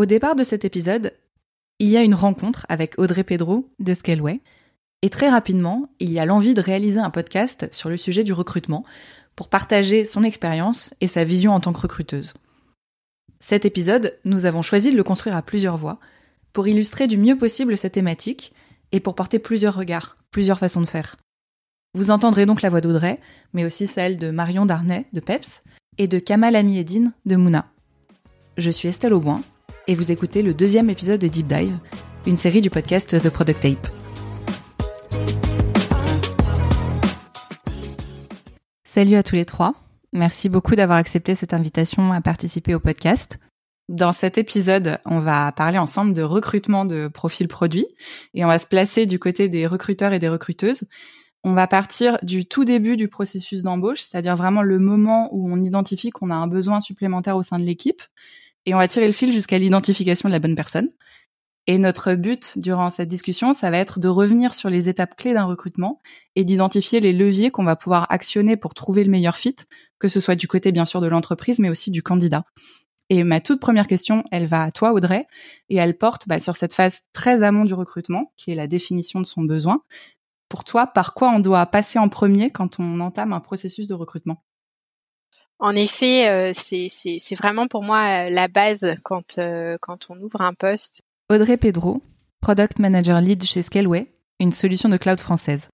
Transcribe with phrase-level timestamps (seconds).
[0.00, 1.12] Au départ de cet épisode,
[1.78, 4.40] il y a une rencontre avec Audrey Pedro de Scaleway.
[5.02, 8.32] Et très rapidement, il y a l'envie de réaliser un podcast sur le sujet du
[8.32, 8.86] recrutement
[9.36, 12.32] pour partager son expérience et sa vision en tant que recruteuse.
[13.40, 16.00] Cet épisode, nous avons choisi de le construire à plusieurs voix
[16.54, 18.54] pour illustrer du mieux possible cette thématique
[18.92, 21.16] et pour porter plusieurs regards, plusieurs façons de faire.
[21.92, 23.20] Vous entendrez donc la voix d'Audrey,
[23.52, 25.62] mais aussi celle de Marion Darnay de PEPS
[25.98, 27.70] et de Kamal Amiedine de Mouna.
[28.56, 29.42] Je suis Estelle Auboin
[29.86, 31.78] et vous écoutez le deuxième épisode de Deep Dive,
[32.26, 33.86] une série du podcast The Product Tape.
[38.84, 39.74] Salut à tous les trois.
[40.12, 43.38] Merci beaucoup d'avoir accepté cette invitation à participer au podcast.
[43.88, 47.86] Dans cet épisode, on va parler ensemble de recrutement de profils produits
[48.34, 50.84] et on va se placer du côté des recruteurs et des recruteuses.
[51.42, 55.62] On va partir du tout début du processus d'embauche, c'est-à-dire vraiment le moment où on
[55.62, 58.02] identifie qu'on a un besoin supplémentaire au sein de l'équipe
[58.66, 60.90] et on va tirer le fil jusqu'à l'identification de la bonne personne.
[61.66, 65.34] Et notre but durant cette discussion, ça va être de revenir sur les étapes clés
[65.34, 66.00] d'un recrutement
[66.34, 69.56] et d'identifier les leviers qu'on va pouvoir actionner pour trouver le meilleur fit,
[69.98, 72.44] que ce soit du côté bien sûr de l'entreprise, mais aussi du candidat.
[73.10, 75.26] Et ma toute première question, elle va à toi, Audrey,
[75.68, 79.20] et elle porte bah, sur cette phase très amont du recrutement, qui est la définition
[79.20, 79.82] de son besoin.
[80.48, 83.94] Pour toi, par quoi on doit passer en premier quand on entame un processus de
[83.94, 84.42] recrutement?
[85.60, 90.40] En effet, euh, c'est vraiment pour moi euh, la base quand, euh, quand on ouvre
[90.40, 92.02] un poste Audrey Pedro,
[92.40, 95.68] Product Manager Lead chez Scaleway, une solution de cloud française.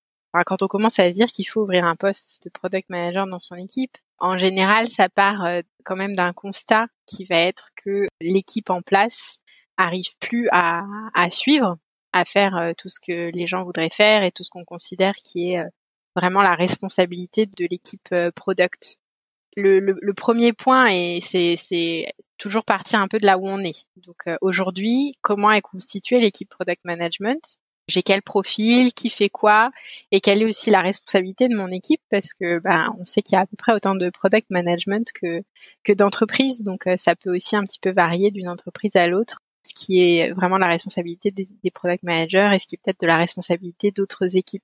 [0.44, 3.54] Quand on commence à dire qu'il faut ouvrir un poste de Product Manager dans son
[3.54, 5.46] équipe, en général, ça part
[5.84, 9.38] quand même d'un constat qui va être que l'équipe en place
[9.78, 10.84] arrive plus à,
[11.30, 11.78] suivre,
[12.12, 15.52] à faire tout ce que les gens voudraient faire et tout ce qu'on considère qui
[15.52, 15.64] est
[16.14, 18.98] vraiment la responsabilité de l'équipe product.
[19.56, 23.84] Le, premier point, et c'est toujours partir un peu de là où on est.
[23.96, 27.56] Donc euh, aujourd'hui, comment est constituée l'équipe product management?
[27.88, 29.70] J'ai quel profil, qui fait quoi,
[30.10, 32.00] et quelle est aussi la responsabilité de mon équipe?
[32.10, 35.08] Parce que ben on sait qu'il y a à peu près autant de product management
[35.14, 35.42] que
[35.84, 39.38] que d'entreprises, donc euh, ça peut aussi un petit peu varier d'une entreprise à l'autre
[39.66, 43.06] ce qui est vraiment la responsabilité des, product managers et ce qui est peut-être de
[43.06, 44.62] la responsabilité d'autres équipes.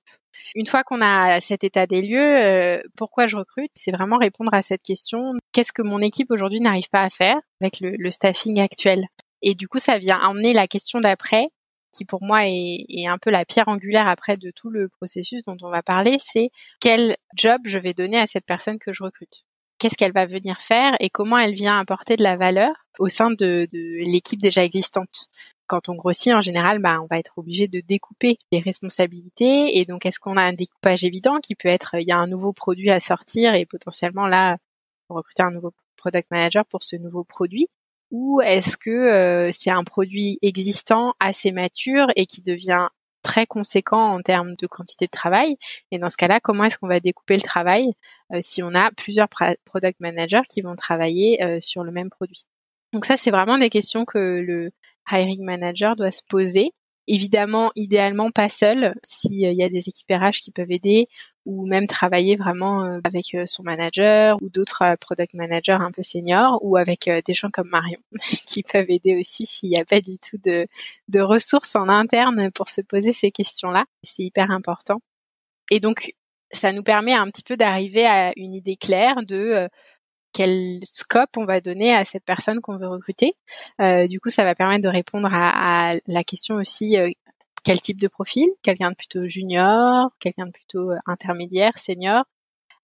[0.55, 3.71] Une fois qu'on a cet état des lieux, euh, pourquoi je recrute?
[3.75, 5.33] C'est vraiment répondre à cette question.
[5.51, 9.05] Qu'est-ce que mon équipe aujourd'hui n'arrive pas à faire avec le, staffing actuel?
[9.41, 11.49] Et du coup, ça vient emmener la question d'après,
[11.93, 15.57] qui pour moi est, un peu la pierre angulaire après de tout le processus dont
[15.61, 16.49] on va parler, c'est
[16.79, 19.43] quel job je vais donner à cette personne que je recrute?
[19.83, 23.31] Qu'est-ce qu'elle va venir faire et comment elle vient apporter de la valeur au sein
[23.31, 25.27] de, l'équipe déjà existante
[25.65, 29.79] quand on grossit, en général, bah, on va être obligé de découper les responsabilités.
[29.79, 32.27] Et donc, est-ce qu'on a un découpage évident qui peut être, il y a un
[32.27, 34.57] nouveau produit à sortir et potentiellement là,
[35.07, 37.67] recruter un nouveau product manager pour ce nouveau produit?
[38.11, 42.89] Ou est-ce que euh, c'est un produit existant, assez mature et qui devient
[43.23, 45.57] très conséquent en termes de quantité de travail.
[45.91, 47.93] Et dans ce cas-là, comment est-ce qu'on va découper le travail
[48.33, 49.27] euh, si on a plusieurs
[49.65, 52.45] product managers qui vont travailler euh, sur le même produit?
[52.91, 54.71] Donc ça, c'est vraiment des questions que le
[55.09, 56.71] hiring manager doit se poser.
[57.07, 61.07] Évidemment, idéalement pas seul, s'il y a des équipes RH qui peuvent aider,
[61.45, 65.91] ou même travailler vraiment euh, avec euh, son manager ou d'autres euh, product managers un
[65.91, 67.99] peu seniors, ou avec des gens comme Marion
[68.47, 70.67] qui peuvent aider aussi s'il n'y a pas du tout de,
[71.19, 73.85] ressources en interne pour se poser ces questions-là.
[74.03, 75.01] C'est hyper important.
[75.71, 76.13] Et donc,
[76.51, 79.69] ça nous permet un petit peu d'arriver à une idée claire de
[80.33, 83.35] quel scope on va donner à cette personne qu'on veut recruter.
[83.79, 86.97] Du coup, ça va permettre de répondre à, la question aussi
[87.63, 88.49] quel type de profil?
[88.61, 92.25] Quelqu'un de plutôt junior, quelqu'un de plutôt euh, intermédiaire, senior.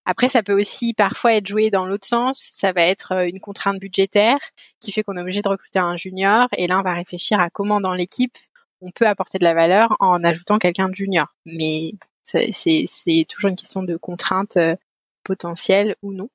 [0.05, 2.39] Après, ça peut aussi parfois être joué dans l'autre sens.
[2.39, 4.39] Ça va être une contrainte budgétaire
[4.79, 6.47] qui fait qu'on est obligé de recruter un junior.
[6.57, 8.37] Et là, on va réfléchir à comment dans l'équipe
[8.81, 11.27] on peut apporter de la valeur en ajoutant quelqu'un de junior.
[11.45, 14.57] Mais c'est toujours une question de contrainte
[15.23, 16.29] potentielle ou non.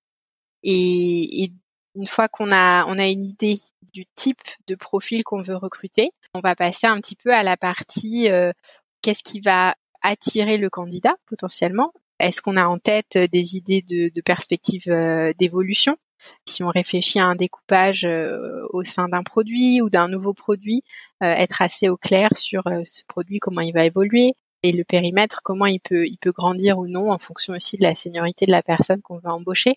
[0.63, 1.53] Et,
[1.95, 3.61] une fois qu'on a, on a une idée
[3.93, 7.57] du type de profil qu'on veut recruter, on va passer un petit peu à la
[7.57, 8.53] partie euh,
[9.03, 11.93] qu'est-ce qui va attirer le candidat potentiellement?
[12.19, 15.97] Est-ce qu'on a en tête des idées de, de perspectives euh, d'évolution?
[16.49, 20.83] Si on réfléchit à un découpage euh, au sein d'un produit ou d'un nouveau produit,
[21.21, 25.67] être assez au clair sur ce produit, comment il va évoluer, et le périmètre, comment
[25.67, 28.63] il peut, il peut grandir ou non en fonction aussi de la seniorité de la
[28.63, 29.77] personne qu'on va embaucher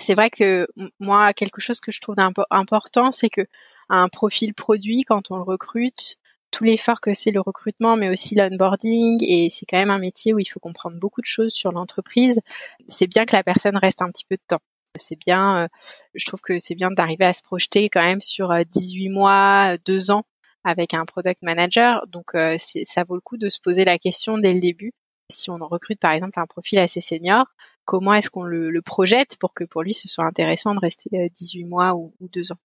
[0.00, 0.66] c'est vrai que
[0.98, 2.16] moi, quelque chose que je trouve
[2.50, 3.42] important, c'est que
[3.88, 6.16] un profil produit, quand on le recrute,
[6.50, 10.32] tout l'effort que c'est le recrutement, mais aussi l'onboarding, et c'est quand même un métier
[10.32, 12.40] où il faut comprendre beaucoup de choses sur l'entreprise.
[12.88, 14.62] C'est bien que la personne reste un petit peu de temps.
[14.96, 15.68] C'est bien,
[16.14, 20.10] je trouve que c'est bien d'arriver à se projeter quand même sur 18 mois, 2
[20.10, 20.24] ans
[20.64, 22.04] avec un product manager.
[22.08, 24.92] Donc ça vaut le coup de se poser la question dès le début.
[25.30, 27.46] Si on recrute par exemple un profil assez senior,
[27.90, 31.64] comment est-ce qu'on le, projette pour que pour lui ce soit intéressant de rester 18
[31.64, 32.58] mois ou, ou 2 ans.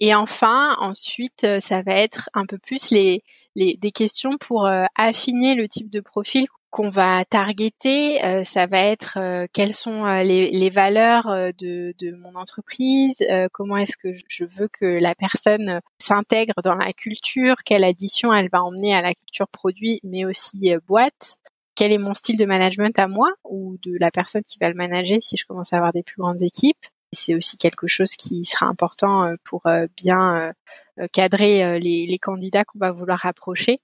[0.00, 3.22] Et enfin, ensuite, ça va être un peu plus les,
[3.56, 8.80] les des questions pour affiner le type de profil qu'on va targeter, euh, ça va
[8.80, 11.24] être euh, quelles sont euh, les, les, valeurs
[11.58, 16.92] de, de, mon entreprise, comment est-ce que je veux que la personne s'intègre dans la
[16.92, 21.38] culture, quelle addition elle va emmener à la culture produit, mais aussi boîte,
[21.78, 24.74] quel est mon style de management à moi ou de la personne qui va le
[24.74, 26.84] manager si je commence à avoir des plus grandes équipes.
[27.12, 29.62] C'est aussi quelque chose qui sera important pour
[29.96, 30.52] bien
[31.12, 33.80] cadrer les, candidats qu'on va vouloir approcher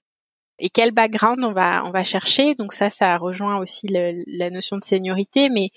[0.59, 2.53] et quel background on va chercher.
[2.55, 5.71] Donc ça, ça rejoint aussi la notion de seniorité, mais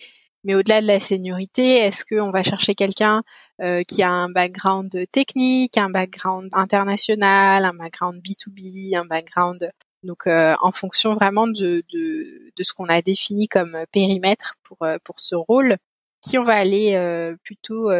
[0.55, 3.23] au-delà de la seniorité, est-ce qu'on va chercher quelqu'un
[3.61, 9.71] euh, qui a un background technique, un background international, un background B2B, un background
[10.03, 14.83] donc euh, en fonction vraiment de, de, de ce qu'on a défini comme périmètre pour
[14.83, 15.77] euh, pour ce rôle,
[16.23, 16.97] qui on va aller
[17.45, 17.91] plutôt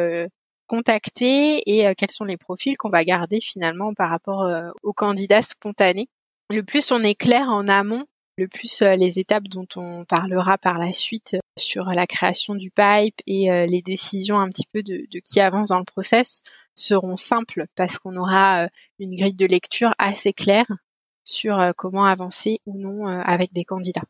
[0.67, 4.51] contacter et quels sont les profils qu'on va garder finalement par rapport
[4.83, 6.09] aux candidats spontanés.
[6.51, 8.07] Le plus on est clair en amont,
[8.39, 12.55] le plus euh, les étapes dont on parlera par la suite euh, sur la création
[12.55, 16.43] du pipe et euh, les décisions un petit peu de, qui avance dans le process
[16.77, 18.69] seront simples parce qu'on aura
[19.01, 20.69] une grille de lecture assez claire
[21.29, 24.07] sur comment avancer ou non avec des candidats.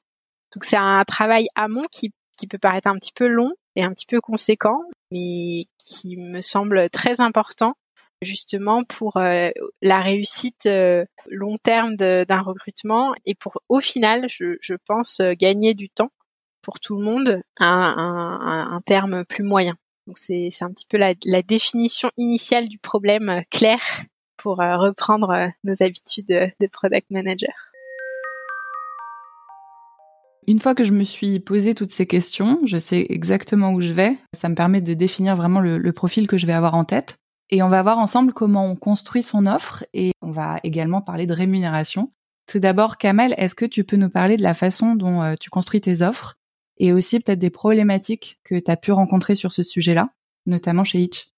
[0.55, 3.93] Donc c'est un travail amont qui, qui peut paraître un petit peu long et un
[3.93, 7.75] petit peu conséquent, mais qui me semble très important
[8.23, 9.51] justement pour euh,
[9.83, 15.35] la réussite euh, long terme d'un recrutement et pour au final, je, je, pense euh,
[15.39, 16.11] gagner du temps
[16.63, 19.77] pour tout le monde à un, un, terme plus moyen.
[20.07, 23.81] Donc c'est un petit peu la, la, définition initiale du problème clair
[24.39, 27.69] pour reprendre nos habitudes de product manager.
[30.49, 33.93] Une fois que je me suis posé toutes ces questions, je sais exactement où je
[33.93, 34.17] vais.
[34.35, 37.19] Ça me permet de définir vraiment le, profil que je vais avoir en tête.
[37.51, 41.27] Et on va voir ensemble comment on construit son offre et on va également parler
[41.27, 42.13] de rémunération.
[42.51, 45.51] Tout d'abord, Kamel, est-ce que tu peux nous parler de la façon dont euh, tu
[45.51, 46.37] construis tes offres
[46.79, 50.15] et aussi peut-être des problématiques que tu as pu rencontrer sur ce sujet-là,
[50.47, 51.29] notamment chez Itch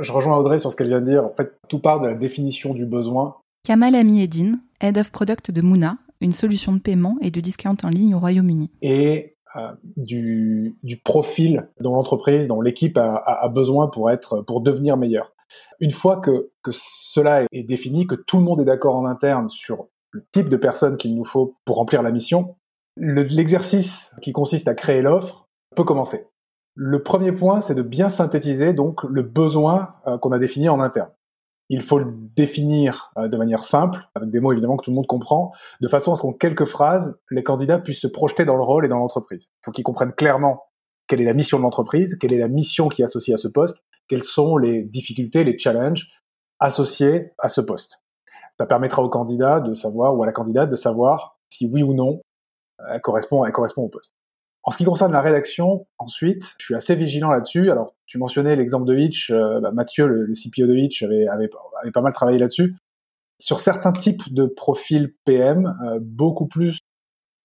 [0.00, 1.24] Je rejoins Audrey sur ce qu'elle vient de dire.
[1.24, 3.36] En fait, tout part de la définition du besoin.
[3.64, 7.88] Kamal Amiedine, Head of Product de Mouna, une solution de paiement et de discount en
[7.88, 8.70] ligne au Royaume-Uni.
[8.82, 14.60] Et euh, du, du, profil dont l'entreprise, dont l'équipe a, a, besoin pour être, pour
[14.60, 15.32] devenir meilleure.
[15.80, 19.48] Une fois que, que cela est défini, que tout le monde est d'accord en interne
[19.48, 22.56] sur le type de personne qu'il nous faut pour remplir la mission,
[22.96, 26.26] l'exercice qui consiste à créer l'offre peut commencer.
[26.76, 30.80] Le premier point, c'est de bien synthétiser donc le besoin euh, qu'on a défini en
[30.80, 31.10] interne
[31.68, 34.96] il faut le définir euh, de manière simple, avec des mots évidemment que tout le
[34.96, 38.56] monde comprend, de façon à ce qu'en quelques phrases, les candidats puissent se projeter dans
[38.56, 39.44] le rôle et dans l'entreprise.
[39.44, 40.64] Il faut qu'ils comprennent clairement
[41.08, 43.48] quelle est la mission de l'entreprise, quelle est la mission qui est associée à ce
[43.48, 43.76] poste,
[44.08, 46.08] quelles sont les difficultés, les challenges
[46.58, 48.00] associés à ce poste.
[48.58, 51.94] Ça permettra au candidat de savoir, ou à la candidate de savoir si oui ou
[51.94, 52.20] non
[52.90, 54.15] elle correspond, elle correspond au poste.
[54.66, 57.70] En ce qui concerne la rédaction, ensuite, je suis assez vigilant là-dessus.
[57.70, 59.30] Alors, tu mentionnais l'exemple de Hitch.
[59.30, 61.48] Euh, bah, Mathieu, le, CPO de Hitch, avait, avait,
[61.92, 62.74] pas mal travaillé là-dessus.
[63.38, 66.80] Sur certains types de profils PM, euh, beaucoup plus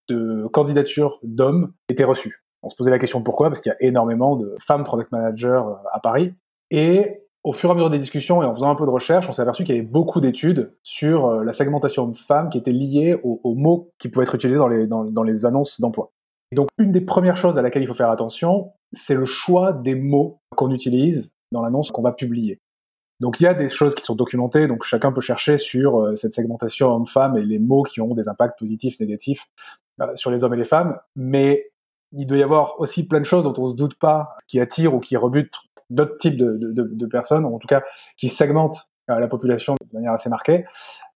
[0.10, 2.44] de candidatures d'hommes étaient reçues.
[2.64, 5.62] On se posait la question pourquoi, parce qu'il y a énormément de femmes product managers
[5.64, 6.34] euh, à Paris.
[6.72, 9.30] Et au fur et à mesure des discussions et en faisant un peu de recherche,
[9.30, 12.72] on s'est aperçu qu'il y avait beaucoup d'études sur la segmentation de femmes qui étaient
[12.72, 16.12] liées aux, mots qui pouvaient être utilisés dans les, dans les annonces d'emploi
[16.52, 19.96] donc, une des premières choses à laquelle il faut faire attention, c'est le choix des
[19.96, 22.60] mots qu'on utilise dans l'annonce qu'on va publier.
[23.22, 26.16] Donc, il y a des choses qui sont documentées, donc chacun peut chercher sur euh,
[26.16, 29.46] cette segmentation homme-femme et les mots qui ont des impacts positifs, négatifs
[30.02, 31.70] euh, sur les hommes et les femmes, mais
[32.12, 34.94] il doit y avoir aussi plein de choses dont on se doute pas, qui attirent
[34.94, 35.54] ou qui rebutent
[35.90, 37.84] d'autres types de, de, de, personnes, en tout cas
[38.18, 40.66] qui segmentent euh, la population de manière assez marquée.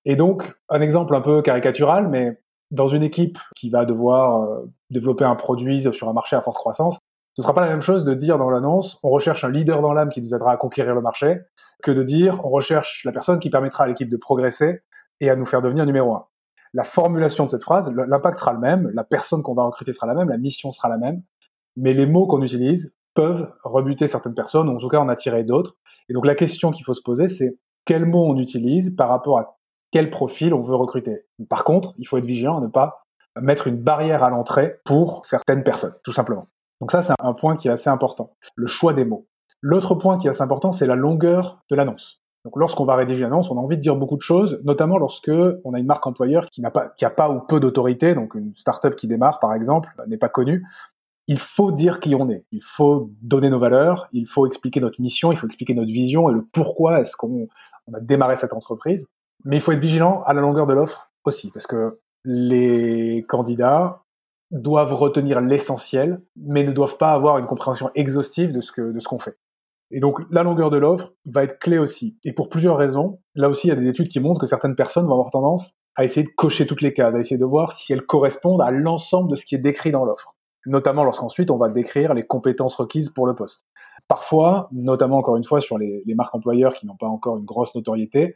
[0.06, 2.40] Et donc, un exemple un peu caricatural, mais
[2.72, 6.58] dans une équipe qui va devoir euh, développer un produit sur un marché à forte
[6.58, 6.98] croissance,
[7.36, 9.94] ce sera pas la même chose de dire dans l'annonce on recherche un leader dans
[9.94, 11.40] l'âme qui nous aidera à conquérir le marché
[11.84, 14.82] que de dire on recherche la personne qui permettra à l'équipe de progresser
[15.20, 16.26] et à nous faire devenir numéro un.
[16.74, 20.08] La formulation de cette phrase, l'impact sera le même, la personne qu'on va recruter sera
[20.08, 21.22] la même, la mission sera la même,
[21.78, 25.44] mais les mots qu'on utilise peuvent rebuter certaines personnes ou en tout cas en attirer
[25.44, 25.76] d'autres.
[26.10, 29.40] Et donc la question qu'il faut se poser, c'est quels mots on utilise par rapport
[29.40, 29.55] à
[29.96, 31.22] quel profil on veut recruter.
[31.48, 33.06] Par contre, il faut être vigilant à ne pas
[33.40, 36.48] mettre une barrière à l'entrée pour certaines personnes, tout simplement.
[36.82, 39.26] Donc ça, c'est un point qui est assez important, le choix des mots.
[39.62, 42.20] L'autre point qui est assez important, c'est la longueur de l'annonce.
[42.44, 44.98] Donc lorsqu'on va rédiger une annonce, on a envie de dire beaucoup de choses, notamment
[44.98, 45.32] lorsque
[45.64, 48.54] on a une marque employeur qui n'a pas, qui pas ou peu d'autorité, donc une
[48.58, 50.66] startup qui démarre par exemple n'est pas connue.
[51.28, 52.44] Il faut dire qui on est.
[52.52, 54.10] Il faut donner nos valeurs.
[54.12, 55.32] Il faut expliquer notre mission.
[55.32, 57.48] Il faut expliquer notre vision et le pourquoi est-ce qu'on
[57.94, 59.06] a démarré cette entreprise.
[59.46, 64.02] Mais il faut être vigilant à la longueur de l'offre aussi, parce que les candidats
[64.52, 69.00] doivent retenir l'essentiel, mais ne doivent pas avoir une compréhension exhaustive de ce que de
[69.00, 69.38] ce qu'on fait.
[69.92, 72.18] Et donc la longueur de l'offre va être clé aussi.
[72.24, 73.20] Et pour plusieurs raisons.
[73.36, 75.72] Là aussi, il y a des études qui montrent que certaines personnes vont avoir tendance
[75.96, 78.72] à essayer de cocher toutes les cases, à essayer de voir si elles correspondent à
[78.72, 80.36] l'ensemble de ce qui est décrit dans l'offre.
[80.66, 83.64] Notamment lorsqu'ensuite on va décrire les compétences requises pour le poste.
[84.08, 87.46] Parfois, notamment encore une fois sur les, les marques employeurs qui n'ont pas encore une
[87.46, 88.36] grosse notoriété,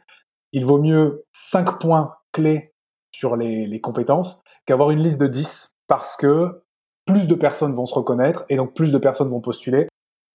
[0.52, 2.72] il vaut mieux cinq points clés
[3.12, 6.62] sur les, les compétences qu'avoir une liste de 10 parce que
[7.06, 9.88] plus de personnes vont se reconnaître et donc plus de personnes vont postuler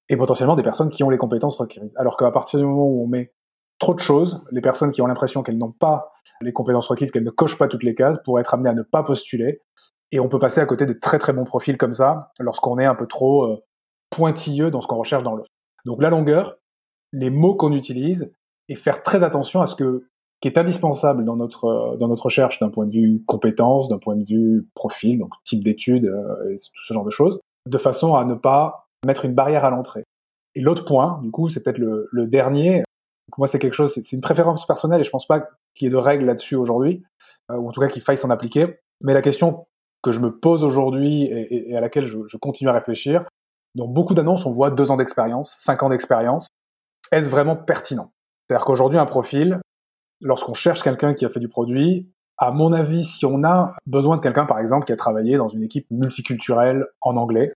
[0.10, 1.92] et potentiellement des personnes qui ont les compétences requises.
[1.96, 3.34] Alors qu'à partir du moment où on met
[3.80, 7.24] trop de choses, les personnes qui ont l'impression qu'elles n'ont pas les compétences requises, qu'elles
[7.24, 9.62] ne cochent pas toutes les cases, pourraient être amenées à ne pas postuler.
[10.12, 12.86] Et on peut passer à côté de très très bons profils comme ça lorsqu'on est
[12.86, 13.58] un peu trop euh,
[14.12, 15.50] pointilleux dans ce qu'on recherche dans l'offre.
[15.86, 16.56] Donc la longueur,
[17.12, 18.32] les mots qu'on utilise
[18.70, 20.06] et faire très attention à ce que
[20.42, 23.98] qui est indispensable dans notre euh, dans notre recherche d'un point de vue compétence, d'un
[23.98, 27.78] point de vue profil, donc type d'études euh, et tout ce genre de choses, de
[27.78, 30.04] façon à ne pas mettre une barrière à l'entrée.
[30.56, 32.84] Et l'autre point, du coup, c'est peut-être le, le, dernier.
[33.38, 35.42] moi, c'est quelque chose, c'est une préférence personnelle et je pense pas
[35.76, 37.04] qu'il y ait de règles là-dessus aujourd'hui,
[37.52, 38.80] euh, ou en tout cas qu'il faille s'en appliquer.
[39.02, 39.68] Mais la question
[40.02, 43.26] que je me pose aujourd'hui et, et, à laquelle je, je, continue à réfléchir,
[43.74, 46.48] dans beaucoup d'annonces, on voit deux ans d'expérience, cinq ans d'expérience.
[47.12, 48.12] Est-ce vraiment pertinent?
[48.48, 49.60] C'est-à-dire qu'aujourd'hui, un profil,
[50.22, 54.18] lorsqu'on cherche quelqu'un qui a fait du produit, à mon avis, si on a besoin
[54.18, 57.54] de quelqu'un, par exemple, qui a travaillé dans une équipe multiculturelle en anglais,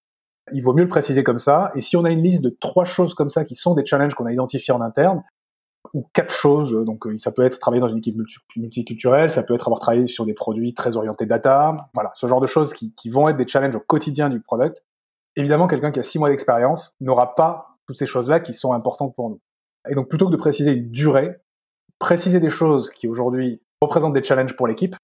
[0.54, 1.72] il vaut mieux le préciser comme ça.
[1.76, 4.16] Et si on a une liste de trois choses comme ça qui sont des challenges
[4.16, 5.24] qu'on a identifiés en interne,
[5.94, 8.18] ou quatre choses, donc euh, ça peut être travailler dans une équipe
[8.56, 12.42] multiculturelle, ça peut être avoir travaillé sur des produits très orientés data, voilà, ce genre
[12.42, 14.84] de choses qui, qui vont être des challenges au quotidien du product.
[15.36, 19.16] Évidemment, quelqu'un qui a six mois d'expérience n'aura pas toutes ces choses-là qui sont importantes
[19.16, 19.40] pour nous.
[19.90, 21.36] Et donc, plutôt que de préciser une durée,
[22.00, 24.96] préciser des choses qui aujourd'hui représentent des challenges pour l'équipe,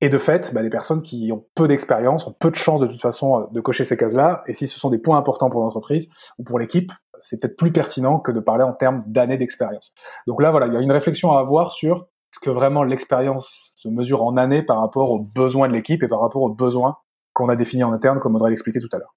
[0.00, 2.86] et de fait, bah, les personnes qui ont peu d'expérience ont peu de chances de
[2.86, 4.44] toute façon euh, de cocher ces cases-là.
[4.46, 7.72] Et si ce sont des points importants pour l'entreprise ou pour l'équipe, c'est peut-être plus
[7.72, 9.92] pertinent que de parler en termes d'années d'expérience.
[10.28, 13.72] Donc là, voilà, il y a une réflexion à avoir sur ce que vraiment l'expérience
[13.76, 16.98] se mesure en années par rapport aux besoins de l'équipe et par rapport aux besoins
[17.32, 19.14] qu'on a définis en interne, comme Audrey l'expliquait tout à l'heure.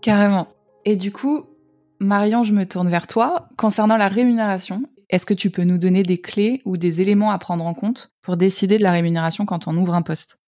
[0.00, 0.46] Carrément.
[0.86, 1.44] Et du coup,
[2.00, 3.48] Marion, je me tourne vers toi.
[3.58, 7.38] Concernant la rémunération, est-ce que tu peux nous donner des clés ou des éléments à
[7.38, 10.38] prendre en compte pour décider de la rémunération quand on ouvre un poste?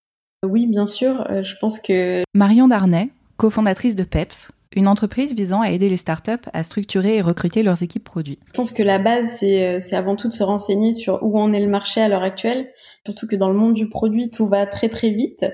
[0.48, 1.30] Oui, bien sûr.
[1.30, 2.22] Euh, je pense que...
[2.34, 7.20] Marion Darnay, cofondatrice de PEPS, une entreprise visant à aider les startups à structurer et
[7.20, 8.38] recruter leurs équipes produits.
[8.46, 11.52] Je pense que la base, c'est euh, avant tout de se renseigner sur où en
[11.52, 12.70] est le marché à l'heure actuelle.
[13.04, 15.44] Surtout que dans le monde du produit, tout va très très vite.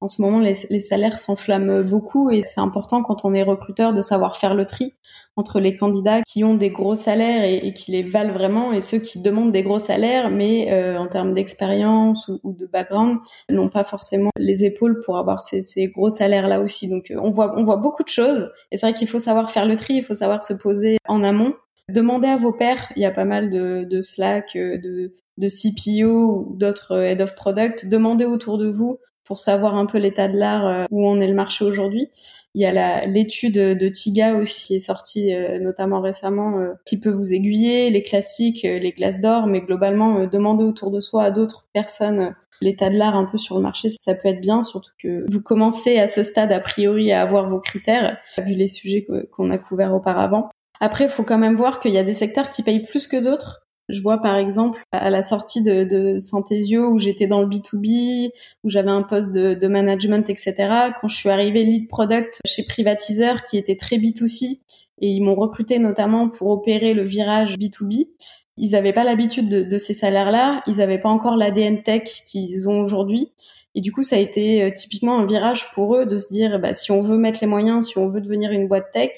[0.00, 4.00] En ce moment, les, salaires s'enflamment beaucoup et c'est important quand on est recruteur de
[4.00, 4.94] savoir faire le tri
[5.34, 8.98] entre les candidats qui ont des gros salaires et, qui les valent vraiment et ceux
[8.98, 13.18] qui demandent des gros salaires mais euh, en termes d'expérience ou, de background
[13.50, 16.88] n'ont pas forcément les épaules pour avoir ces, gros salaires là aussi.
[16.88, 19.50] Donc euh, on voit on voit beaucoup de choses et c'est vrai qu'il faut savoir
[19.50, 21.54] faire le tri, il faut savoir se poser en amont.
[21.88, 25.48] Demandez à vos pairs, il y a pas mal de, de Slack, euh, de, de
[25.48, 27.88] CPO ou d'autres Head of Product.
[27.88, 28.98] Demandez autour de vous
[29.28, 32.08] pour savoir un peu l'état de l'art, où en est le marché aujourd'hui.
[32.54, 36.98] Il y a l'étude de Tiga aussi qui est sortie euh, notamment récemment euh, qui
[36.98, 41.24] peut vous aiguiller, les classiques, euh, les glaces d'or, mais globalement demander autour de soi
[41.24, 44.64] à d'autres personnes l'état de l'art un peu sur le marché, ça peut être bien,
[44.64, 48.66] surtout que vous commencez à ce stade a priori à avoir vos critères, vu les
[48.66, 50.50] sujets qu'on a couverts auparavant.
[50.80, 53.16] Après, il faut quand même voir qu'il y a des secteurs qui payent plus que
[53.16, 53.67] d'autres.
[53.88, 58.30] Je vois par exemple à la sortie de, de Synthesio où j'étais dans le B2B,
[58.64, 60.54] où j'avais un poste de, de, management, etc.
[61.00, 64.60] Quand je suis arrivée lead product chez Privatiseur qui était très B2C
[65.00, 68.08] et ils m'ont recruté notamment pour opérer le virage B2B,
[68.58, 72.68] ils n'avaient pas l'habitude de, de, ces salaires-là, ils n'avaient pas encore l'ADN tech qu'ils
[72.68, 73.32] ont aujourd'hui.
[73.74, 76.58] Et du coup, ça a été euh, typiquement un virage pour eux de se dire,
[76.58, 79.12] bah, si on veut mettre les moyens, si on veut devenir une boîte tech,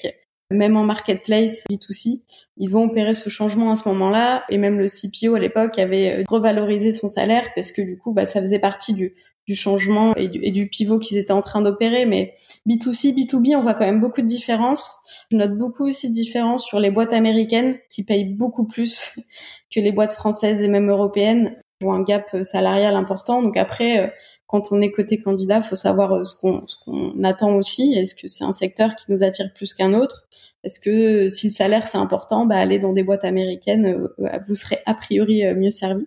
[0.51, 2.21] même en marketplace B2C,
[2.57, 6.19] ils ont opéré ce changement à ce moment-là et même le CPO à l'époque avait
[6.19, 9.15] euh, revalorisé son salaire parce que du coup, bah, ça faisait partie du,
[9.47, 12.05] du changement et du, et du pivot qu'ils étaient en train d'opérer.
[12.05, 12.35] Mais
[12.67, 14.95] B2C, B2B, on voit quand même beaucoup de différences.
[15.31, 19.19] Je note beaucoup aussi de différences sur les boîtes américaines qui payent beaucoup plus
[19.73, 21.60] que les boîtes françaises et même européennes.
[21.81, 23.41] Ou un gap salarial important.
[23.41, 24.13] Donc après,
[24.47, 27.93] quand on est côté candidat, faut savoir ce qu'on ce attend aussi.
[27.93, 30.27] Est-ce que c'est un secteur qui nous attire plus qu'un autre?
[30.63, 34.07] Est-ce que si le salaire c'est important, bah aller dans des boîtes américaines,
[34.47, 36.05] vous serez a priori mieux servi.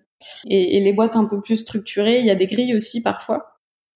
[0.49, 3.55] Et, les boîtes un peu plus structurées, il y a des grilles aussi parfois.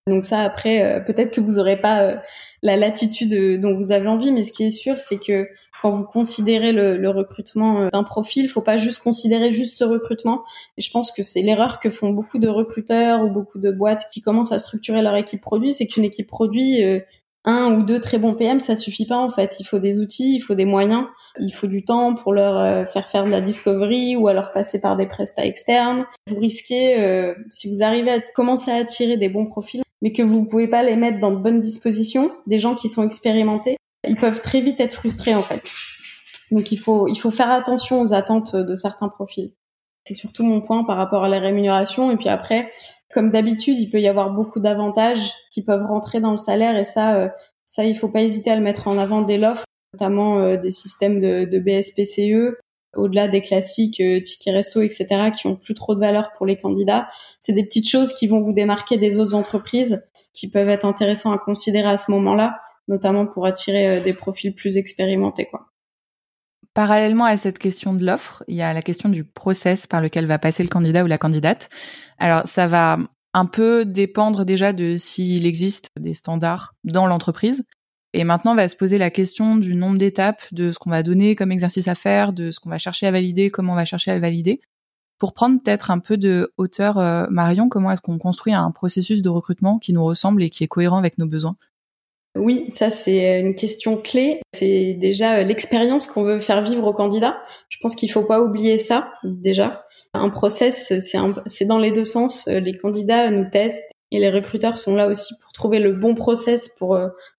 [0.08, 2.16] Donc ça, après, euh, peut-être que vous aurez pas euh,
[2.62, 5.48] la latitude euh, dont vous avez envie, mais ce qui est sûr, c'est que
[5.80, 10.42] quand vous considérez le, recrutement d'un profil, il faut pas juste considérer juste ce recrutement.
[10.76, 14.06] Et je pense que c'est l'erreur que font beaucoup de recruteurs ou beaucoup de boîtes
[14.12, 16.82] qui commencent à structurer leur équipe produit, c'est qu'une équipe produit,
[17.48, 19.56] un ou deux très bons PM, ça suffit pas en fait.
[19.58, 21.06] Il faut des outils, il faut des moyens,
[21.40, 24.96] il faut du temps pour leur faire faire de la discovery ou alors passer par
[24.96, 26.04] des prestats externes.
[26.28, 30.44] Vous risquez, si vous arrivez à commencer à attirer des bons profils, mais que vous
[30.44, 33.76] pouvez pas les mettre dans de bonnes dispositions, des gens qui sont expérimentés,
[34.06, 35.72] ils peuvent très vite être frustrés en fait.
[36.50, 39.52] Donc il faut il faut faire attention aux attentes de certains profils.
[40.06, 42.70] C'est surtout mon point par rapport à la rémunération et puis après
[43.12, 46.84] comme d'habitude, il peut y avoir beaucoup d'avantages qui peuvent rentrer dans le salaire et
[46.84, 47.28] ça euh,
[47.64, 50.70] ça il faut pas hésiter à le mettre en avant dès l'offre, notamment euh, des
[50.70, 52.56] systèmes de, BSPCE
[52.96, 56.56] au-delà des classiques euh, tickets resto, etc., qui ont plus trop de valeur pour les
[56.56, 57.08] candidats.
[57.38, 61.34] C'est des petites choses qui vont vous démarquer des autres entreprises, qui peuvent être intéressantes
[61.34, 65.66] à considérer à ce moment-là, notamment pour attirer des profils plus expérimentés, quoi.
[66.78, 70.26] Parallèlement à cette question de l'offre, il y a la question du process par lequel
[70.26, 71.68] va passer le candidat ou la candidate.
[72.18, 72.98] Alors, ça va
[73.34, 77.64] un peu dépendre déjà de s'il existe des standards dans l'entreprise.
[78.12, 81.02] Et maintenant, on va se poser la question du nombre d'étapes, de ce qu'on va
[81.02, 83.84] donner comme exercice à faire, de ce qu'on va chercher à valider, comment on va
[83.84, 84.60] chercher à le valider.
[85.18, 89.20] Pour prendre peut-être un peu de hauteur, euh, Marion, comment est-ce qu'on construit un processus
[89.20, 91.56] de recrutement qui nous ressemble et qui est cohérent avec nos besoins?
[92.36, 94.40] Oui, ça c'est une question clé.
[94.54, 97.38] C'est déjà euh, l'expérience qu'on veut faire vivre aux candidats.
[97.68, 99.84] Je pense qu'il faut pas oublier ça déjà.
[100.14, 102.46] Un process, c'est dans les deux sens.
[102.48, 106.14] Euh, les candidats nous testent et les recruteurs sont là aussi pour trouver le bon
[106.14, 106.98] process pour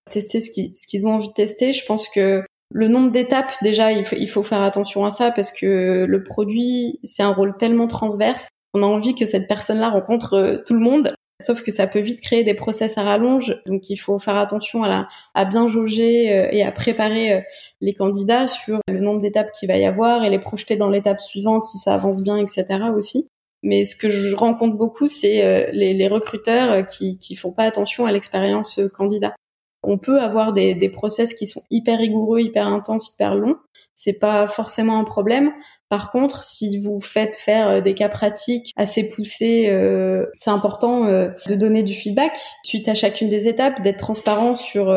[0.10, 1.72] tester ce qu'ils ont envie de tester.
[1.72, 5.32] Je pense que le nombre d'étapes, déjà, il faut, il faut faire attention à ça
[5.32, 8.50] parce que le produit, c'est un rôle tellement transverse.
[8.74, 12.00] On a envie que cette personne-là rencontre euh, tout le monde, sauf que ça peut
[12.00, 13.56] vite créer des process à rallonge.
[13.66, 15.08] Donc, il faut faire attention à,
[15.46, 17.42] bien jauger euh, et à préparer euh,
[17.82, 21.22] les candidats sur le nombre d'étapes qu'il va y avoir et les projeter dans l'étape
[21.22, 22.66] suivante si ça avance bien, etc.
[22.96, 23.30] aussi.
[23.64, 28.06] Mais ce que je rencontre beaucoup, c'est les, les, recruteurs qui, qui font pas attention
[28.06, 29.36] à l'expérience candidat.
[29.84, 33.58] On peut avoir des, des process qui sont hyper rigoureux, hyper intenses, hyper longs.
[33.96, 35.52] C'est pas forcément un problème.
[35.90, 41.08] Par contre, si vous faites faire euh, des cas pratiques assez poussés, euh, c'est important
[41.08, 44.96] euh, de donner du feedback suite à chacune des étapes, d'être transparent sur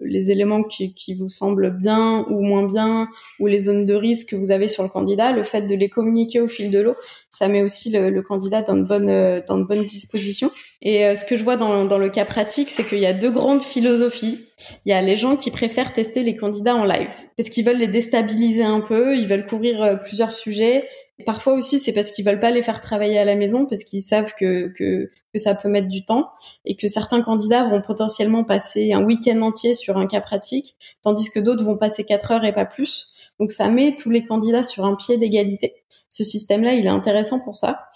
[0.00, 4.30] les éléments qui, qui, vous semblent bien ou moins bien, ou les zones de risque
[4.30, 5.32] que vous avez sur le candidat.
[5.32, 6.94] Le fait de les communiquer au fil de l'eau,
[7.30, 10.50] ça met aussi le, le, candidat dans de bonnes dans de bonnes dispositions.
[10.80, 13.30] Et ce que je vois dans, dans le cas pratique, c'est qu'il y a deux
[13.30, 14.40] grandes philosophies.
[14.84, 17.78] Il y a les gens qui préfèrent tester les candidats en live parce qu'ils veulent
[17.78, 20.88] les déstabiliser un peu, ils veulent couvrir plusieurs sujets.
[21.26, 24.02] parfois aussi, c'est parce qu'ils veulent pas les faire travailler à la maison, parce qu'ils
[24.02, 26.30] savent que, que, ça peut mettre du temps
[26.66, 31.30] et que certains candidats vont potentiellement passer un week-end entier sur un cas pratique, tandis
[31.30, 33.32] que d'autres vont passer quatre heures et pas plus.
[33.40, 35.74] Donc ça met tous les candidats sur un pied d'égalité.
[36.10, 37.88] Ce système-là, il est intéressant pour ça.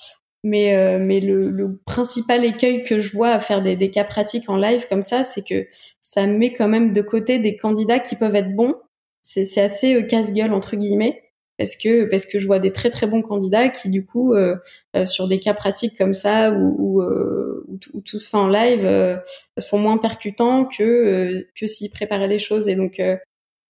[0.44, 4.48] Mais, euh, mais le, principal écueil que je vois à faire des, des cas pratiques
[4.48, 5.66] en live comme ça, c'est que
[6.00, 8.74] ça met quand même de côté des candidats qui peuvent être bons.
[9.22, 11.25] C'est assez euh, casse-gueule entre guillemets
[11.58, 14.56] parce que parce que je vois des très très bons candidats qui du coup euh,
[14.94, 17.66] euh, sur des cas pratiques comme ça ou où, euh,
[18.04, 19.20] tout se fait en live
[19.58, 22.68] sont moins percutants que que s'ils préparaient les choses.
[22.68, 23.00] Et donc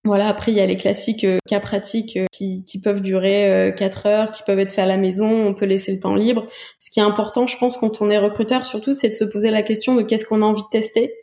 [0.05, 4.31] voilà après il y a les classiques cas pratiques qui, qui peuvent durer quatre heures
[4.31, 6.47] qui peuvent être faits à la maison on peut laisser le temps libre.
[6.79, 9.51] Ce qui est important je pense quand on est recruteur surtout c'est de se poser
[9.51, 11.15] la question de qu'est-ce qu'on a envie de tester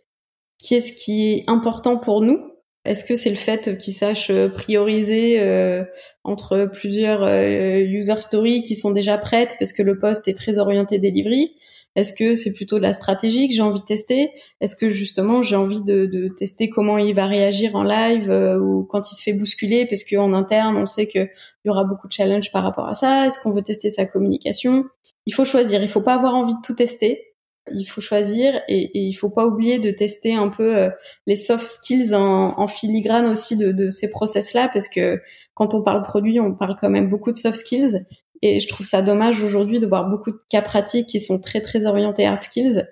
[0.67, 2.52] qu'est-ce qui est important pour nous
[2.85, 5.85] est-ce que c'est le fait qu'ils sachent euh, prioriser euh,
[6.25, 10.57] entre plusieurs euh, user stories qui sont déjà prêtes parce que le poste est très
[10.57, 11.55] orienté delivery?
[11.95, 14.31] Est-ce que c'est plutôt de la stratégie que j'ai envie de tester?
[14.59, 19.11] Est-ce que justement j'ai envie de, tester comment il va réagir en live ou quand
[19.11, 19.85] il se fait bousculer?
[19.85, 21.29] Parce qu'en interne on sait qu'il
[21.65, 23.27] y aura beaucoup de challenges par rapport à ça.
[23.27, 24.85] Est-ce qu'on veut tester sa communication?
[25.27, 25.83] Il faut choisir.
[25.83, 27.32] Il faut pas avoir envie de tout tester
[27.71, 30.89] il faut choisir et, il faut pas oublier de tester un peu euh,
[31.27, 35.21] les soft skills en, filigrane aussi de, ces process-là parce que
[35.53, 38.05] quand on parle produit, on parle quand même beaucoup de soft skills
[38.41, 41.61] et je trouve ça dommage aujourd'hui de voir beaucoup de cas pratiques qui sont très
[41.61, 42.85] très orientés hard skills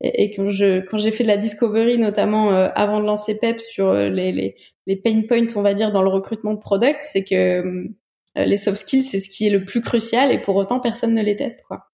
[0.00, 3.38] et, et quand je quand j'ai fait de la discovery notamment euh, avant de lancer
[3.38, 6.58] PEP sur euh, les, les, les pain points on va dire dans le recrutement de
[6.58, 7.88] product, c'est que
[8.34, 11.22] les soft skills c'est ce qui est le plus crucial et pour autant personne ne
[11.22, 11.86] les teste quoi.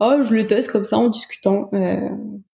[0.00, 1.68] Oh je le teste comme ça en discutant.
[1.72, 2.08] Euh,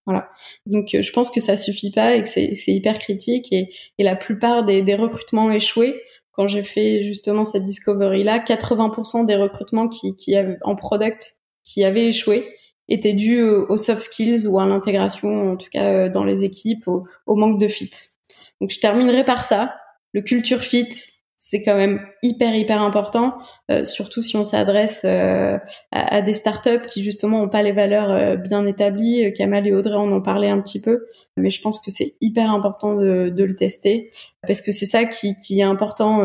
[0.06, 0.30] voilà.
[0.66, 4.16] Donc je pense que ça suffit pas et que c'est hyper critique et, et la
[4.16, 6.00] plupart des, des recrutements échoués
[6.32, 11.84] quand j'ai fait justement cette discovery là, 80% des recrutements qui, qui en product qui
[11.84, 12.48] avaient échoué
[12.88, 16.88] étaient dus aux soft skills ou à l'intégration, en tout cas euh, dans les équipes,
[16.88, 17.90] au, au manque de fit.
[18.60, 19.74] Donc je terminerai par ça.
[20.12, 20.88] Le culture fit,
[21.50, 23.36] c'est quand même hyper hyper important,
[23.72, 25.58] euh, surtout si on s'adresse euh,
[25.90, 29.32] à, des startups qui justement ont pas les valeurs euh, bien établies.
[29.32, 32.94] Kamal et Audrey en parlait un petit peu, mais je pense que c'est hyper important
[32.94, 34.12] de, le tester
[34.46, 36.22] parce que c'est ça qui, qui, est important,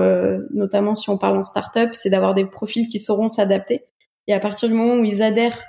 [0.52, 3.86] notamment si on parle en startup, c'est d'avoir des profils qui sauront s'adapter.
[4.28, 5.64] Et à partir du moment où ils adhèrent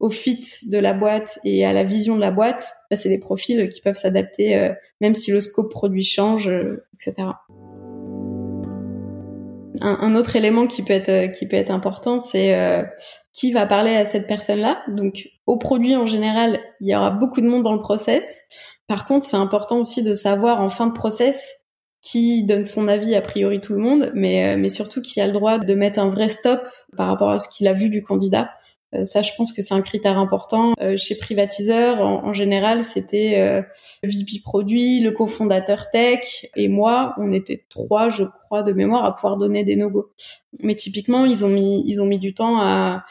[0.00, 3.18] au fit de la boîte et à la vision de la boîte, bah, c'est des
[3.18, 4.70] profils qui peuvent s'adapter
[5.02, 6.50] même si le scope produit change,
[6.94, 7.32] etc
[9.80, 12.82] un, autre élément qui peut être euh, qui peut être important, c'est euh,
[13.32, 14.82] qui va parler à cette personne-là.
[14.88, 18.42] Donc au produit en général, il y aura beaucoup de monde dans le process.
[18.86, 21.50] Par contre, c'est important aussi de savoir en fin de process
[22.02, 25.26] qui donne son avis, a priori tout le monde, mais, euh, mais surtout qui a
[25.26, 26.60] le droit de mettre un vrai stop
[26.96, 28.50] par rapport à ce qu'il a vu du candidat.
[28.94, 30.74] Euh, ça, je pense que c'est un critère important.
[30.80, 33.62] Euh, chez Privatiseur, en, général, c'était euh,
[34.02, 37.14] VP produit, le cofondateur tech et moi.
[37.18, 40.10] On était trois, je crois, de mémoire à pouvoir donner des no-go.
[40.62, 43.04] Mais typiquement, ils ont mis, ils ont mis du temps à.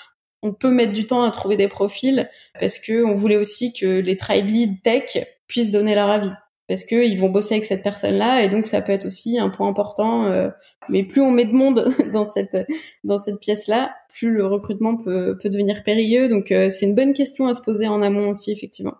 [0.43, 2.27] On peut mettre du temps à trouver des profils
[2.59, 6.31] parce que on voulait aussi que les tribe lead tech puissent donner leur avis
[6.71, 9.49] parce que ils vont bosser avec cette personne-là et donc ça peut être aussi un
[9.49, 10.23] point important.
[10.27, 10.47] Euh,
[10.87, 12.65] mais plus on met de monde dans cette
[13.03, 16.29] dans cette pièce-là, plus le recrutement peut peut devenir périlleux.
[16.29, 18.95] Donc euh, c'est une bonne question à se poser en amont aussi effectivement.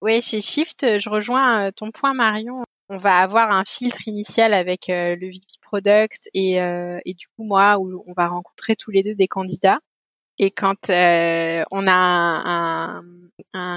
[0.00, 2.62] Oui, chez Shift, je rejoins euh, ton point Marion.
[2.88, 7.78] On va avoir un filtre initial avec le VP Product et, et du coup moi
[7.78, 9.78] où on va rencontrer tous les deux des candidats.
[10.38, 13.02] Et quand on a un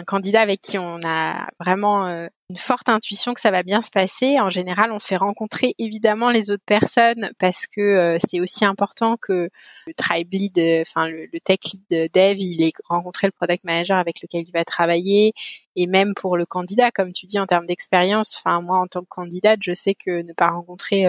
[0.05, 3.89] candidat avec qui on a vraiment euh, une forte intuition que ça va bien se
[3.89, 8.65] passer, en général, on fait rencontrer évidemment les autres personnes parce que euh, c'est aussi
[8.65, 9.49] important que
[9.87, 13.97] le tribe lead, euh, enfin le, tech lead dev, il ait rencontré le product manager
[13.97, 15.33] avec lequel il va travailler
[15.75, 18.37] et même pour le candidat, comme tu dis en termes d'expérience.
[18.37, 21.05] Enfin moi, en tant que candidate, je sais que ne pas rencontrer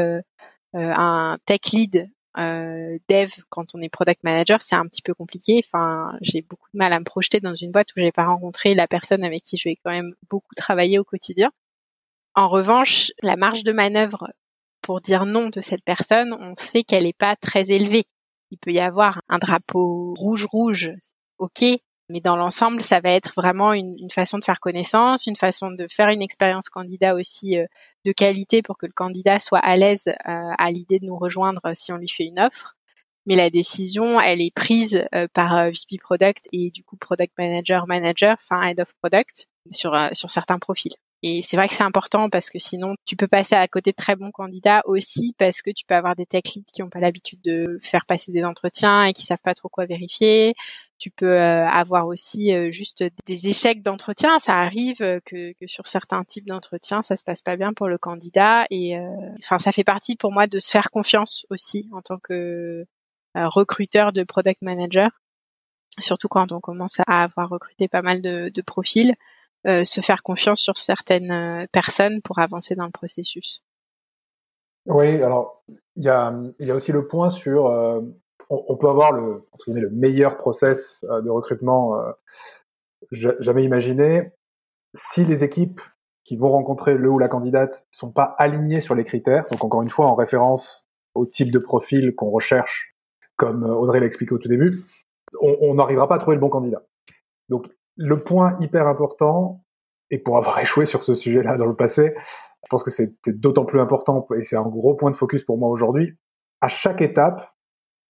[0.75, 5.63] un tech lead euh, dev quand on est product manager, c'est un petit peu compliqué.
[5.65, 8.75] Enfin, j'ai beaucoup de mal à me projeter dans une boîte où j'ai pas rencontré
[8.75, 11.51] la personne avec qui je vais quand même beaucoup travailler au quotidien.
[12.35, 14.31] En revanche, la marge de manœuvre
[14.83, 18.07] pour dire non de cette personne, on sait qu'elle n'est pas très élevée.
[18.51, 20.93] Il peut y avoir un drapeau rouge-rouge,
[21.39, 21.65] ok,
[22.09, 25.87] mais dans l'ensemble, ça va être vraiment une, façon de faire connaissance, une façon de
[25.91, 27.67] faire une expérience candidat aussi euh,
[28.05, 31.73] de qualité pour que le candidat soit à l'aise euh, à l'idée de nous rejoindre
[31.75, 32.77] si on lui fait une offre.
[33.27, 37.89] Mais la décision, elle est prise euh, par VP Product et du coup Product Manager,
[37.89, 40.95] Manager, enfin Head of Product sur sur certains profils.
[41.23, 43.97] Et c'est vrai que c'est important parce que sinon, tu peux passer à côté de
[43.97, 47.01] très bons candidats aussi parce que tu peux avoir des tech leads qui n'ont pas
[47.01, 50.55] l'habitude de faire passer des entretiens et qui savent pas trop quoi vérifier.
[50.99, 54.39] Tu peux euh, avoir aussi euh, juste des échecs d'entretien.
[54.39, 57.89] Ça arrive euh, que, que, sur certains types d'entretiens, ça se passe pas bien pour
[57.89, 58.67] le candidat.
[58.71, 58.99] Et
[59.39, 62.87] enfin, ça fait partie pour moi de se faire confiance aussi en tant que
[63.35, 65.11] recruteur de product manager,
[65.99, 69.15] surtout quand on commence à avoir recruté pas mal de, de profils,
[69.67, 73.63] se faire confiance sur certaines personnes pour avancer dans le processus.
[74.87, 75.63] Oui, alors
[75.97, 77.69] il y a, y a aussi le point sur
[78.49, 82.13] on, peut avoir le, le meilleur process euh, de recrutement euh,
[83.13, 84.33] jamais imaginé.
[84.95, 85.81] Si les équipes
[86.25, 89.83] qui vont rencontrer le ou la candidate sont pas alignées sur les critères, donc encore
[89.83, 92.95] une fois en référence au type de profil qu'on recherche,
[93.37, 94.85] comme euh, Audrey l'a expliqué au tout début,
[95.41, 96.83] on n'arrivera pas à trouver le bon candidat.
[97.49, 99.63] Donc le point hyper important,
[100.11, 103.65] et pour avoir échoué sur ce sujet-là dans le passé, je pense que c'est d'autant
[103.65, 106.17] plus important, et c'est un gros point de focus pour moi aujourd'hui,
[106.61, 107.53] à chaque étape,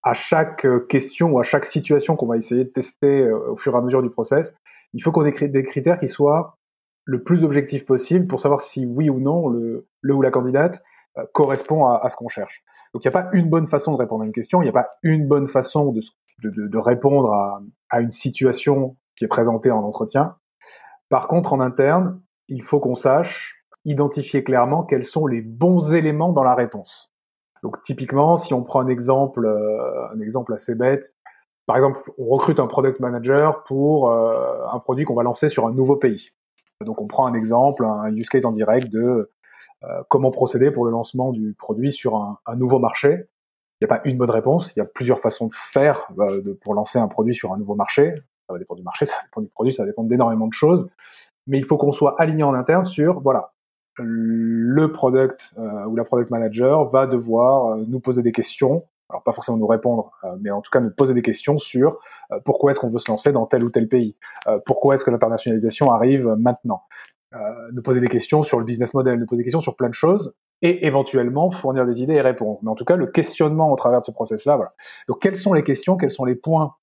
[0.06, 3.56] à chaque euh, question ou à chaque situation qu'on va essayer de tester euh, au
[3.56, 4.54] fur et à mesure du process,
[4.92, 6.56] il faut qu'on ait des critères qui soient
[7.04, 10.80] le plus objectifs possible pour savoir si oui ou non le, le ou la candidate
[11.18, 12.62] euh, correspond à, ce qu'on cherche.
[12.94, 14.70] Donc il n'y a pas une bonne façon de répondre à une question, il n'y
[14.70, 16.00] a pas une bonne façon de,
[16.44, 20.36] de, de répondre à, à, une situation qui est présentée en entretien.
[21.08, 26.32] Par contre, en interne, il faut qu'on sache identifier clairement quels sont les bons éléments
[26.32, 27.10] dans la réponse.
[27.66, 31.12] Donc typiquement, si on prend un exemple, euh, un exemple assez bête,
[31.66, 35.66] par exemple, on recrute un product manager pour euh, un produit qu'on va lancer sur
[35.66, 36.30] un nouveau pays.
[36.80, 39.32] Donc on prend un exemple, un use case en direct de
[39.82, 43.24] euh, comment procéder pour le lancement du produit sur un, nouveau marché.
[43.80, 46.06] Il n'y a pas une bonne réponse, il y a plusieurs façons de faire
[46.62, 48.14] pour lancer un produit sur un nouveau marché.
[48.46, 50.52] Ça va dépendre du marché, ça va dépendre du produit, ça va dépendre d'énormément de
[50.52, 50.88] choses.
[51.48, 53.54] Mais il faut qu'on soit aligné en interne sur, voilà,
[53.98, 59.22] le product euh, ou la product manager va devoir euh, nous poser des questions, alors
[59.22, 61.98] pas forcément nous répondre, euh, mais en tout cas nous poser des questions sur
[62.44, 64.16] pourquoi est-ce qu'on veut se lancer dans tel ou tel pays,
[64.64, 66.82] pourquoi est-ce que l'internationalisation arrive maintenant,
[67.72, 69.94] nous poser des questions sur le business model, nous poser des questions sur plein de
[69.94, 72.58] choses, et éventuellement fournir des idées et répondre.
[72.62, 74.72] Mais en tout cas, le questionnement au travers de ce process-là, voilà.
[75.06, 76.74] Donc, quelles sont les questions, quels sont les points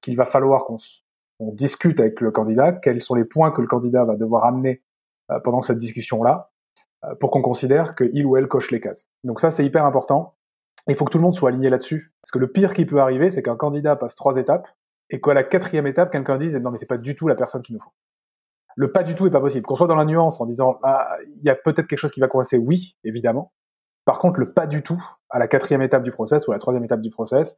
[0.00, 0.78] qu'il va falloir qu'on
[1.52, 4.91] discute avec le candidat, quels sont les points que le candidat va devoir amener euh,
[5.40, 6.50] pendant cette discussion-là
[7.04, 9.04] euh, pour qu'on considère qu'il ou elle coche les cases.
[9.24, 10.34] Donc ça, c'est hyper important.
[10.86, 12.12] Il faut que tout le monde soit aligné là-dessus.
[12.22, 14.68] Parce que le pire qui peut arriver, c'est qu'un candidat passe trois étapes
[15.10, 17.62] et qu'à la quatrième étape, quelqu'un dise non mais c'est pas du tout la personne
[17.62, 17.92] qu'il nous faut.
[18.76, 19.66] Le pas du tout est pas possible.
[19.66, 22.20] Qu'on soit dans la nuance en disant ah, il y a peut-être quelque chose qui
[22.20, 23.52] va coincer, oui, évidemment.
[24.04, 26.60] Par contre, le pas du tout à la quatrième étape du process ou à la
[26.60, 27.56] troisième étape du process,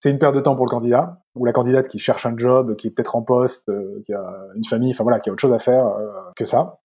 [0.00, 2.74] c'est une perte de temps pour le candidat ou la candidate qui cherche un job,
[2.76, 4.24] qui est peut-être en poste, euh, qui a
[4.56, 5.86] une famille, enfin voilà, qui a autre chose à faire
[6.34, 6.80] que ça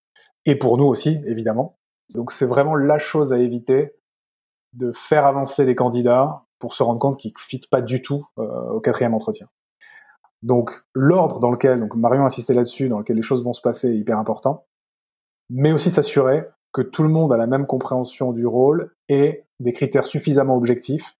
[0.45, 1.77] et pour nous aussi, évidemment.
[2.13, 3.91] Donc c'est vraiment la chose à éviter
[4.73, 8.25] de faire avancer les candidats pour se rendre compte qu'ils ne fitent pas du tout
[8.37, 9.47] euh, au quatrième entretien.
[10.43, 13.61] Donc l'ordre dans lequel, donc Marion a insisté là-dessus, dans lequel les choses vont se
[13.61, 14.65] passer est hyper important,
[15.49, 19.73] mais aussi s'assurer que tout le monde a la même compréhension du rôle et des
[19.73, 21.15] critères suffisamment objectifs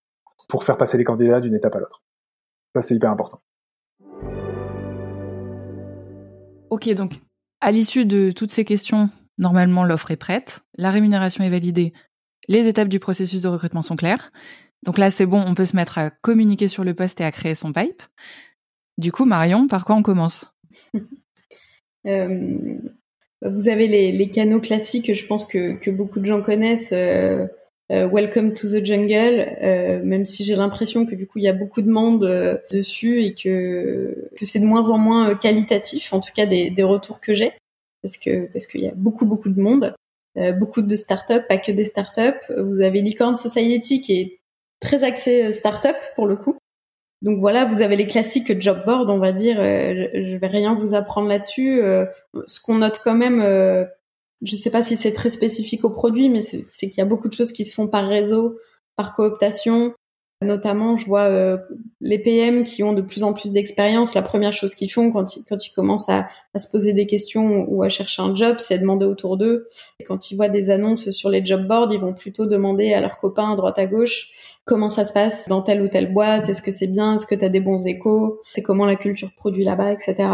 [0.48, 2.02] pour faire passer les candidats d'une étape à l'autre.
[2.74, 3.40] Ça, c'est hyper important.
[6.70, 7.20] Ok, donc
[7.60, 11.92] à l'issue de toutes ces questions, normalement l'offre est prête, la rémunération est validée,
[12.48, 14.30] les étapes du processus de recrutement sont claires.
[14.82, 17.32] Donc là, c'est bon, on peut se mettre à communiquer sur le poste et à
[17.32, 18.02] créer son pipe.
[18.98, 20.46] Du coup, Marion, par quoi on commence?
[22.06, 22.78] Euh,
[23.42, 26.92] Vous avez les, canaux classiques, je pense que, beaucoup de gens connaissent.
[26.92, 27.48] Euh,
[27.88, 31.82] Welcome to the Jungle, même si j'ai l'impression que du coup il y a beaucoup
[31.82, 32.20] de monde
[32.72, 37.20] dessus et que, que c'est de moins en moins qualitatif, en tout cas des retours
[37.20, 37.52] que j'ai
[38.06, 39.94] parce que parce qu'il y a beaucoup beaucoup de monde,
[40.36, 42.52] euh, beaucoup de startups, pas que des startups.
[42.56, 44.40] Vous avez Licorne Society qui est
[44.80, 46.56] très axé euh, startup pour le coup.
[47.22, 49.58] Donc voilà, vous avez les classiques job board, on va dire.
[49.58, 51.80] Euh, je vais rien vous apprendre là-dessus.
[52.46, 53.40] ce qu'on note quand même,
[54.42, 57.28] je sais pas si c'est très spécifique au produit, mais c'est qu'il y a beaucoup
[57.28, 58.58] de choses qui se font par réseau,
[58.96, 59.94] par cooptation.
[60.42, 61.56] Notamment, je vois euh,
[62.02, 64.14] les PM qui ont de plus en plus d'expérience.
[64.14, 67.06] La première chose qu'ils font quand ils, quand ils commencent à, à, se poser des
[67.06, 69.68] questions ou à chercher un job, c'est demander autour d'eux.
[69.98, 73.00] Et quand ils voient des annonces sur les job boards, ils vont plutôt demander à
[73.00, 76.50] leurs copains à droite à gauche comment ça se passe dans telle ou telle boîte?
[76.50, 77.14] Est-ce que c'est bien?
[77.14, 78.42] Est-ce que tu as des bons échos?
[78.52, 80.28] C'est comment la culture produit là-bas, etc.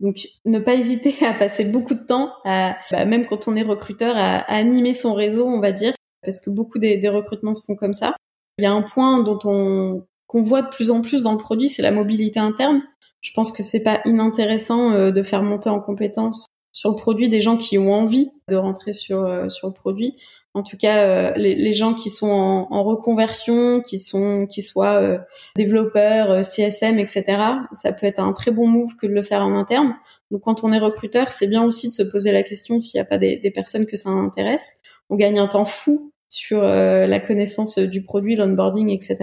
[0.00, 3.62] Donc, ne pas hésiter à passer beaucoup de temps, à, bah, même quand on est
[3.62, 7.54] recruteur, à, à animer son réseau, on va dire, parce que beaucoup des, des recrutements
[7.54, 8.14] se font comme ça.
[8.58, 11.38] Il y a un point dont on qu'on voit de plus en plus dans le
[11.38, 12.82] produit, c'est la mobilité interne.
[13.20, 17.28] Je pense que c'est pas inintéressant euh, de faire monter en compétence sur le produit
[17.28, 20.14] des gens qui ont envie de rentrer sur euh, le produit.
[20.54, 25.24] En tout cas, euh, les, gens qui sont en, en, reconversion, qui sont qui soient
[25.56, 27.24] développeurs, CSM, etc.
[27.72, 29.94] Ça peut être un très bon move que de le faire en interne.
[30.30, 33.06] Donc, quand on est recruteur, c'est bien aussi de se poser la question s'il n'y
[33.06, 34.74] a pas des, des personnes que ça intéresse.
[35.10, 39.18] On gagne un temps fou sur euh, la connaissance du produit, l'onboarding, etc.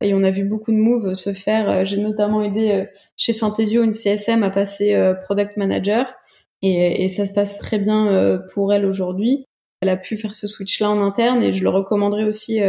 [0.00, 1.70] Et on a vu beaucoup de moves se faire.
[1.70, 2.84] Euh, j'ai notamment aidé euh,
[3.16, 6.12] chez Synthesio une CSM à passer product manager
[6.62, 9.44] et, et, ça se passe très bien pour elle aujourd'hui.
[9.80, 12.60] Elle a pu faire ce switch-là en interne et je le recommanderais aussi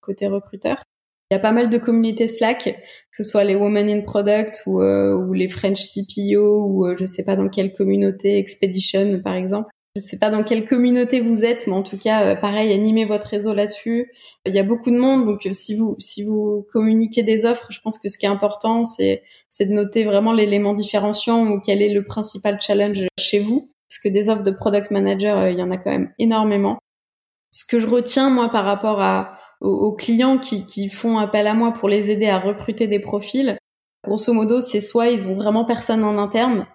[0.00, 0.82] côté recruteur.
[1.30, 2.72] Il y a pas mal de communautés Slack, que
[3.10, 7.36] ce soit les Women in Product ou, ou les French CPO ou je sais pas
[7.36, 11.72] dans quelle communauté, Expedition par exemple, je sais pas dans quelle communauté vous êtes, mais
[11.72, 14.12] en tout cas, euh, pareil, animez votre réseau là-dessus.
[14.44, 17.68] Il y a beaucoup de monde, donc euh, si vous si vous communiquez des offres,
[17.70, 21.60] je pense que ce qui est important, c'est c'est de noter vraiment l'élément différenciant ou
[21.60, 25.50] quel est le principal challenge chez vous, parce que des offres de product manager, euh,
[25.50, 26.78] il y en a quand même énormément.
[27.50, 31.54] Ce que je retiens moi par rapport à aux, clients qui qui font appel à
[31.54, 33.56] moi pour les aider à recruter des profils,
[34.04, 36.66] grosso modo, c'est soit ils ont vraiment personne en interne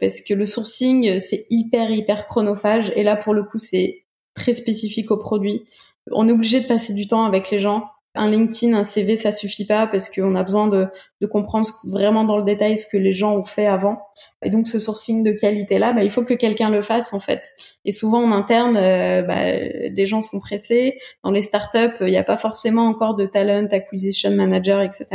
[0.00, 4.06] parce que le sourcing c'est hyper hyper chronophage et là pour le coup c'est
[4.36, 5.64] très spécifique au produit.
[6.12, 7.84] On est obligé de passer du temps avec les gens.
[8.18, 10.86] Un LinkedIn, un CV, ça suffit pas parce qu'on a besoin de,
[11.20, 13.98] de comprendre vraiment dans le détail ce que les gens ont fait avant.
[14.42, 17.20] Et donc ce sourcing de qualité là, bah, il faut que quelqu'un le fasse en
[17.20, 17.50] fait.
[17.84, 20.96] Et souvent en interne, euh, bah, les gens sont pressés.
[21.24, 25.06] Dans les startups, il n'y a pas forcément encore de talent acquisition manager, etc.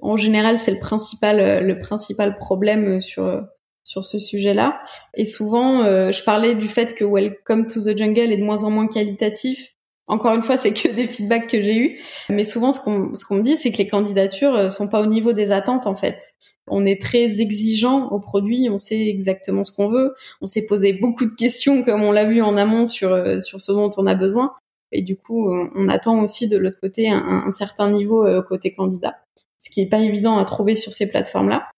[0.00, 3.44] En général, c'est le principal le principal problème sur
[3.84, 4.82] sur ce sujet-là.
[5.14, 8.64] Et souvent, euh, je parlais du fait que Welcome to the Jungle est de moins
[8.64, 9.74] en moins qualitatif.
[10.06, 12.00] Encore une fois, c'est que des feedbacks que j'ai eus.
[12.28, 15.00] Mais souvent, ce qu'on ce qu'on me dit, c'est que les candidatures euh, sont pas
[15.00, 16.34] au niveau des attentes en fait.
[16.66, 20.14] On est très exigeant au produit, on sait exactement ce qu'on veut.
[20.40, 23.60] On s'est posé beaucoup de questions, comme on l'a vu en amont sur euh, sur
[23.60, 24.54] ce dont on a besoin.
[24.92, 28.72] Et du coup, euh, on attend aussi de l'autre côté un, un, certain niveau côté
[28.72, 29.14] candidat,
[29.58, 31.68] ce qui est pas évident à trouver sur ces plateformes-là.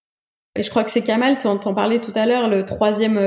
[0.56, 3.18] Et je crois que c'est Kamal, tu en parlais tout à l'heure, le troisième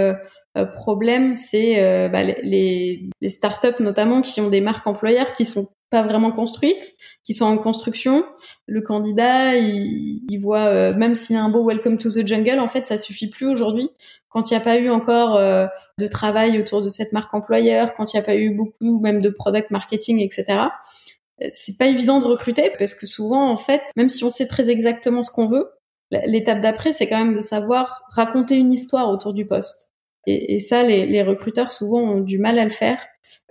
[0.57, 5.45] euh, problème, c'est euh, bah, les, les startups notamment qui ont des marques employeurs qui
[5.45, 8.23] sont pas vraiment construites, qui sont en construction.
[8.67, 12.25] Le candidat, il, il voit, euh, même s'il y a un beau Welcome to the
[12.25, 13.89] Jungle, en fait, ça suffit plus aujourd'hui.
[14.29, 18.13] Quand il n'y a pas eu encore de travail autour de cette marque employeur, quand
[18.13, 20.67] il n'y a pas eu beaucoup même de product marketing, etc.
[21.51, 24.69] C'est pas évident de recruter parce que souvent, en fait, même si on sait très
[24.69, 25.67] exactement ce qu'on veut,
[26.11, 29.91] l'étape d'après, c'est quand même de savoir raconter une histoire autour du poste.
[30.27, 32.99] Et, ça, les, recruteurs souvent ont du mal à le faire.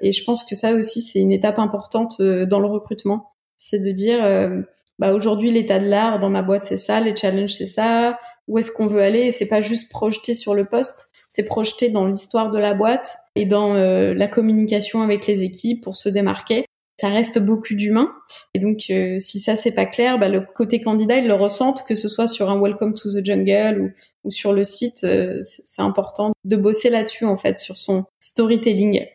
[0.01, 3.33] Et je pense que ça aussi, c'est une étape importante euh, dans le recrutement.
[3.57, 4.61] C'est de dire, euh,
[4.99, 8.19] bah aujourd'hui, l'état de l'art dans ma boîte, c'est ça, les challenges, c'est ça.
[8.47, 9.23] Où est-ce qu'on veut aller?
[9.23, 13.17] Et c'est pas juste projeter sur le poste, c'est projeter dans l'histoire de la boîte
[13.35, 16.65] et dans euh, la communication avec les équipes pour se démarquer
[17.01, 18.13] ça reste beaucoup d'humains.
[18.55, 21.85] Et donc, euh, si ça c'est pas clair, bah, le côté candidat, ils le ressentent,
[21.87, 25.05] que ce soit sur un Welcome to the Jungle ou, sur le site.
[25.05, 29.07] Euh, c'est important de bosser là-dessus en fait, sur son storytelling.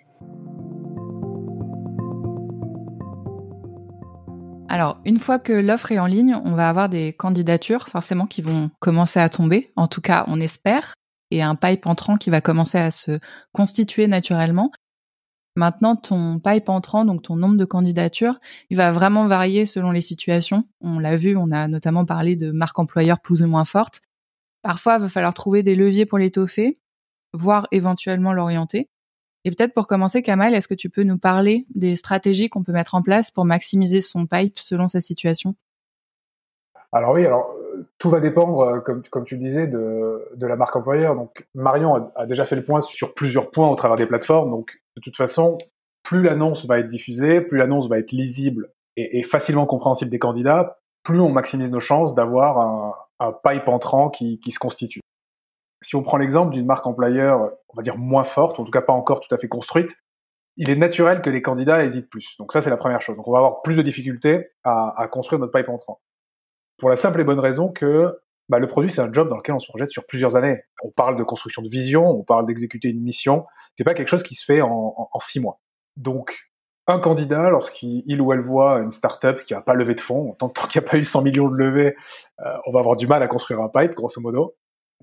[4.70, 8.42] Alors, une fois que l'offre est en ligne, on va avoir des candidatures forcément qui
[8.42, 9.72] vont commencer à tomber.
[9.76, 10.94] En tout cas, on espère.
[11.32, 13.20] Et un pipe entrant qui va commencer à se
[13.54, 14.72] constituer naturellement.
[15.56, 18.40] Maintenant, ton pipe entrant, donc ton nombre de candidatures,
[18.72, 20.68] il va vraiment varier selon les situations.
[20.82, 24.02] On l'a vu, on a notamment parlé de marques employeurs plus ou moins fortes.
[24.64, 26.80] Parfois, il va falloir trouver des leviers pour l'étoffer,
[27.34, 28.90] voire éventuellement l'orienter.
[29.46, 32.72] Et peut-être pour commencer, Kamal, est-ce que tu peux nous parler des stratégies qu'on peut
[32.72, 35.56] mettre en place pour maximiser son pipe selon sa situation?
[36.94, 37.54] Alors oui, alors
[37.98, 41.16] tout va dépendre, euh, comme, tu disais, de, la marque employeur.
[41.16, 44.52] Donc Marion a, déjà fait le point sur plusieurs points au travers des plateformes.
[44.96, 45.58] De toute façon,
[46.04, 50.78] plus l'annonce va être diffusée, plus l'annonce va être lisible et, facilement compréhensible des candidats,
[51.04, 52.94] plus on maximise nos chances d'avoir un,
[53.46, 55.00] pipe entrant qui, qui, se constitue.
[55.82, 58.82] Si on prend l'exemple d'une marque employeur, on va dire moins forte, en tout cas
[58.82, 59.90] pas encore tout à fait construite,
[60.58, 62.36] il est naturel que les candidats hésitent plus.
[62.38, 63.16] Donc ça, c'est la première chose.
[63.16, 66.02] Donc on va avoir plus de difficultés à, à construire notre pipe entrant.
[66.80, 69.56] Pour la simple et bonne raison que bah, le produit, c'est un job dans lequel
[69.56, 70.62] on se projette sur plusieurs années.
[70.84, 73.46] On parle de construction de vision, on parle d'exécuter une mission.
[73.78, 75.60] C'est pas quelque chose qui se fait en, en, six mois.
[75.98, 76.36] Donc,
[76.88, 80.50] un candidat, lorsqu'il ou elle voit une startup qui n'a pas levé de fonds, tant,
[80.50, 81.96] tant qu'il n'y a pas eu 100 millions de levées,
[82.46, 84.56] euh, on va avoir du mal à construire un pipe, grosso modo,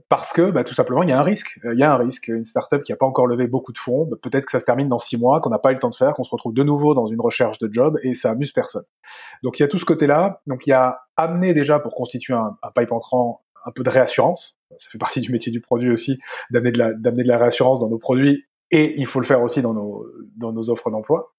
[0.08, 1.58] parce que bah, tout simplement, il y a un risque.
[1.64, 2.28] Euh, il y a un risque.
[2.28, 4.64] Une startup qui n'a pas encore levé beaucoup de fonds, bah, peut-être que ça se
[4.64, 6.54] termine dans six mois, qu'on n'a pas eu le temps de faire, qu'on se retrouve
[6.54, 8.84] de nouveau dans une recherche de job et ça amuse personne.
[9.42, 10.40] Donc il y a tout ce côté-là.
[10.46, 13.90] Donc il y a amené déjà pour constituer un, un pipe entrant un peu de
[13.90, 14.56] réassurance.
[14.70, 16.18] Ça fait partie du métier du produit aussi,
[16.50, 19.62] d'amener de d'amener de la réassurance dans nos produits et il faut le faire aussi
[19.62, 20.06] dans nos,
[20.36, 21.32] dans nos offres d'emploi.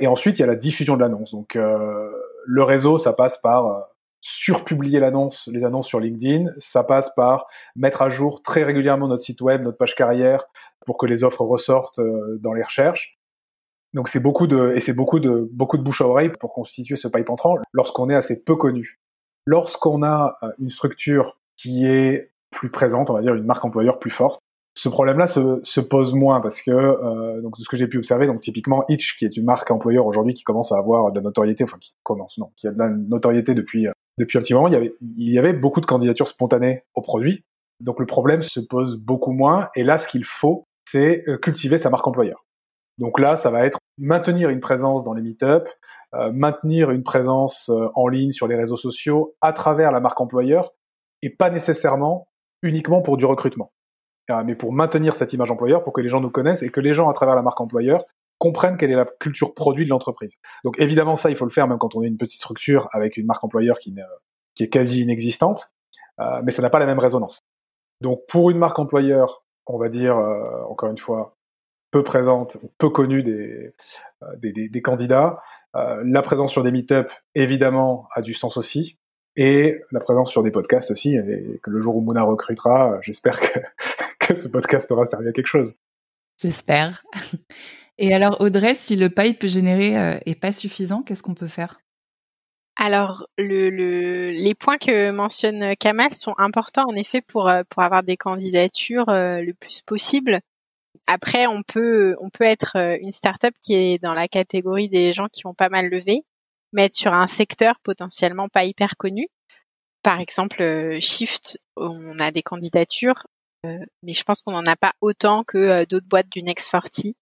[0.00, 1.30] Et ensuite, il y a la diffusion de l'annonce.
[1.30, 2.10] Donc, euh,
[2.46, 3.80] le réseau, ça passe par euh,
[4.20, 6.50] surpublier l'annonce, les annonces sur LinkedIn.
[6.58, 10.44] Ça passe par mettre à jour très régulièrement notre site web, notre page carrière,
[10.86, 13.18] pour que les offres ressortent euh, dans les recherches.
[13.92, 16.96] Donc, c'est beaucoup de et c'est beaucoup de beaucoup de bouche à oreille pour constituer
[16.96, 18.98] ce pipe entrant lorsqu'on est assez peu connu.
[19.46, 23.98] Lorsqu'on a euh, une structure qui est plus présente, on va dire une marque employeur
[24.00, 24.40] plus forte,
[24.76, 27.98] ce problème-là se, se, pose moins parce que euh, donc de ce que j'ai pu
[27.98, 31.16] observer, donc typiquement Itch, qui est une marque employeur aujourd'hui qui commence à avoir de
[31.16, 34.42] la notoriété, enfin qui commence non, qui a de la notoriété depuis euh, depuis un
[34.42, 37.44] petit moment, il y avait il y avait beaucoup de candidatures spontanées au produit,
[37.80, 39.68] donc le problème se pose beaucoup moins.
[39.74, 42.44] Et là, ce qu'il faut, c'est euh, cultiver sa marque employeur.
[42.98, 45.68] Donc là, ça va être maintenir une présence dans les meet-up,
[46.14, 50.20] euh, maintenir une présence euh, en ligne sur les réseaux sociaux à travers la marque
[50.20, 50.72] employeur,
[51.22, 52.28] et pas nécessairement
[52.62, 53.72] uniquement pour du recrutement.
[54.30, 56.80] Euh, mais pour maintenir cette image employeur, pour que les gens nous connaissent et que
[56.80, 58.04] les gens, à travers la marque employeur,
[58.38, 60.34] comprennent quelle est la culture produit de l'entreprise.
[60.64, 63.16] Donc évidemment, ça, il faut le faire même quand on est une petite structure avec
[63.16, 63.94] une marque employeur qui,
[64.58, 65.70] est quasi inexistante,
[66.20, 67.42] euh, mais ça n'a pas la même résonance.
[68.00, 71.36] Donc pour une marque employeur, on va dire, euh, encore une fois,
[71.90, 73.72] peu présente, peu connue des,
[74.42, 75.40] des candidats,
[75.74, 78.98] la présence sur des meet-up, évidemment, a du sens aussi
[79.36, 83.40] et la présence sur des podcasts aussi, et que le jour où Mouna recrutera, j'espère
[83.40, 83.60] que,
[84.26, 85.72] que ce podcast aura servi à quelque chose.
[86.40, 87.04] J'espère.
[87.98, 91.80] Et alors Audrey, si le pipe généré euh, est pas suffisant, qu'est-ce qu'on peut faire?
[92.76, 97.82] Alors, le, le, les points que mentionne Kamal sont importants en effet pour, euh, pour
[97.82, 100.40] avoir des candidatures euh, le plus possible.
[101.06, 105.28] après, on peut on peut être une startup qui est dans la catégorie des gens
[105.32, 106.24] qui ont pas mal levé,
[106.72, 109.28] mais être sur un secteur potentiellement pas hyper connu.
[110.02, 113.24] Par exemple, Shift, on a des candidatures,
[114.02, 117.14] mais je pense qu'on n'en a pas autant que d'autres boîtes du Next 40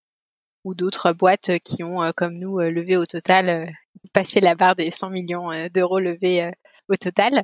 [0.64, 3.72] ou d'autres boîtes qui ont, comme nous, levé au total,
[4.12, 6.50] passé la barre des 100 millions d'euros levés
[6.88, 7.42] au total.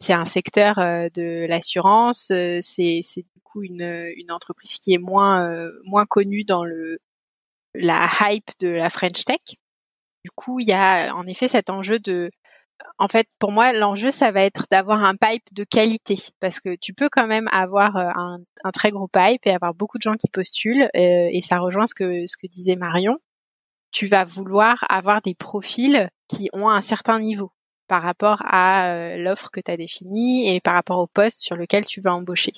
[0.00, 6.06] C'est un secteur de l'assurance, c'est du coup une, une entreprise qui est moins moins
[6.06, 7.00] connue dans le
[7.74, 9.40] la hype de la French Tech.
[10.24, 12.30] Du coup, il y a en effet cet enjeu de
[12.98, 16.76] en fait, pour moi, l'enjeu, ça va être d'avoir un pipe de qualité, parce que
[16.76, 20.16] tu peux quand même avoir euh, un, très gros pipe et avoir beaucoup de gens
[20.16, 23.18] qui postulent, euh, et ça rejoint ce que ce que disait Marion.
[23.92, 27.52] Tu vas vouloir avoir des profils qui ont un certain niveau
[27.88, 31.56] par rapport à euh, l'offre que tu as définie et par rapport au poste sur
[31.56, 32.52] lequel tu vas embaucher.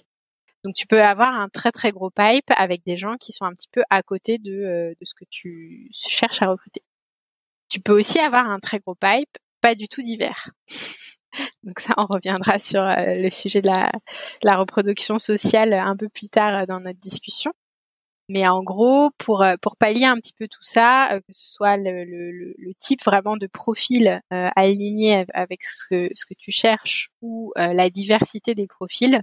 [0.64, 3.52] Donc tu peux avoir un très très gros pipe avec des gens qui sont un
[3.52, 6.82] petit peu à côté de, de ce que tu cherches à recruter.
[7.68, 10.50] Tu peux aussi avoir un très gros pipe pas du tout divers.
[11.62, 16.28] Donc ça, on reviendra sur euh, le sujet de la, reproduction sociale un peu plus
[16.28, 17.52] tard euh, dans notre discussion.
[18.28, 22.54] Mais en gros, pour euh, pallier un petit peu tout ça, que ce soit le,
[22.78, 29.22] type vraiment de profil aligné avec ce que tu cherches ou la diversité des profils,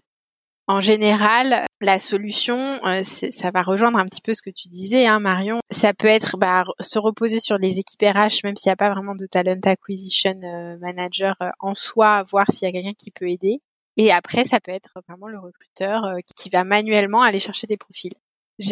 [0.69, 2.55] en général, la solution,
[2.85, 5.61] euh, ça va rejoindre un petit peu ce que tu disais, hein, Marion.
[5.71, 8.91] Ça peut être bah, se reposer sur les équipes RH, même s'il n'y a pas
[8.91, 13.09] vraiment de talent acquisition euh, manager euh, en soi, voir s'il y a quelqu'un qui
[13.09, 13.63] peut aider.
[13.97, 16.03] Et après, ça peut être vraiment le recruteur
[16.35, 18.13] qui va manuellement aller chercher des profils.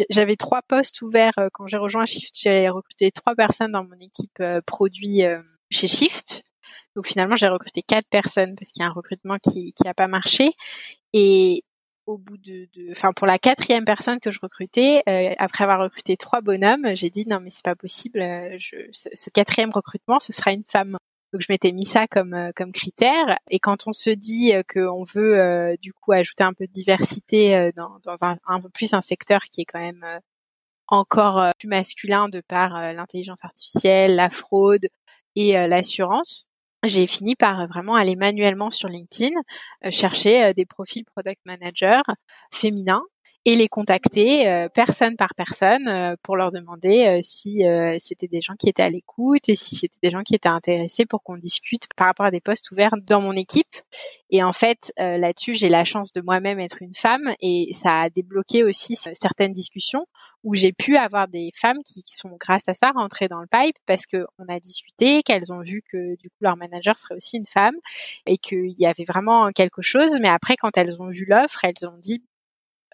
[0.08, 2.38] J'avais trois postes ouverts quand j'ai rejoint Shift.
[2.40, 5.22] J'ai recruté trois personnes dans mon équipe produit
[5.70, 6.44] chez Shift.
[6.96, 9.92] Donc finalement, j'ai recruté quatre personnes parce qu'il y a un recrutement qui qui a
[9.92, 10.52] pas marché.
[11.12, 11.62] Et
[12.08, 16.16] au bout de, enfin pour la quatrième personne que je recrutais, euh, après avoir recruté
[16.16, 20.32] trois bonhommes, j'ai dit non mais c'est pas possible, euh, je, ce, quatrième recrutement ce
[20.32, 20.96] sera une femme.
[21.34, 23.38] Donc je m'étais mis ça comme euh, comme critère.
[23.50, 27.98] Et quand on se dit qu'on veut du coup ajouter un peu de diversité dans,
[28.02, 30.04] dans un, un, peu plus un secteur qui est quand même
[30.86, 34.86] encore plus masculin de par l'intelligence artificielle, la fraude
[35.36, 36.47] et l'assurance,
[36.84, 39.34] j'ai fini par vraiment aller manuellement sur LinkedIn,
[39.84, 42.02] euh, chercher euh, des profils product manager
[42.52, 43.02] féminins
[43.48, 47.62] et les contacter euh, personne par personne euh, pour leur demander euh, si
[47.98, 51.06] c'était des gens qui étaient à l'écoute et si c'était des gens qui étaient intéressés
[51.06, 53.74] pour qu'on discute par rapport à des postes ouverts dans mon équipe.
[54.30, 58.10] Et en fait, là-dessus, j'ai la chance de moi-même être une femme et ça a
[58.10, 60.06] débloqué aussi certaines discussions
[60.44, 63.46] où j'ai pu avoir des femmes qui, qui, sont grâce à ça rentrées dans le
[63.50, 67.16] pipe parce que on a discuté, qu'elles ont vu que du coup leur manager serait
[67.16, 67.74] aussi une femme
[68.26, 70.18] et qu'il y avait vraiment quelque chose.
[70.20, 72.22] Mais après, quand elles ont vu l'offre, elles ont dit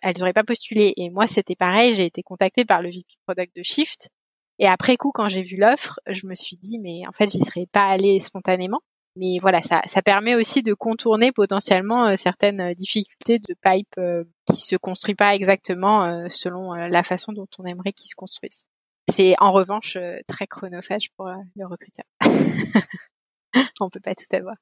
[0.04, 0.92] elles n'auraient pas postulé.
[0.96, 4.10] Et moi, c'était pareil, j'ai été contactée par le VP Product de Shift.
[4.58, 7.40] Et après coup, quand j'ai vu l'offre, je me suis dit, mais en fait, j'y
[7.40, 8.80] serais pas allée spontanément.
[9.16, 13.94] Mais voilà, ça, ça permet aussi de contourner potentiellement euh, certaines euh, difficultés de pipe
[13.98, 18.64] euh, qui se construit pas exactement selon la façon dont on aimerait qu'ils se construisent.
[19.10, 19.96] C'est en revanche
[20.28, 21.26] très chronophage pour
[21.56, 22.04] le recruteur.
[23.80, 24.56] on peut pas tout avoir.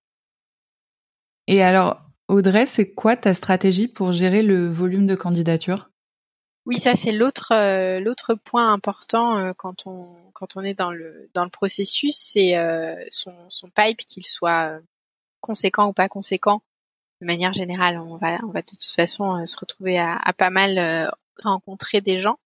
[1.49, 5.91] Et alors, Audrey, c'est quoi ta stratégie pour gérer le volume de candidatures?
[6.65, 12.57] Oui, ça c'est l'autre euh, point important euh, quand on est dans le processus, c'est
[12.57, 14.79] euh, son pipe qu'il soit
[15.41, 16.63] conséquent ou pas conséquent.
[17.21, 21.13] De manière générale, on va on va de toute façon se retrouver à pas mal
[21.43, 22.39] rencontrer des gens.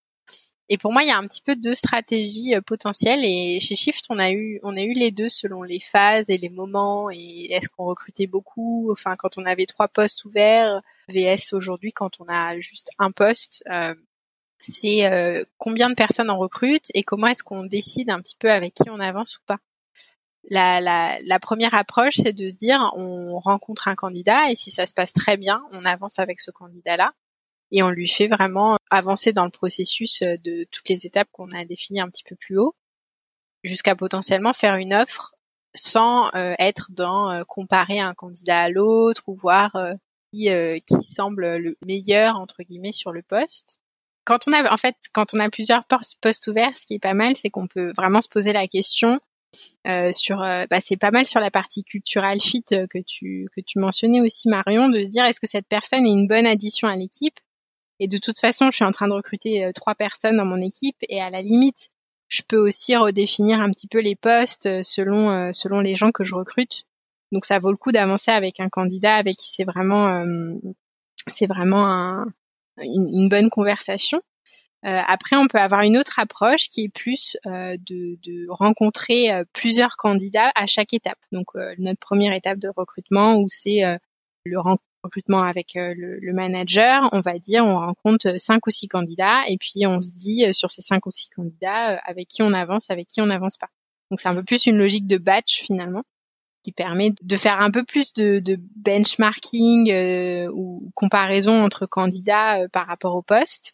[0.68, 3.24] Et pour moi, il y a un petit peu deux stratégies euh, potentielles.
[3.24, 6.38] Et chez Shift, on a eu, on a eu les deux selon les phases et
[6.38, 7.08] les moments.
[7.10, 8.90] Et est-ce qu'on recrutait beaucoup?
[8.90, 13.62] Enfin, quand on avait trois postes ouverts, VS aujourd'hui, quand on a juste un poste,
[13.70, 13.94] euh,
[14.58, 18.50] c'est euh, combien de personnes on recrute et comment est-ce qu'on décide un petit peu
[18.50, 19.58] avec qui on avance ou pas?
[20.48, 24.70] La, la, la première approche, c'est de se dire, on rencontre un candidat et si
[24.70, 27.12] ça se passe très bien, on avance avec ce candidat-là
[27.72, 31.50] et on lui fait vraiment avancer dans le processus euh, de toutes les étapes qu'on
[31.50, 32.74] a définies un petit peu plus haut,
[33.64, 35.34] jusqu'à potentiellement faire une offre
[35.74, 39.76] sans euh, être dans euh, comparer un candidat à l'autre ou voir
[40.32, 40.48] qui,
[41.02, 43.78] semble le meilleur entre guillemets sur le poste.
[44.24, 47.14] Quand on a en fait quand on a plusieurs postes ouverts, ce qui est pas
[47.14, 49.20] mal, c'est qu'on peut vraiment se poser la question
[50.12, 54.20] sur bah, c'est pas mal sur la partie culturelle fit que tu que tu mentionnais
[54.20, 57.38] aussi Marion de se dire est-ce que cette personne est une bonne addition à l'équipe?
[57.98, 60.60] Et de toute façon, je suis en train de recruter euh, trois personnes dans mon
[60.60, 61.88] équipe et à la limite,
[62.28, 66.10] je peux aussi redéfinir un petit peu les postes euh, selon euh, selon les gens
[66.12, 66.84] que je recrute.
[67.32, 70.24] Donc ça vaut le coup d'avancer avec un candidat avec qui c'est vraiment
[71.26, 72.24] c'est vraiment
[72.78, 74.20] une, bonne conversation.
[74.84, 80.68] après, on peut avoir une autre approche qui est plus de, rencontrer plusieurs candidats à
[80.68, 81.18] chaque étape.
[81.32, 83.82] Donc, notre première étape de recrutement où c'est
[84.44, 84.60] le
[85.06, 89.56] recrutement avec le, le, manager, on va dire, on rencontre cinq ou six candidats et
[89.56, 93.08] puis on se dit sur ces cinq ou six candidats avec qui on avance, avec
[93.08, 93.68] qui on n'avance pas.
[94.10, 96.02] Donc, c'est un peu plus une logique de batch finalement
[96.62, 102.62] qui permet de faire un peu plus de, de benchmarking euh, ou comparaison entre candidats
[102.62, 103.72] euh, par rapport au poste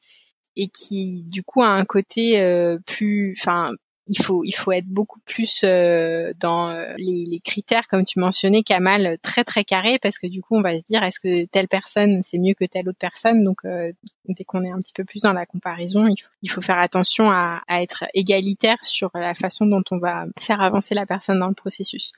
[0.57, 3.73] et qui du coup a un côté euh, plus enfin
[4.07, 9.17] il faut il faut être beaucoup plus dans les, les, critères comme tu mentionnais Kamal
[9.23, 12.21] très très carré parce que du coup on va se dire est-ce que telle personne
[12.23, 13.45] c'est mieux que telle autre personne?
[13.45, 13.61] Donc
[14.29, 16.79] dès qu'on est un petit peu plus dans la comparaison il faut, il faut faire
[16.79, 21.39] attention à, à, être égalitaire sur la façon dont on va faire avancer la personne
[21.39, 22.13] dans le processus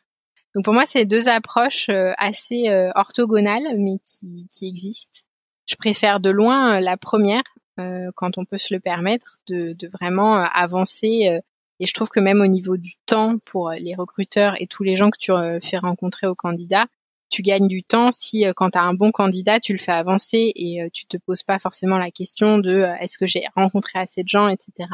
[0.54, 5.20] donc pour moi, c'est deux approches euh, assez euh, orthogonales, mais qui, qui existent.
[5.66, 7.42] Je préfère de loin euh, la première,
[8.14, 11.40] quand on peut se le permettre, de, de vraiment avancer.
[11.80, 14.96] Et je trouve que même au niveau du temps pour les recruteurs et tous les
[14.96, 15.32] gens que tu
[15.66, 16.86] fais rencontrer aux candidats,
[17.30, 20.52] tu gagnes du temps si quand tu as un bon candidat, tu le fais avancer
[20.54, 24.28] et tu te poses pas forcément la question de est-ce que j'ai rencontré assez de
[24.28, 24.88] gens, etc.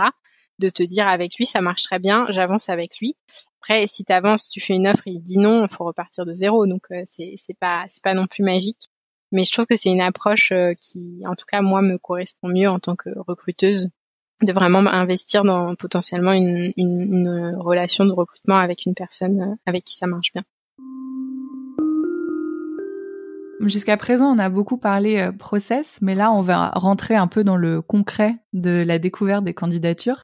[0.59, 3.15] De te dire avec lui, ça marche très bien, j'avance avec lui.
[3.61, 6.33] Après, si tu avances, tu fais une offre, il dit non, il faut repartir de
[6.33, 6.67] zéro.
[6.67, 8.89] Donc euh, c'est c'est pas c'est pas non plus magique.
[9.33, 12.49] Mais je trouve que c'est une approche euh, qui, en tout cas, moi, me correspond
[12.49, 13.89] mieux en tant que recruteuse,
[14.43, 19.95] de vraiment investir dans potentiellement une, relation de recrutement avec une personne euh, avec qui
[19.95, 20.43] ça marche bien.
[23.67, 27.57] Jusqu'à présent, on a beaucoup parlé process, mais là, on va rentrer un peu dans
[27.57, 30.23] le concret de la découverte des candidatures,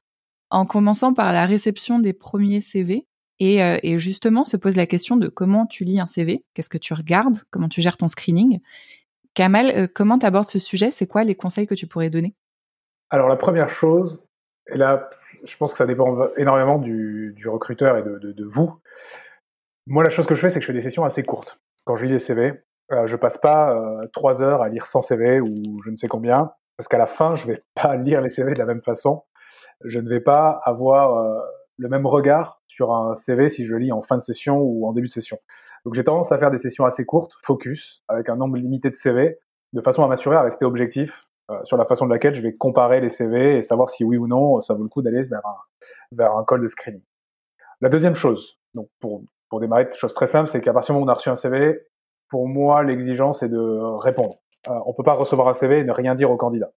[0.49, 3.05] en commençant par la réception des premiers CV.
[3.39, 6.69] Et, euh, et, justement, se pose la question de comment tu lis un CV, qu'est-ce
[6.69, 8.59] que tu regardes, comment tu gères ton screening.
[9.35, 10.89] Kamal, euh, comment tu abordes ce sujet?
[10.89, 12.33] C'est quoi les conseils que tu pourrais donner?
[13.09, 14.27] Alors la première chose,
[14.69, 15.09] et là,
[15.43, 18.79] je pense que ça dépend énormément du, du recruteur et de, de, de, vous.
[19.85, 21.59] Moi, la chose que je fais, c'est que je fais des sessions assez courtes.
[21.85, 22.53] Quand je lis les CV,
[22.91, 26.51] euh, je passe pas euh, heures à lire 100 CV ou je ne sais combien,
[26.75, 29.23] parce qu'à la fin, je vais pas lire les CV de la même façon.
[29.85, 31.39] Je ne vais pas avoir euh,
[31.77, 34.91] le même regard sur un CV si je lis en fin de session ou en
[34.91, 35.39] début de session.
[35.85, 38.97] Donc j'ai tendance à faire des sessions assez courtes, focus, avec un nombre limité de
[38.97, 39.37] CV,
[39.71, 41.26] de façon à m'assurer à rester objectif
[41.63, 44.27] sur la façon de laquelle je vais comparer les CV et savoir si oui ou
[44.27, 45.57] non ça vaut le coup d'aller vers un,
[46.11, 47.03] vers un call de screening.
[47.81, 51.05] La deuxième chose, donc pour, pour démarrer, chose très simple, c'est qu'à partir du moment
[51.05, 51.79] où on a reçu un CV,
[52.29, 54.35] pour moi l'exigence est de répondre.
[54.67, 56.71] Euh, on peut pas recevoir un CV et ne rien dire au candidat.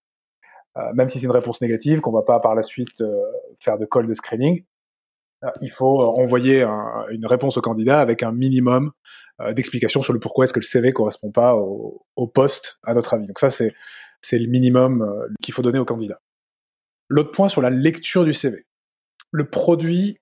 [0.77, 3.21] Euh, même si c'est une réponse négative, qu'on va pas par la suite euh,
[3.59, 4.63] faire de call de screening,
[5.43, 6.65] euh, il faut envoyer
[7.09, 8.91] une réponse au candidat avec un minimum
[9.55, 13.15] d'explications sur le pourquoi est-ce que le CV correspond pas au, au poste à notre
[13.15, 13.25] avis.
[13.25, 13.73] Donc ça c'est
[14.21, 16.19] c'est le minimum qu'il faut donner au candidat.
[17.09, 18.65] L'autre point sur la lecture du CV.
[19.31, 20.19] Le produit,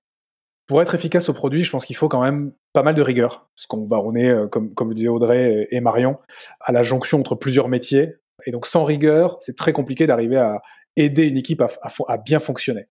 [0.66, 3.48] pour être efficace au produit, je pense qu'il faut quand même pas mal de rigueur.
[3.54, 6.18] Parce qu'on va, on est, comme, comme le disaient Audrey et Marion,
[6.60, 8.14] à la jonction entre plusieurs métiers.
[8.46, 10.62] Et donc sans rigueur, c'est très compliqué d'arriver à
[10.96, 11.68] aider une équipe à,
[12.08, 12.86] à, bien fonctionner.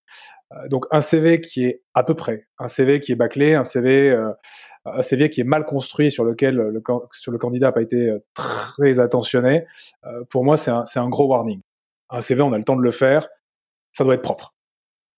[0.54, 3.64] Euh, donc un CV qui est à peu près, un CV qui est bâclé, un
[3.64, 4.32] CV, euh,
[4.86, 6.82] un CV qui est mal construit sur lequel le,
[7.14, 8.20] sur le candidat n'a pas été euh,
[8.78, 9.66] très attentionné,
[10.30, 11.62] pour moi c'est un, un gros warning.
[12.10, 13.28] Un CV, on a le temps de le faire,
[13.92, 14.56] ça doit être propre.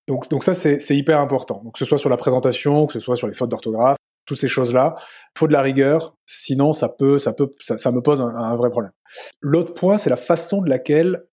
[0.07, 1.62] Donc, donc ça, c'est hyper important.
[1.64, 4.39] Donc, que ce soit sur la présentation, que ce soit sur les fautes d'orthographe, toutes
[4.39, 4.95] ces choses-là.
[5.36, 8.70] Il faut de la rigueur, sinon ça peut, ça peut, ça, me pose un, vrai
[8.70, 8.91] problème.
[9.39, 11.26] L'autre point, c'est la façon de laquelle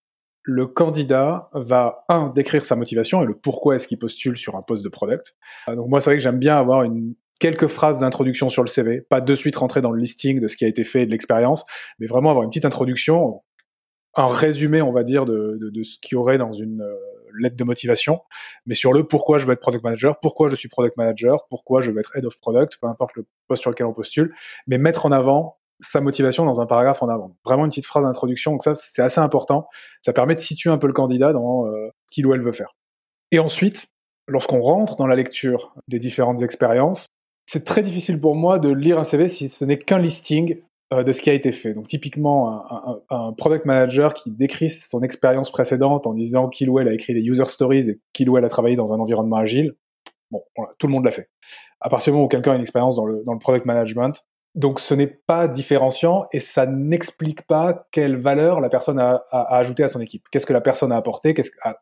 [0.42, 4.62] le candidat va un décrire sa motivation et le pourquoi est-ce qu'il postule sur un
[4.62, 5.34] poste de product.
[5.68, 8.68] Euh, donc moi, c'est vrai que j'aime bien avoir une quelques phrases d'introduction sur le
[8.68, 11.06] CV, pas de suite rentrer dans le listing de ce qui a été fait et
[11.06, 11.64] de l'expérience,
[11.98, 13.42] mais vraiment avoir une petite introduction,
[14.14, 16.94] un résumé, on va dire, de, de, ce qu'il y aurait dans une euh,
[17.38, 18.20] lettre de motivation,
[18.66, 21.80] mais sur le pourquoi je veux être product manager, pourquoi je suis product manager, pourquoi
[21.80, 24.34] je veux être head of product, peu importe le poste sur lequel on postule,
[24.66, 27.36] mais mettre en avant sa motivation dans un paragraphe en avant.
[27.44, 29.68] Vraiment une petite phrase d'introduction, donc ça c'est assez important.
[30.02, 32.52] Ça permet de situer un peu le candidat dans euh, ce qu'il ou elle veut
[32.52, 32.74] faire.
[33.30, 33.86] Et ensuite,
[34.26, 37.06] lorsqu'on rentre dans la lecture des différentes expériences,
[37.48, 40.60] c'est très difficile pour moi de lire un CV si ce n'est qu'un listing
[40.92, 41.72] euh, de ce qui a été fait.
[41.72, 42.62] Donc typiquement,
[43.08, 47.14] un, product manager qui décrit son expérience précédente en disant qu'il ou elle a écrit
[47.14, 49.74] des user stories et qu'il ou elle a travaillé dans un environnement agile,
[50.30, 50.42] bon,
[50.78, 51.30] tout le monde l'a fait.
[51.80, 54.22] À partir du moment où quelqu'un a une expérience dans le, dans le product management,
[54.58, 59.56] donc ce n'est pas différenciant et ça n'explique pas quelle valeur la personne a, a,
[59.56, 60.24] ajouté à son équipe.
[60.32, 61.32] Qu'est-ce que la personne a apporté,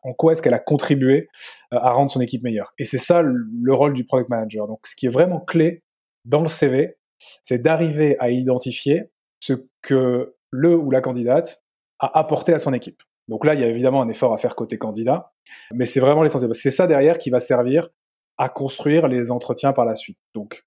[0.03, 1.27] en quoi est-ce qu'elle a contribué
[1.73, 2.73] euh, à rendre son équipe meilleure?
[2.77, 4.67] Et c'est ça le rôle du product manager.
[4.67, 5.81] Donc ce qui est vraiment clé
[6.25, 6.97] dans le CV,
[7.41, 9.09] c'est d'arriver à identifier
[9.39, 11.63] ce que le ou la candidate
[11.97, 13.01] a apporté à son équipe.
[13.27, 15.31] Donc là, il y a évidemment un effort à faire côté candidat,
[15.73, 16.53] mais c'est vraiment l'essentiel.
[16.53, 17.89] C'est ça derrière qui va servir
[18.37, 20.19] à construire les entretiens par la suite.
[20.35, 20.63] Donc,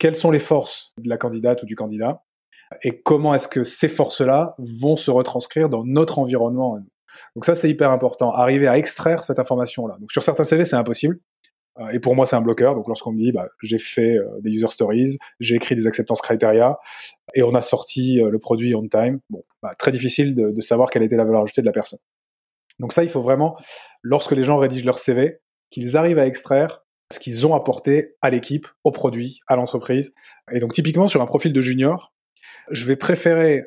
[0.00, 2.24] quelles sont les forces de la candidate ou du candidat
[2.82, 6.78] et comment est-ce que ces forces-là vont se retranscrire dans notre environnement
[7.34, 9.96] Donc ça, c'est hyper important, arriver à extraire cette information-là.
[10.00, 11.18] Donc sur certains CV, c'est impossible.
[11.78, 12.74] Euh, et pour moi, c'est un bloqueur.
[12.74, 16.20] Donc, lorsqu'on me dit, bah, j'ai fait euh, des user stories, j'ai écrit des acceptance
[16.20, 16.78] criteria,
[17.34, 20.60] et on a sorti euh, le produit on time, bon, bah, très difficile de, de,
[20.60, 22.00] savoir quelle était la valeur ajoutée de la personne.
[22.80, 23.56] Donc ça, il faut vraiment,
[24.02, 25.38] lorsque les gens rédigent leur CV,
[25.70, 26.82] qu'ils arrivent à extraire
[27.12, 30.12] ce qu'ils ont apporté à l'équipe, au produit, à l'entreprise.
[30.52, 32.12] Et donc, typiquement, sur un profil de junior,
[32.70, 33.64] je vais préférer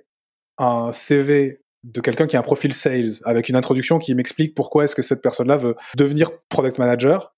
[0.58, 4.86] un CV de quelqu'un qui a un profil sales avec une introduction qui m'explique pourquoi
[4.86, 7.34] est-ce que cette personne-là veut devenir product manager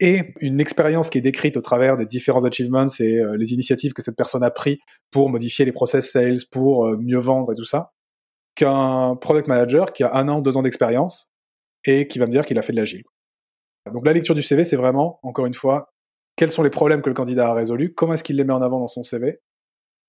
[0.00, 3.92] et une expérience qui est décrite au travers des différents achievements et euh, les initiatives
[3.92, 4.80] que cette personne a pris
[5.12, 7.92] pour modifier les process sales, pour euh, mieux vendre et tout ça,
[8.56, 11.28] qu'un product manager qui a un an, deux ans d'expérience
[11.84, 13.04] et qui va me dire qu'il a fait de l'agile.
[13.92, 15.92] Donc la lecture du CV, c'est vraiment, encore une fois,
[16.36, 18.62] quels sont les problèmes que le candidat a résolus, comment est-ce qu'il les met en
[18.62, 19.40] avant dans son CV,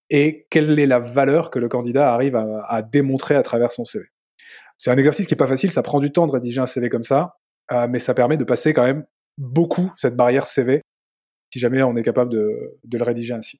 [0.09, 4.05] et quelle est la valeur que le candidat arrive à, démontrer à travers son CV.
[4.77, 6.89] C'est un exercice qui est pas facile, ça prend du temps de rédiger un CV
[6.89, 7.37] comme ça,
[7.71, 9.05] euh, mais ça permet de passer quand même
[9.37, 10.81] beaucoup cette barrière CV,
[11.51, 13.59] si jamais on est capable de, le rédiger ainsi.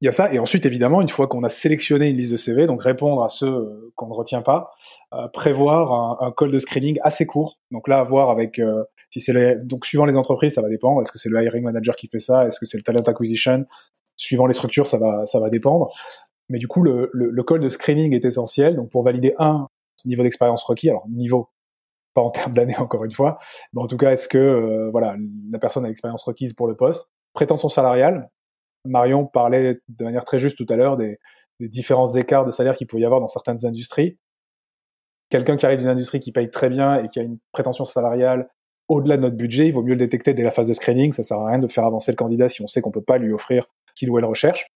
[0.00, 2.36] Il y a ça, et ensuite évidemment, une fois qu'on a sélectionné une liste de
[2.36, 4.72] CV, donc répondre à ceux euh, qu'on ne retient pas,
[5.12, 7.58] euh, prévoir un, call de screening assez court.
[7.70, 11.02] Donc là, à voir avec euh, si c'est donc suivant les entreprises, ça va dépendre.
[11.02, 12.46] Est-ce que c'est le hiring manager qui fait ça?
[12.46, 13.64] Est-ce que c'est le talent acquisition?
[14.16, 15.92] Suivant les structures, ça va ça va dépendre.
[16.48, 18.76] Mais du coup, le, call de screening est essentiel.
[18.76, 19.66] Donc pour valider un
[20.04, 21.48] niveau d'expérience requis, alors niveau
[22.14, 23.38] pas en termes d'années encore une fois,
[23.72, 25.16] mais en tout cas, est-ce que voilà
[25.50, 27.08] la personne a l'expérience requise pour le poste?
[27.34, 28.28] Prétention salariale.
[28.84, 31.18] Marion parlait de manière très juste tout à l'heure des,
[31.58, 34.18] des, différents écarts de salaire qu'il peut y avoir dans certaines industries.
[35.28, 38.48] Quelqu'un qui arrive d'une industrie qui paye très bien et qui a une prétention salariale
[38.90, 41.12] au-delà de notre budget, il vaut mieux le détecter dès la phase de screening.
[41.12, 43.18] Ça sert à rien de faire avancer le candidat si on sait qu'on peut pas
[43.18, 44.66] lui offrir qu'il ou elle recherche.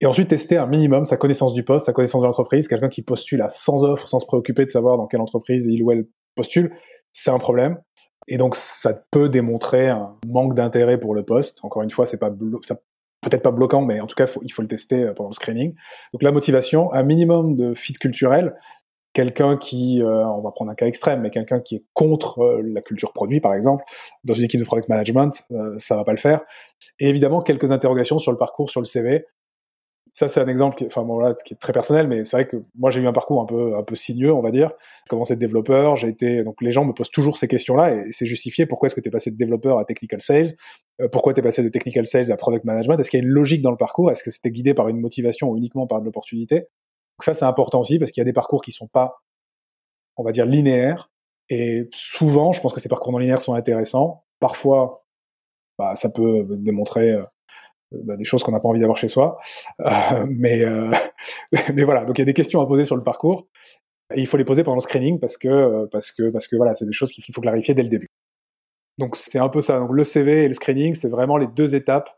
[0.00, 2.66] Et ensuite, tester un minimum sa connaissance du poste, sa connaissance de l'entreprise.
[2.66, 5.84] Quelqu'un qui postule à 100 offres sans se préoccuper de savoir dans quelle entreprise il
[5.84, 6.74] ou elle postule,
[7.12, 7.78] c'est un problème.
[8.26, 11.60] Et donc, ça peut démontrer un manque d'intérêt pour le poste.
[11.62, 12.30] Encore une fois, c'est pas
[13.24, 15.74] peut-être pas bloquant, mais en tout cas, il faut le tester euh, pendant le screening.
[16.12, 18.54] Donc, la motivation, un minimum de fit culturel.
[19.12, 22.62] Quelqu'un qui, euh, on va prendre un cas extrême, mais quelqu'un qui est contre euh,
[22.64, 23.84] la culture produit, par exemple,
[24.24, 25.32] dans une équipe de product management,
[25.78, 26.40] ça va pas le faire.
[26.98, 29.24] Et évidemment, quelques interrogations sur le parcours, sur le CV
[30.14, 32.46] ça c'est un exemple qui, enfin bon là, qui est très personnel, mais c'est vrai
[32.46, 34.70] que moi j'ai eu un parcours un peu un peu sinueux, on va dire.
[35.04, 38.12] J'ai commencé de développeur, j'ai été donc les gens me posent toujours ces questions-là et
[38.12, 38.64] c'est justifié.
[38.64, 40.54] Pourquoi est-ce que tu es passé de développeur à technical sales?
[41.00, 42.98] Euh, Pourquoi tu es passé de technical sales à product management?
[43.00, 44.10] Est-ce qu'il y a une logique dans le parcours?
[44.12, 46.60] Est-ce que c'était guidé par une motivation ou uniquement par de l'opportunité?
[46.60, 49.20] Donc ça c'est important aussi parce qu'il y a des parcours qui sont pas,
[50.16, 51.10] on va dire linéaires
[51.48, 54.24] et souvent, je pense que ces parcours non linéaires sont intéressants.
[54.40, 55.04] Parfois,
[55.78, 57.24] bah, ça peut démontrer euh,
[58.04, 59.38] bah, des choses qu'on n'a pas envie d'avoir chez soi.
[59.80, 60.92] Euh, mais, euh,
[61.74, 63.46] mais voilà, donc il y a des questions à poser sur le parcours.
[64.16, 66.84] Il faut les poser pendant le screening parce que, parce que, parce que voilà, c'est
[66.84, 68.10] des choses qu'il faut clarifier dès le début.
[68.98, 69.78] Donc c'est un peu ça.
[69.78, 72.10] Donc le CV et le screening, c'est vraiment les deux étapes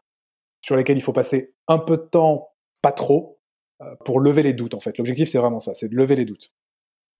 [0.62, 2.48] sur lesquelles il faut passer un peu de temps,
[2.82, 3.38] pas trop,
[3.82, 4.98] euh, pour lever les doutes en fait.
[4.98, 6.52] L'objectif c'est vraiment ça, c'est de lever les doutes.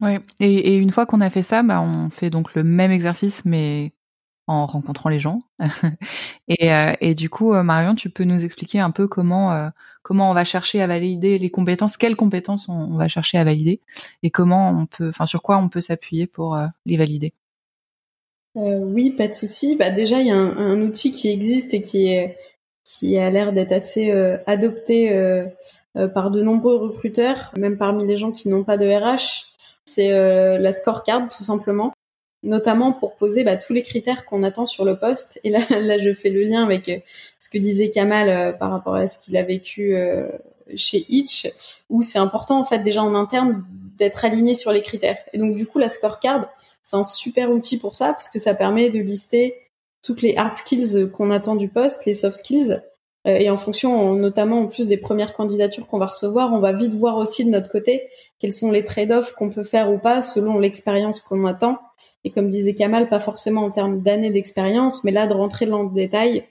[0.02, 2.90] Oui, et, et une fois qu'on a fait ça, bah, on fait donc le même
[2.90, 3.92] exercice mais
[4.46, 5.38] en rencontrant les gens.
[6.48, 9.68] et, euh, et, du coup, euh, Marion, tu peux nous expliquer un peu comment euh,
[10.02, 13.80] comment on va chercher à valider les compétences, quelles compétences on, va chercher à valider,
[14.22, 17.32] et comment on peut, enfin sur quoi on peut s'appuyer pour les valider.
[18.54, 19.74] oui, pas de souci.
[19.74, 24.12] Bah déjà, il y a un, outil qui existe et qui a l'air d'être assez
[24.46, 25.10] adopté
[26.14, 29.46] par de nombreux recruteurs, même parmi les gens qui n'ont pas de RH.
[29.86, 30.12] C'est
[30.56, 31.95] la scorecard, tout simplement
[32.46, 35.40] notamment pour poser bah, tous les critères qu'on attend sur le poste.
[35.44, 36.98] Et là, je fais le lien avec euh,
[37.38, 40.28] ce que disait Kamal euh, par rapport à ce qu'il a vécu euh,
[40.74, 41.48] chez Itch,
[41.90, 43.64] où c'est important en fait déjà en interne
[43.98, 45.18] d'être aligné sur les critères.
[45.32, 46.48] Et donc du coup, la scorecard,
[46.82, 49.54] c'est un super outil pour ça parce que ça permet de lister
[50.02, 52.80] toutes les hard skills qu'on attend du poste, les soft skills.
[53.26, 56.94] Et en fonction, notamment en plus des premières candidatures qu'on va recevoir, on va vite
[56.94, 58.08] voir aussi de notre côté
[58.38, 61.78] quels sont les trade-offs qu'on peut faire ou pas selon l'expérience qu'on attend.
[62.22, 65.82] Et comme disait Kamal, pas forcément en termes d'années d'expérience, mais là de rentrer dans
[65.82, 66.44] le détail.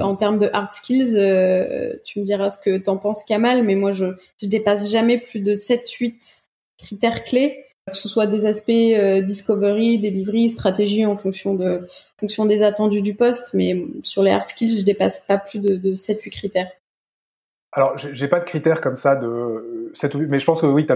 [0.00, 3.74] En termes de hard skills, euh, tu me diras ce que t'en penses Kamal, mais
[3.74, 4.06] moi je,
[4.40, 6.42] je dépasse jamais plus de 7-8
[6.78, 11.84] critères clés, que ce soit des aspects euh, discovery, delivery, stratégie en fonction de
[12.18, 15.76] fonction des attendus du poste, mais sur les hard skills, je dépasse pas plus de,
[15.76, 16.70] de 7-8 critères.
[17.72, 20.86] Alors, j'ai pas de critères comme ça de 7 mais je pense que oui,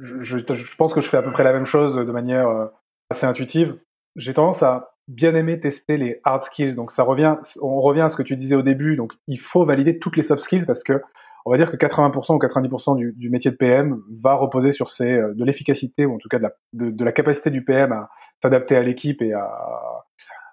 [0.00, 2.66] je, je, pense que je fais à peu près la même chose de manière euh,
[3.10, 3.76] assez intuitive.
[4.16, 6.74] J'ai tendance à bien aimer tester les hard skills.
[6.74, 8.96] Donc ça revient, on revient à ce que tu disais au début.
[8.96, 11.00] Donc il faut valider toutes les soft skills parce que
[11.46, 15.04] on va dire que 80% ou 90% du, métier de PM va reposer sur ces,
[15.04, 17.92] euh, de l'efficacité ou en tout cas de la, de, de la capacité du PM
[17.92, 18.10] à
[18.42, 19.48] s'adapter à l'équipe et à,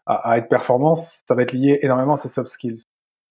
[0.06, 0.96] à, à, être performant.
[1.28, 2.84] Ça va être lié énormément à ces soft skills.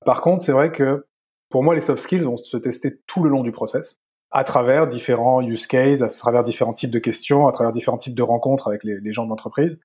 [0.04, 1.06] Par contre, c'est vrai que
[1.50, 3.96] pour moi, les soft skills vont se tester tout le long du process
[4.32, 8.14] à travers différents use cases, à travers différents types de questions, à travers différents types
[8.14, 9.78] de rencontres avec les, gens de l'entreprise.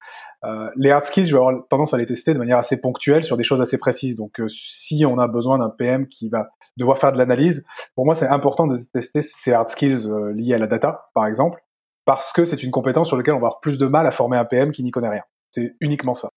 [0.46, 3.26] Euh, les hard skills, je vais avoir tendance à les tester de manière assez ponctuelle
[3.26, 4.16] sur des choses assez précises.
[4.16, 7.64] Donc, euh, si on a besoin d'un PM qui va devoir faire de l'analyse,
[7.96, 11.28] pour moi, c'est important de tester ces hard skills euh, liés à la data, par
[11.28, 11.62] exemple,
[12.06, 14.38] parce que c'est une compétence sur laquelle on va avoir plus de mal à former
[14.38, 15.24] un PM qui n'y connaît rien.
[15.52, 16.30] C'est uniquement ça.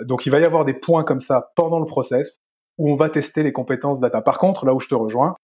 [0.00, 2.40] Donc, il va y avoir des points comme ça pendant le process
[2.78, 4.20] où on va tester les compétences data.
[4.22, 5.36] Par contre, là où je te rejoins,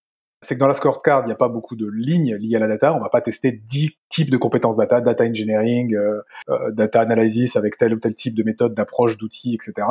[0.43, 2.69] c'est que dans la scorecard, il n'y a pas beaucoup de lignes liées à la
[2.69, 2.95] data.
[2.95, 7.57] On va pas tester 10 types de compétences data, data engineering, euh, euh, data analysis
[7.57, 9.87] avec tel ou tel type de méthode, d'approche, d'outils, etc.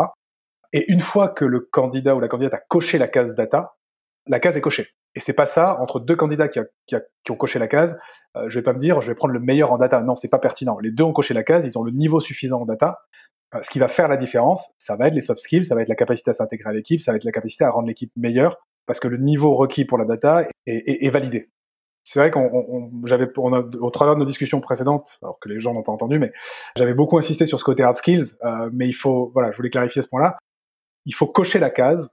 [0.73, 3.75] Et une fois que le candidat ou la candidate a coché la case data,
[4.27, 4.87] la case est cochée.
[5.15, 7.95] Et c'est pas ça entre deux candidats qui ont coché la case.
[8.35, 10.01] Euh, je vais pas me dire je vais prendre le meilleur en data.
[10.01, 10.79] Non, c'est pas pertinent.
[10.79, 12.99] Les deux ont coché la case, ils ont le niveau suffisant en data.
[13.55, 15.81] Euh, ce qui va faire la différence, ça va être les soft skills, ça va
[15.81, 18.11] être la capacité à s'intégrer à l'équipe, ça va être la capacité à rendre l'équipe
[18.15, 18.57] meilleure
[18.89, 21.51] parce que le niveau requis pour la data est, validé.
[22.05, 25.83] C'est vrai qu'on j'avais au travers de nos discussions précédentes, alors que les gens n'ont
[25.83, 26.31] pas entendu, mais
[26.75, 28.33] j'avais beaucoup insisté sur ce côté hard skills.
[28.43, 30.39] Euh, mais il faut, voilà, je voulais clarifier ce point-là.
[31.05, 32.09] Il faut cocher la case,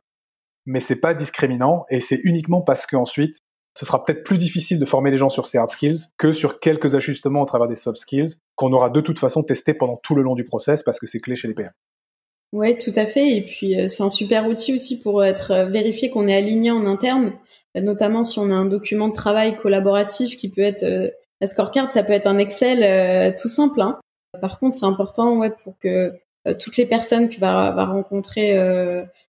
[0.66, 3.38] mais c'est pas discriminant et c'est uniquement parce qu'ensuite
[3.78, 6.60] ce sera peut-être plus difficile de former les gens sur ces hard skills que sur
[6.60, 10.14] quelques ajustements au travers des soft skills qu'on aura de toute façon testé pendant tout
[10.14, 11.72] le long du process parce que c'est clé chez les PM.
[12.52, 13.36] Ouais, tout à fait.
[13.36, 16.70] Et puis euh, c'est un super outil aussi pour être euh, vérifié qu'on est aligné
[16.70, 17.32] en interne,
[17.76, 20.84] euh, notamment si on a un document de travail collaboratif qui peut être
[21.40, 23.80] la scorecard, ça peut être un Excel tout simple.
[23.80, 23.98] Hein.
[24.40, 26.12] Par contre, c'est important ouais pour que
[26.58, 28.56] toutes les personnes qui va, va rencontrer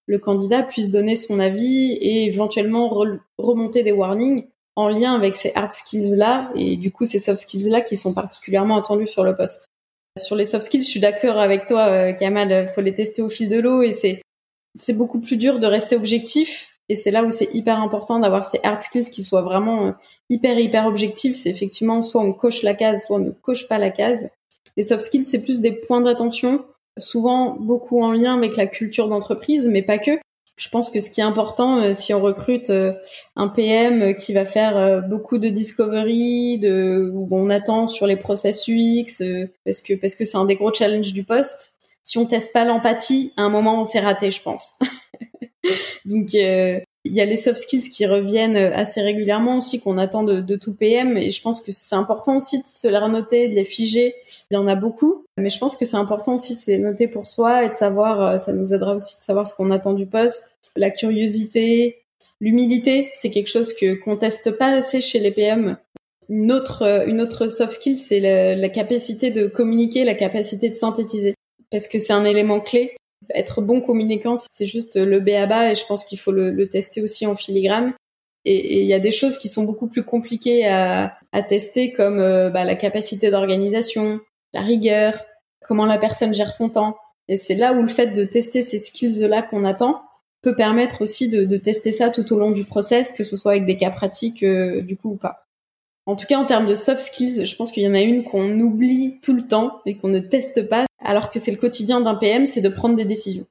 [0.05, 2.89] le candidat puissent donner son avis et éventuellement
[3.37, 4.47] remonter des warnings
[4.77, 7.97] en lien avec ces hard skills là et du coup ces soft skills là qui
[7.97, 9.69] sont particulièrement attendus sur le poste.
[10.17, 12.67] Sur les soft skills, je suis d'accord avec toi, euh, Kamal.
[12.67, 14.21] Il faut les tester au fil de l'eau et c'est
[14.75, 16.69] c'est beaucoup plus dur de rester objectif.
[16.89, 19.91] Et c'est là où c'est hyper important d'avoir ces hard skills qui soient vraiment euh,
[20.29, 21.35] hyper hyper objectifs.
[21.35, 24.29] C'est effectivement soit on coche la case, soit on ne coche pas la case.
[24.77, 26.63] Les soft skills, c'est plus des points d'attention,
[26.97, 30.11] souvent beaucoup en lien avec la culture d'entreprise, mais pas que
[30.57, 32.93] je pense que ce qui est important, euh, si on recrute euh,
[33.35, 38.17] un PM qui va faire euh, beaucoup de discovery, de où on attend sur les
[38.17, 39.23] process UX,
[39.63, 41.73] parce que parce que c'est un des gros challenges du poste.
[42.01, 44.73] Si on teste pas l'empathie, à un moment on s'est raté, je pense.
[46.05, 46.35] Donc
[47.07, 50.73] il y a les soft skills qui reviennent assez régulièrement aussi qu'on attend de, tout
[50.73, 54.15] PM et je pense que c'est important aussi de se les noter, de les figer.
[54.51, 57.07] Il y en a beaucoup, mais je pense que c'est important aussi de les noter
[57.07, 59.93] pour soi et de savoir, euh, ça nous aidera aussi de savoir ce qu'on attend
[59.93, 60.55] du poste.
[60.75, 61.97] La curiosité,
[62.41, 65.77] l'humilité, c'est quelque chose que qu'on teste pas assez chez les PM.
[66.29, 70.75] Une autre, euh, une autre soft skill, c'est la capacité de communiquer, la capacité de
[70.75, 71.35] synthétiser,
[71.71, 72.91] parce que c'est un élément clé
[73.33, 76.69] être bon communicant, c'est juste le B à bas et je pense qu'il faut le,
[76.69, 77.93] tester aussi en filigrane.
[78.45, 82.49] Et il y a des choses qui sont beaucoup plus compliquées à, tester comme euh,
[82.49, 84.19] bah, la capacité d'organisation,
[84.53, 85.25] la rigueur,
[85.61, 86.97] comment la personne gère son temps.
[87.27, 90.01] Et c'est là où le fait de tester ces skills-là qu'on attend
[90.41, 93.51] peut permettre aussi de, de, tester ça tout au long du process, que ce soit
[93.51, 95.43] avec des cas pratiques euh, du coup ou pas.
[96.05, 98.23] En tout cas, en termes de soft skills, je pense qu'il y en a une
[98.23, 102.01] qu'on oublie tout le temps et qu'on ne teste pas, alors que c'est le quotidien
[102.01, 103.45] d'un PM, c'est de prendre des décisions.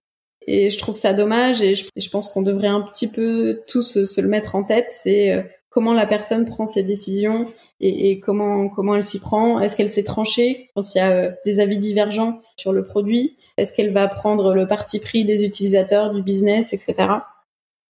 [0.46, 4.20] Et je trouve ça dommage et je, pense qu'on devrait un petit peu tous se,
[4.20, 7.46] le mettre en tête, c'est euh, comment la personne prend ses décisions
[7.80, 9.58] et, et comment comment elle s'y prend.
[9.58, 13.36] Est-ce qu'elle s'est tranchée quand il y a euh, des avis divergents sur le produit?
[13.56, 17.08] Est-ce qu'elle va prendre le parti pris des utilisateurs, du business, etc.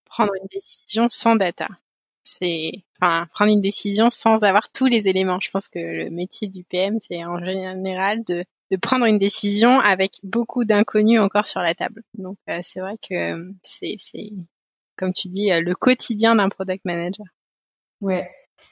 [0.06, 1.68] Prendre une décision sans data
[2.26, 5.38] c'est enfin prendre une décision sans avoir tous les éléments.
[5.40, 9.80] Je pense que le métier du PM, c'est en général de de prendre une décision
[9.80, 12.02] avec beaucoup d'inconnus encore sur la table.
[12.14, 14.30] Donc euh, c'est vrai que c'est c'est
[14.96, 17.26] comme tu dis le quotidien d'un product manager.
[18.00, 18.28] Ouais.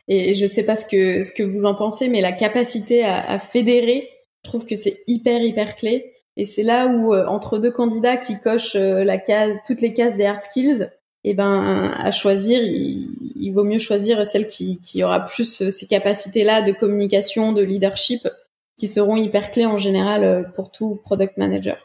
[0.08, 3.38] Et je sais pas ce que ce que vous en pensez, mais la capacité à,
[3.38, 4.08] fédérer,
[4.44, 6.12] je trouve que c'est hyper hyper clé.
[6.36, 9.94] Et c'est là où euh, entre deux candidats qui cochent euh, la case, toutes les
[9.94, 10.90] cases des hard skills,
[11.26, 15.70] et eh ben à choisir, il, vaut mieux choisir celle qui, qui aura plus euh,
[15.70, 18.28] ces capacités-là de communication, de leadership,
[18.76, 21.78] qui seront hyper clés en général euh, pour tout product manager.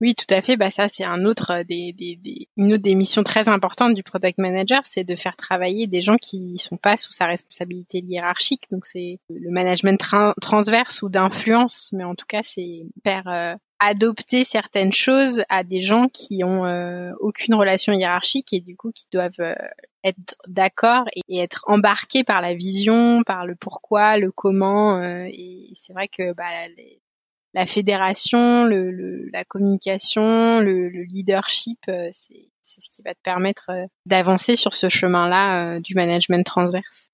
[0.00, 0.56] Oui, tout à fait.
[0.56, 1.94] Bah ça, c'est un autre des,
[2.56, 6.16] une autre des missions très importantes du product manager, c'est de faire travailler des gens
[6.20, 8.64] qui sont pas sous sa responsabilité hiérarchique.
[8.70, 9.98] Donc c'est le management
[10.40, 15.82] transverse ou d'influence, mais en tout cas, c'est faire euh, adopter certaines choses à des
[15.82, 19.54] gens qui ont euh, aucune relation hiérarchique et du coup qui doivent euh,
[20.02, 25.02] être d'accord et, être embarqués par la vision, par le pourquoi, le comment.
[25.02, 26.44] et c'est vrai que bah,
[27.54, 33.86] la fédération, le, la communication, le, leadership, euh, c'est ce qui va te permettre euh,
[34.06, 37.10] d'avancer sur ce chemin-là euh, du management transverse.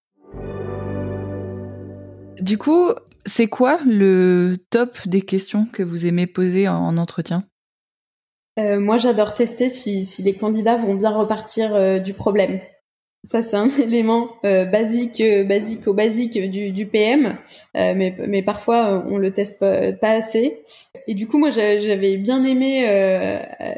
[2.40, 2.88] Du coup,
[3.26, 7.44] c'est quoi le top des questions que vous aimez poser en, entretien?
[8.58, 12.60] Moi, j'adore tester si, les candidats vont bien repartir du problème.
[13.22, 17.36] Ça, c'est un élément euh, basique, euh, basique au basique du, du PM,
[17.76, 20.62] euh, mais, mais parfois on le teste pas, assez.
[21.06, 22.86] Et du coup, moi, j'avais bien aimé.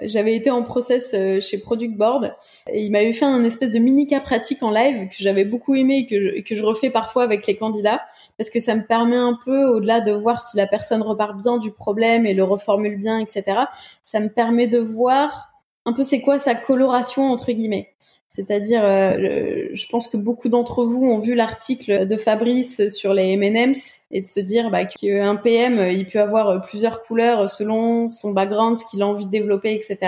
[0.03, 2.35] j'avais été en process chez Product Board
[2.71, 5.75] et il m'avait fait un espèce de mini cas pratique en live que j'avais beaucoup
[5.75, 8.03] aimé et que je, que je refais parfois avec les candidats
[8.39, 11.59] parce que ça me permet un peu, au-delà de voir si la personne repart bien
[11.59, 13.61] du problème et le reformule bien, etc.
[14.03, 15.53] Ça me permet de voir
[15.85, 17.93] un peu c'est quoi sa coloration entre guillemets.
[18.35, 23.33] C'est-à-dire, euh, je pense que beaucoup d'entre vous ont vu l'article de Fabrice sur les
[23.33, 28.33] M&M's et de se dire bah, qu'un PM, il peut avoir plusieurs couleurs selon son
[28.33, 29.99] background, ce qu'il a envie de développer, etc.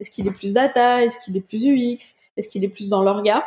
[0.00, 1.04] Est-ce qu'il est plus data?
[1.04, 3.44] Est-ce qu'il est plus UX Est-ce qu'il est plus dans l'orga?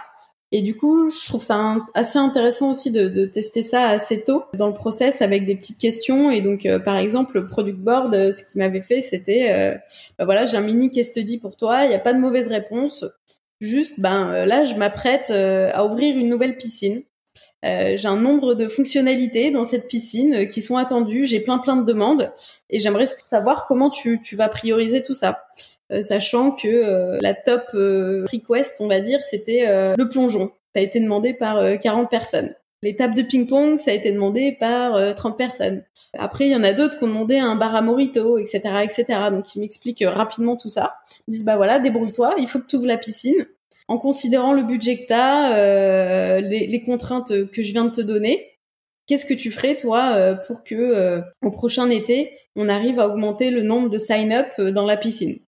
[0.55, 4.67] Et du coup, je trouve ça assez intéressant aussi de, tester ça assez tôt dans
[4.67, 6.29] le process avec des petites questions.
[6.29, 9.75] Et donc, euh, par exemple, le product board, euh, ce qu'il m'avait fait, c'était, euh,
[10.19, 11.85] bah voilà, j'ai un mini case study pour toi.
[11.85, 13.03] Il n'y a pas de mauvaise réponse.
[13.61, 17.03] Juste, ben là, je m'apprête à ouvrir une nouvelle piscine.
[17.63, 21.25] j'ai un nombre de fonctionnalités dans cette piscine qui sont attendues.
[21.25, 22.31] J'ai plein plein de demandes
[22.69, 25.45] et j'aimerais savoir comment tu, tu vas prioriser tout ça.
[25.93, 30.51] Euh, sachant que euh, la top euh, request, on va dire, c'était le plongeon.
[30.73, 32.55] Ça a été demandé par 40 personnes.
[32.83, 35.83] Les tables de ping-pong, ça a été demandé par 30 personnes.
[36.17, 39.05] Après, il y en a d'autres qui ont demandé un bar à morito, etc., etc.
[39.31, 40.97] Donc, ils m'expliquent rapidement tout ça.
[41.27, 43.47] Ils disent, bah voilà, débrouille-toi, il faut que tu ouvres la piscine.
[43.87, 48.51] En considérant le budget que tu les, les, contraintes que je viens de te donner,
[49.07, 53.63] qu'est-ce que tu ferais, toi, pour que au prochain été, on arrive à augmenter le
[53.63, 55.39] nombre de sign-up dans la piscine?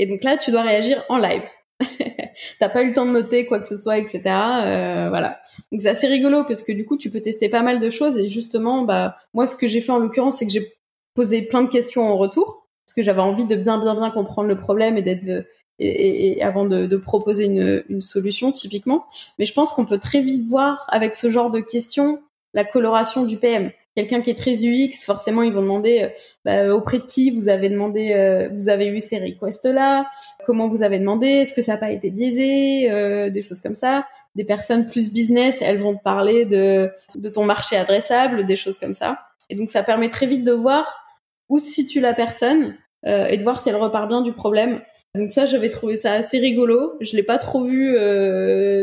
[0.00, 1.42] Et donc là, tu dois réagir en live.
[2.60, 4.22] T'as pas eu le temps de noter quoi que ce soit, etc.
[4.26, 5.40] Euh, voilà.
[5.70, 8.18] Donc c'est assez rigolo parce que du coup, tu peux tester pas mal de choses.
[8.18, 10.72] Et justement, bah moi, ce que j'ai fait en l'occurrence, c'est que j'ai
[11.14, 14.48] posé plein de questions en retour parce que j'avais envie de bien, bien, bien comprendre
[14.48, 15.46] le problème et d'être
[15.78, 19.06] et, avant de, proposer une, une, solution typiquement.
[19.38, 22.20] Mais je pense qu'on peut très vite voir avec ce genre de questions
[22.52, 23.70] la coloration du PM
[24.00, 26.08] quelqu'un qui est très UX, forcément, ils vont demander euh,
[26.44, 30.06] bah, auprès de qui vous avez demandé, euh, vous avez eu ces requests-là,
[30.46, 33.74] comment vous avez demandé, est-ce que ça n'a pas été biaisé, euh, des choses comme
[33.74, 34.06] ça.
[34.36, 38.78] Des personnes plus business, elles vont te parler de, de ton marché adressable, des choses
[38.78, 39.18] comme ça.
[39.50, 41.04] Et donc, ça permet très vite de voir
[41.48, 44.80] où se situe la personne et de voir si elle repart bien du problème.
[45.16, 46.92] Donc ça, j'avais trouvé ça assez rigolo.
[47.00, 47.96] Je l'ai pas trop vu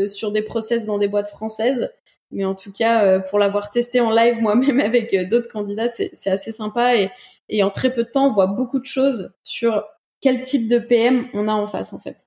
[0.06, 1.88] sur des process dans des boîtes françaises.
[2.30, 5.88] Mais en tout cas, euh, pour l'avoir testé en live moi-même avec euh, d'autres candidats,
[5.88, 6.94] c'est assez sympa.
[7.48, 9.84] Et, en très peu de temps, on voit beaucoup de choses sur
[10.20, 12.26] quel type de PM on a en face, en fait.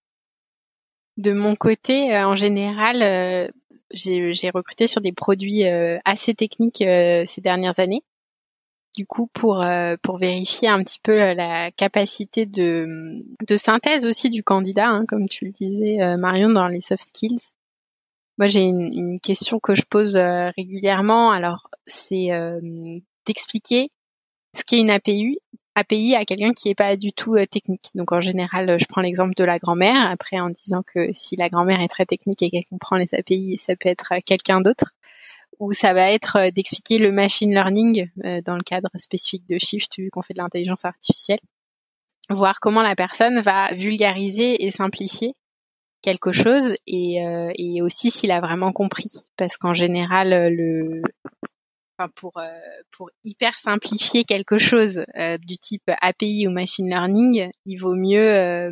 [1.18, 3.52] De mon côté, euh, en général,
[3.93, 5.66] j'ai recruté sur des produits
[6.06, 8.04] assez techniques ces dernières années.
[8.95, 9.60] Du coup, pour
[10.18, 12.88] vérifier un petit peu la capacité de
[13.45, 17.52] de synthèse aussi du candidat, hein, comme tu le disais, Marion, dans les soft skills.
[18.38, 21.32] Moi, j'ai une, question que je pose euh, régulièrement.
[21.32, 22.59] Alors, c'est euh,
[23.25, 23.91] d'expliquer
[24.55, 25.39] ce qu'est une API,
[25.75, 27.89] API à quelqu'un qui n'est pas du tout euh, technique.
[27.93, 30.09] Donc, en général, je prends l'exemple de la grand-mère.
[30.09, 33.57] Après, en disant que si la grand-mère est très technique et qu'elle comprend les API,
[33.59, 34.93] ça peut être quelqu'un d'autre.
[35.59, 38.09] Ou ça va être d'expliquer le machine learning
[38.43, 41.38] dans le cadre spécifique de Shift, vu qu'on fait de l'intelligence artificielle.
[42.32, 45.36] Voir comment la personne va vulgariser et simplifier
[46.02, 49.08] quelque chose et, euh, et aussi s'il a vraiment compris.
[49.38, 51.02] Parce qu'en général euh, le
[51.97, 52.47] enfin pour euh,
[52.91, 55.04] pour hyper simplifier quelque chose
[55.47, 58.72] du type API ou machine learning il vaut mieux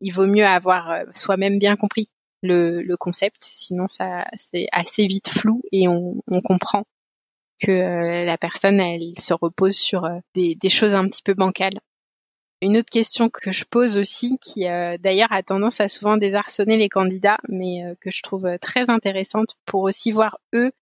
[0.00, 2.08] il vaut mieux avoir soi-même bien compris
[2.42, 3.38] le, le concept.
[3.40, 6.84] Sinon ça c'est assez vite flou et on, on comprend
[7.62, 11.80] que la personne elle se repose sur des, des choses un petit peu bancales
[12.62, 16.78] une autre question que je pose aussi, qui euh, d'ailleurs a tendance à souvent désarçonner
[16.78, 20.72] les candidats, mais euh, que je trouve euh, très intéressante pour aussi voir eux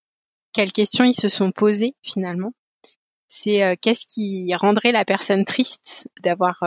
[0.53, 2.53] quelles questions ils se sont posées finalement,
[3.27, 6.61] c'est qu'est-ce qui rendrait la personne triste d'avoir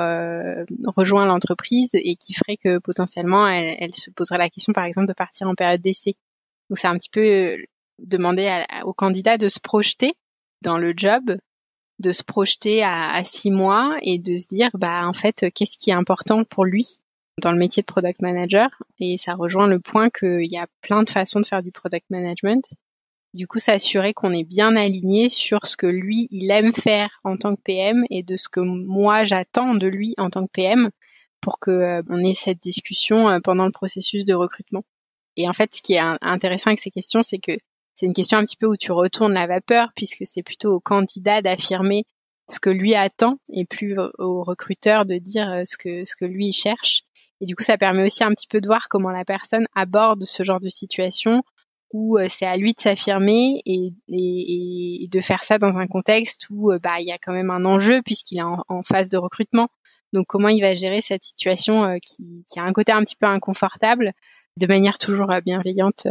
[0.85, 5.13] rejoint l'entreprise et qui ferait que potentiellement elle, se poserait la question par exemple de
[5.13, 6.17] partir en période d'essai?
[6.69, 7.55] Donc c'est un petit peu
[7.99, 10.15] demander au candidat de se projeter
[10.61, 11.37] dans le job,
[11.99, 15.89] de se projeter à, six mois et de se dire bah en fait qu'est-ce qui
[15.89, 16.99] est important pour lui
[17.41, 18.69] dans le métier de product manager?
[18.99, 22.05] Et ça rejoint le point qu'il y a plein de façons de faire du product
[22.09, 22.63] management.
[23.33, 27.37] Du coup, s'assurer qu'on est bien aligné sur ce que lui, il aime faire en
[27.37, 30.89] tant que PM et de ce que moi, j'attends de lui en tant que PM
[31.41, 34.83] pour que euh, on ait cette discussion euh, pendant le processus de recrutement.
[35.35, 37.51] Et en fait, ce qui est intéressant avec ces questions, c'est que
[37.97, 40.79] c'est une question un petit peu où tu retournes la vapeur puisque c'est plutôt au
[40.79, 42.05] candidat d'affirmer
[42.47, 46.25] ce que lui attend et plus au recruteur de dire euh, ce que ce que
[46.25, 47.01] lui cherche.
[47.41, 50.25] Et du coup, ça permet aussi un petit peu de voir comment la personne aborde
[50.25, 51.41] ce genre de situation
[51.91, 56.71] où euh, c'est à lui de s'affirmer et, de faire ça dans un contexte où
[56.71, 59.69] euh, bah il y a quand même un enjeu puisqu'il est en, phase de recrutement.
[60.13, 63.25] Donc comment il va gérer cette situation qui, qui, a un côté un petit peu
[63.25, 64.13] inconfortable,
[64.57, 66.05] de manière toujours bienveillante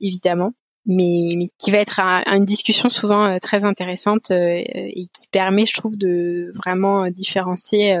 [0.00, 0.52] évidemment,
[0.86, 5.96] mais, mais, qui va être une discussion souvent très intéressante et qui permet, je trouve,
[5.96, 7.98] de vraiment différencier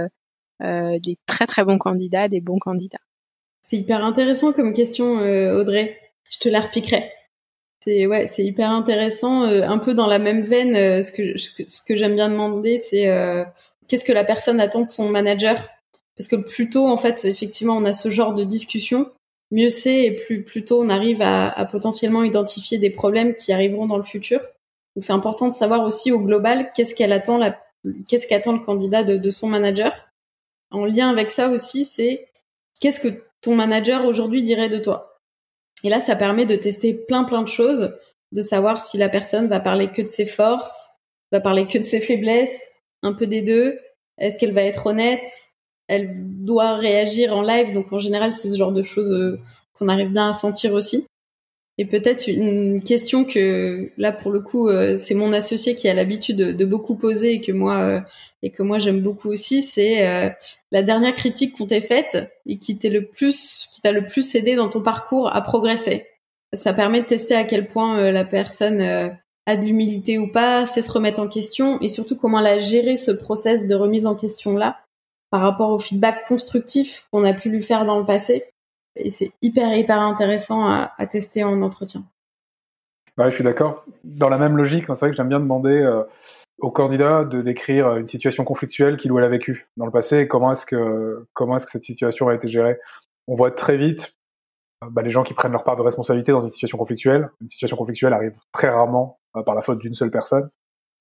[0.60, 2.98] des très très bons candidats des bons candidats.
[3.62, 5.18] C'est hyper intéressant comme question,
[5.54, 5.98] Audrey
[6.32, 7.10] je te la repiquerai.
[7.80, 9.44] C'est ouais, c'est hyper intéressant.
[9.44, 12.78] Euh, un peu dans la même veine, euh, ce que ce que j'aime bien demander,
[12.78, 13.44] c'est euh,
[13.88, 15.68] qu'est-ce que la personne attend de son manager?
[16.16, 19.10] Parce que plus tôt, en fait, effectivement, on a ce genre de discussion,
[19.52, 23.52] mieux c'est, et plus plus tôt on arrive à, à, potentiellement identifier des problèmes qui
[23.52, 24.40] arriveront dans le futur.
[24.96, 27.56] Donc c'est important de savoir aussi au global qu'est-ce qu'elle attend la
[28.08, 29.92] qu'est-ce qu'attend le candidat de, de son manager.
[30.72, 32.26] En lien avec ça aussi, c'est
[32.80, 35.12] qu'est-ce que ton manager aujourd'hui dirait de toi
[35.84, 37.96] et là, ça permet de tester plein plein de choses,
[38.32, 40.88] de savoir si la personne va parler que de ses forces,
[41.32, 42.70] va parler que de ses faiblesses,
[43.02, 43.78] un peu des deux.
[44.18, 45.28] Est-ce qu'elle va être honnête?
[45.92, 46.08] Elle
[46.42, 49.38] doit réagir en live, donc en général, c'est ce genre de choses euh,
[49.74, 51.04] qu'on arrive bien à sentir aussi.
[51.76, 55.94] Et peut-être une question que là pour le coup euh, c'est mon associé qui a
[55.94, 58.00] l'habitude de, beaucoup poser et que moi euh,
[58.42, 60.34] et que moi j'aime beaucoup aussi, c'est
[60.70, 65.34] la dernière critique qu'on t'ait faite et qui t'a le plus aidé dans ton parcours
[65.34, 66.06] à progresser.
[66.54, 68.80] Ça permet de tester à quel point la personne
[69.46, 72.58] a de l'humilité ou pas, sait se remettre en question et surtout comment elle a
[72.58, 74.76] géré ce process de remise en question là
[75.32, 78.52] par rapport au feedback constructif qu'on a pu lui faire dans le passé
[78.96, 82.04] et c'est hyper, hyper intéressant à, tester en entretien.
[83.16, 83.82] Ouais, je suis d'accord.
[84.04, 86.02] Dans la même logique, c'est vrai que j'aime bien demander euh,
[86.58, 90.18] au candidat de décrire une situation conflictuelle qu'il ou elle a vécue dans le passé
[90.18, 92.78] et comment est-ce que, comment est-ce que cette situation a été gérée.
[93.26, 94.14] On voit très vite
[94.84, 97.30] euh, bah, les gens qui prennent leur part de responsabilité dans une situation conflictuelle.
[97.40, 100.50] Une situation conflictuelle arrive très rarement euh, par la faute d'une seule personne.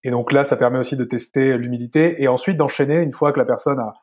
[0.05, 3.39] Et donc là, ça permet aussi de tester l'humilité et ensuite d'enchaîner, une fois que
[3.39, 3.93] la personne a,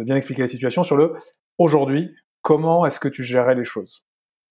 [0.00, 1.14] a bien expliqué la situation, sur le
[1.58, 4.02] aujourd'hui, comment est-ce que tu gérais les choses?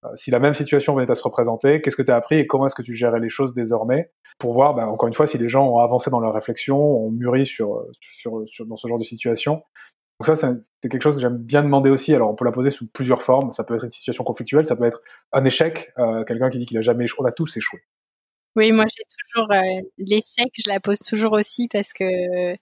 [0.06, 2.48] Euh, Si la même situation venait à se représenter, qu'est-ce que tu as appris et
[2.48, 5.38] comment est-ce que tu gérais les choses désormais pour voir, bah, encore une fois, si
[5.38, 9.64] les gens ont avancé dans leur réflexion, ont mûri dans ce genre de situation?
[10.20, 12.14] Donc ça, c'est quelque chose que j'aime bien demander aussi.
[12.14, 13.52] Alors, on peut la poser sous plusieurs formes.
[13.54, 16.66] Ça peut être une situation conflictuelle, ça peut être un échec, euh, quelqu'un qui dit
[16.66, 17.24] qu'il a jamais échoué.
[17.24, 17.80] On a tous échoué.
[18.56, 22.54] Oui, moi j'ai toujours euh, l'échec, je la pose toujours aussi parce que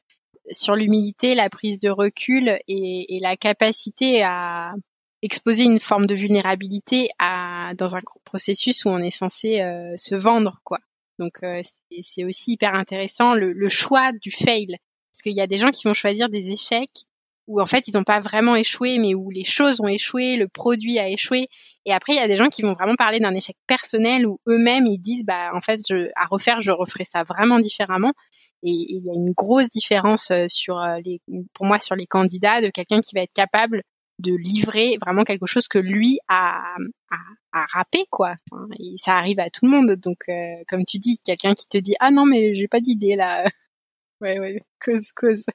[0.50, 4.74] sur l'humilité, la prise de recul et, et, la capacité à,
[5.22, 10.16] exposer une forme de vulnérabilité à dans un processus où on est censé euh, se
[10.16, 10.80] vendre quoi.
[11.20, 11.62] Donc euh,
[12.02, 14.78] c'est aussi hyper intéressant le, le, choix du fail.
[15.12, 17.06] Parce qu'il y a des gens qui vont choisir des échecs
[17.48, 20.48] où en fait ils n'ont pas vraiment échoué mais où les choses ont échoué, le
[20.48, 21.48] produit a échoué.
[21.86, 24.39] Et après il y a des gens qui vont vraiment parler d'un échec personnel où
[24.48, 28.14] eux-mêmes ils disent bah en fait je, à refaire je referai ça vraiment différemment
[28.64, 30.45] et il y a une grosse différence euh,
[31.03, 31.22] les
[31.53, 33.84] pour moi sur les candidats de quelqu'un qui va être capable
[34.20, 36.76] de livrer vraiment quelque chose que lui a,
[37.53, 38.36] a, rappé quoi.
[38.80, 39.91] et ça arrive à tout le monde.
[39.93, 43.16] Donc euh, comme tu dis, quelqu'un qui te dit ah non mais j'ai pas d'idée
[43.16, 43.45] là.
[44.22, 45.45] ouais ouais, cause cause.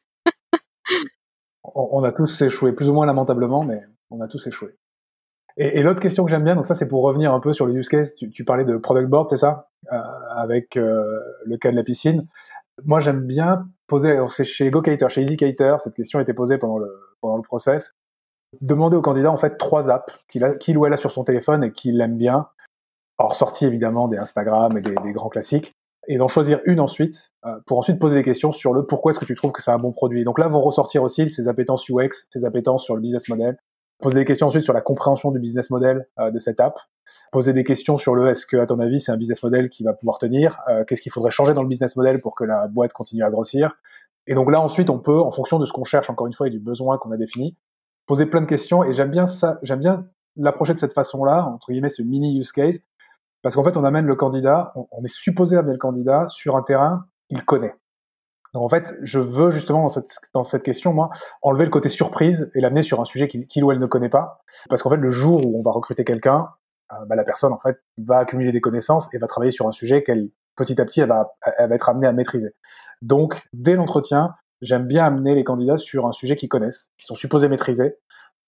[1.62, 4.76] on, a tous échoué, plus ou moins lamentablement, mais on a tous échoué.
[5.58, 7.74] Et, l'autre question que j'aime bien, donc ça c'est pour revenir un peu sur le
[7.74, 8.14] use case.
[8.14, 9.96] Tu, parlais de product board, c'est ça, euh,
[10.36, 11.02] avec euh,
[11.46, 12.26] le cas de la piscine.
[12.84, 16.92] Moi j'aime bien poser, c'est chez GoCater, chez EasyCater, cette question été posée pendant le
[17.20, 17.92] pendant le process.
[18.60, 21.72] Demander au candidat en fait trois apps qu'il ou elle a sur son téléphone et
[21.72, 22.48] qu'il aime bien,
[23.18, 25.74] hors sortie évidemment des Instagram et des, grands classiques,
[26.08, 29.18] et d'en choisir une ensuite euh, pour ensuite poser des questions sur le pourquoi est-ce
[29.18, 30.24] que tu trouves que c'est un bon produit.
[30.24, 33.58] Donc là vont ressortir aussi ses appétences UX, ses appétences sur le business model,
[33.98, 36.78] poser des questions ensuite sur la compréhension du business model euh, de cette app
[37.32, 39.84] poser des questions sur le est-ce que à ton avis c'est un business model qui
[39.84, 42.92] va pouvoir tenir, qu'est-ce qu'il faudrait changer dans le business model pour que la boîte
[42.92, 43.76] continue à grossir?
[44.26, 46.48] Et donc là ensuite on peut, en fonction de ce qu'on cherche encore une fois
[46.48, 47.56] et du besoin qu'on a défini,
[48.06, 48.84] poser plein de questions.
[48.84, 52.52] Et j'aime bien ça, j'aime bien l'approcher de cette façon-là, entre guillemets ce mini use
[52.52, 52.78] case,
[53.42, 56.62] parce qu'en fait on amène le candidat, on, est supposé amener le candidat sur un
[56.62, 57.74] terrain qu'il connaît.
[58.54, 61.10] Donc en fait, je veux justement dans cette, dans cette question, moi,
[61.42, 64.40] enlever le côté surprise et l'amener sur un sujet qu'il ou elle ne connaît pas.
[64.70, 66.46] Parce qu'en fait, le jour où on va recruter quelqu'un, euh,
[67.06, 70.02] bah, la personne en fait va accumuler des connaissances et va travailler sur un sujet
[70.02, 72.54] qu'elle petit à petit elle va, elle va être amenée à maîtriser.
[73.02, 77.14] Donc dès l'entretien, j'aime bien amener les candidats sur un sujet qu'ils connaissent, qu'ils sont
[77.14, 77.96] supposés maîtriser,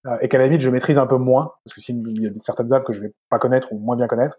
[0.07, 2.31] euh, et qu'à la limite je maîtrise un peu moins, parce que s'il y a
[2.45, 4.39] certaines apps que je vais pas connaître ou moins bien connaître,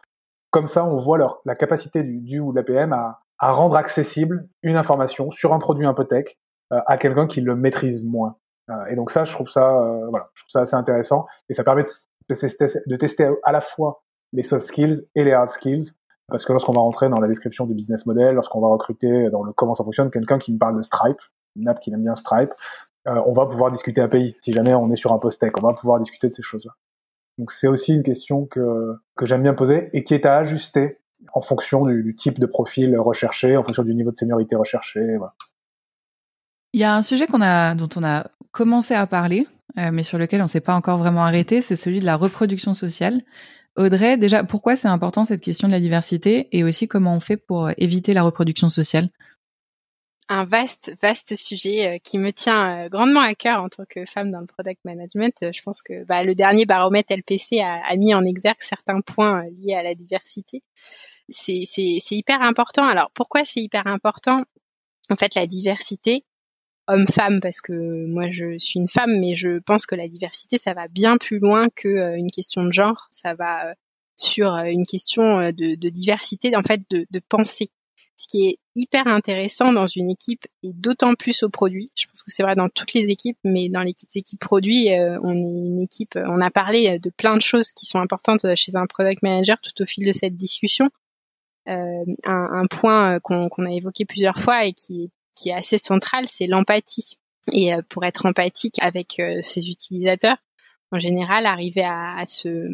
[0.49, 3.75] comme ça on voit leur, la capacité du, du ou de l'APM à, à rendre
[3.75, 6.25] accessible une information sur un produit un peu tech
[6.73, 8.35] euh, à quelqu'un qui le maîtrise moins.
[8.69, 11.53] Euh, et donc ça, je trouve ça, euh, voilà, je trouve ça assez intéressant et
[11.53, 11.89] ça permet de,
[12.29, 14.03] de, tester à la fois
[14.33, 15.91] les soft skills et les hard skills
[16.27, 19.43] parce que lorsqu'on va rentrer dans la description du business model, lorsqu'on va recruter dans
[19.43, 21.17] le comment ça fonctionne, quelqu'un qui me parle de Stripe,
[21.55, 22.51] une app qui aime bien Stripe,
[23.05, 24.35] on va pouvoir discuter API.
[24.41, 26.73] Si jamais on est sur un post tech, on va pouvoir discuter de ces choses-là.
[27.39, 30.99] Donc c'est aussi une question que, que j'aime bien poser et qui est à ajuster
[31.33, 35.17] en fonction du, type de profil recherché, en fonction du niveau de seniorité recherché.
[36.73, 39.47] Il y a un sujet a, dont on a commencé à parler,
[39.77, 42.15] euh, mais sur lequel on ne s'est pas encore vraiment arrêté, c'est celui de la
[42.15, 43.21] reproduction sociale.
[43.75, 47.37] Audrey, déjà, pourquoi c'est important cette question de la diversité et aussi comment on fait
[47.37, 49.09] pour éviter la reproduction sociale?
[50.31, 54.05] Un vaste, vaste sujet euh, qui me tient euh, grandement à cœur en tant que
[54.05, 55.33] femme dans le product management.
[55.41, 59.01] Euh, je pense que bah, le dernier baromètre LPC a, a, mis en exergue certains
[59.01, 60.61] points liés à la diversité.
[61.29, 61.63] C'est
[62.11, 62.87] hyper important.
[62.87, 64.43] Alors pourquoi c'est hyper important?
[65.09, 66.25] En fait, la diversité,
[66.89, 70.73] homme-femme, parce que moi je suis une femme, mais je pense que la diversité, ça
[70.73, 73.07] va bien plus loin que une question de genre.
[73.11, 73.73] Ça va
[74.15, 77.71] sur une question de, de diversité, en fait, de, de pensée
[78.19, 81.89] ce qui est hyper intéressant dans une équipe et d'autant plus au produit.
[81.95, 85.17] Je pense que c'est vrai dans toutes les équipes, mais dans les équipes produits, euh,
[85.23, 86.17] on est une équipe.
[86.17, 89.57] Euh, on a parlé de plein de choses qui sont importantes chez un product manager
[89.61, 90.89] tout au fil de cette discussion.
[91.69, 96.47] Euh, un, point qu'on a évoqué plusieurs fois et qui, qui est assez central, c'est
[96.47, 97.17] l'empathie.
[97.51, 100.37] Et pour être empathique avec ses utilisateurs,
[100.91, 102.69] en général, arriver à, se,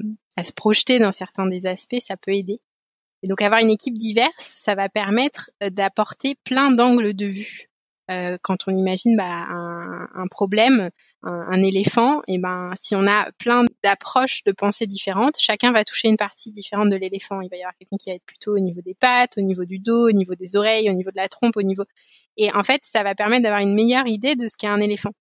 [0.56, 2.62] projeter dans certains des aspects, ça peut aider.
[3.24, 7.70] Et donc avoir une équipe diverse, ça va permettre euh, d'apporter plein d'angles de vue.
[8.12, 10.92] Euh, quand on imagine bah, un, problème,
[11.24, 15.84] un, un, éléphant, et ben si on a plein d'approches, de pensées différentes, chacun va
[15.84, 17.42] toucher une partie différente de l'éléphant.
[17.42, 19.66] Il va y avoir quelqu'un qui va être plutôt au niveau des pattes, au niveau
[19.66, 21.84] du dos, au niveau des oreilles, au niveau de la trompe, au niveau
[22.38, 25.12] et en fait ça va permettre d'avoir une meilleure idée de ce qu'est un éléphant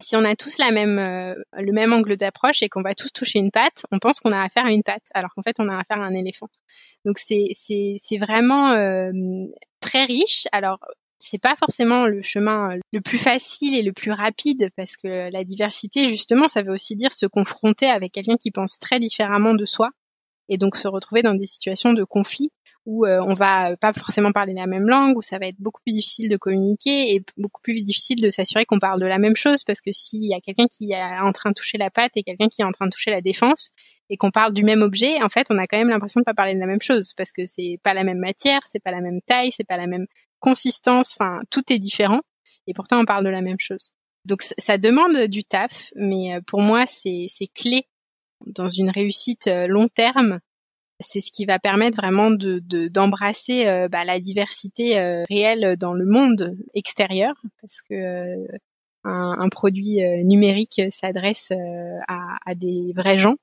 [0.00, 3.12] si on a tous la même, euh, le même angle d'approche et qu'on va tous
[3.12, 5.68] toucher une patte, on pense qu'on a affaire à une patte, alors qu'en fait on
[5.68, 6.48] a affaire à un éléphant.
[7.04, 9.10] Donc c'est vraiment euh,
[9.80, 10.46] très riche.
[10.52, 10.78] Alors
[11.18, 15.30] c'est pas forcément le chemin euh, le plus facile et le plus rapide parce que
[15.32, 19.54] la diversité justement ça veut aussi dire se confronter avec quelqu'un qui pense très différemment
[19.54, 19.90] de soi
[20.48, 22.50] et donc se retrouver dans des situations de conflit
[22.88, 25.82] où euh, on va pas forcément parler la même langue, où ça va être beaucoup
[25.82, 29.36] plus difficile de communiquer et beaucoup plus difficile de s'assurer qu'on parle de la même
[29.36, 32.12] chose, parce que s'il y a quelqu'un qui est en train de toucher la patte
[32.16, 33.68] et quelqu'un qui est en train de toucher la défense,
[34.08, 36.32] et qu'on parle du même objet, en fait, on a quand même l'impression de pas
[36.32, 39.02] parler de la même chose, parce que c'est pas la même matière, c'est pas la
[39.02, 40.06] même taille, c'est pas la même
[40.40, 42.22] consistance, enfin, tout est différent,
[42.66, 43.90] et pourtant on parle de la même chose.
[44.24, 47.86] Donc ça demande du taf, mais euh, pour moi c'est clé
[48.46, 50.40] dans une réussite euh, long terme
[51.00, 55.94] c'est ce qui va permettre vraiment de d'embrasser euh, bah, la diversité euh, réelle dans
[55.94, 58.46] le monde extérieur, parce que euh,
[59.04, 61.50] un, produit numérique s'adresse
[62.08, 63.36] à, des vrais gens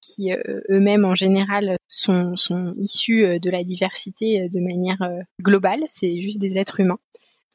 [0.00, 0.32] qui
[0.68, 2.34] eux-mêmes en général sont
[2.76, 4.98] issus de la diversité de manière
[5.40, 5.84] globale.
[5.86, 6.98] C'est juste des êtres humains.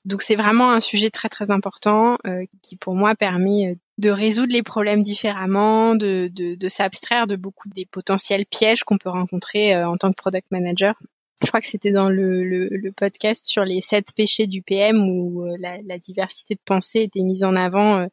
[0.07, 2.17] Donc c'est vraiment un sujet très très important
[2.63, 7.67] qui pour moi permet de résoudre les problèmes différemment, de, de, de s'abstraire de beaucoup
[7.69, 10.95] des potentiels pièges qu'on peut rencontrer euh, en tant que product manager.
[11.41, 14.97] Je crois que c'était dans le, le, le, podcast sur les sept péchés du PM
[14.97, 18.07] où euh, la, la, diversité de pensée était mise en avant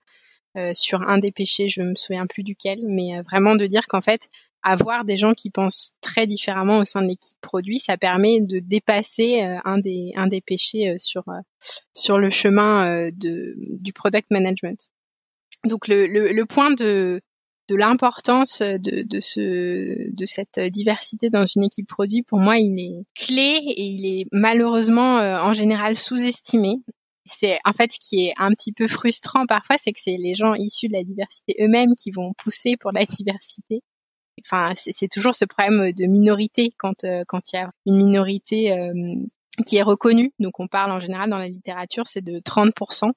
[0.56, 4.02] euh, sur un des péchés, je me souviens plus duquel, mais vraiment de dire qu'en
[4.02, 4.28] fait,
[4.64, 8.58] avoir des gens qui pensent très différemment au sein de l'équipe produit, ça permet de
[8.58, 11.24] dépasser un des un des péchés sur
[11.92, 14.88] sur le chemin de du product management.
[15.64, 17.20] Donc le, le, le point de,
[17.68, 22.78] de l'importance de, de, ce, de cette diversité dans une équipe produit, pour moi, il
[22.78, 26.76] est clé et il est malheureusement euh, en général sous-estimé.
[27.26, 30.34] C'est en fait ce qui est un petit peu frustrant parfois, c'est que c'est les
[30.34, 33.80] gens issus de la diversité eux-mêmes qui vont pousser pour la diversité.
[34.42, 38.76] Enfin, c'est toujours ce problème de minorité quand quand il y a une minorité
[39.66, 40.32] qui est reconnue.
[40.40, 43.12] Donc, on parle en général dans la littérature, c'est de 30%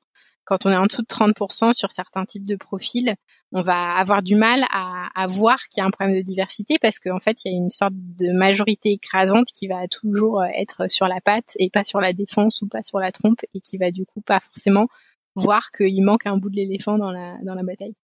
[0.48, 3.16] quand on est en dessous de 30% sur certains types de profils,
[3.52, 7.00] on va avoir du mal à, voir qu'il y a un problème de diversité parce
[7.00, 11.08] qu'en fait, il y a une sorte de majorité écrasante qui va toujours être sur
[11.08, 13.92] la patte et pas sur la défense ou pas sur la trompe et qui va
[13.92, 14.88] du coup pas forcément
[15.36, 17.96] voir qu'il manque un bout de l'éléphant dans la, dans la bataille.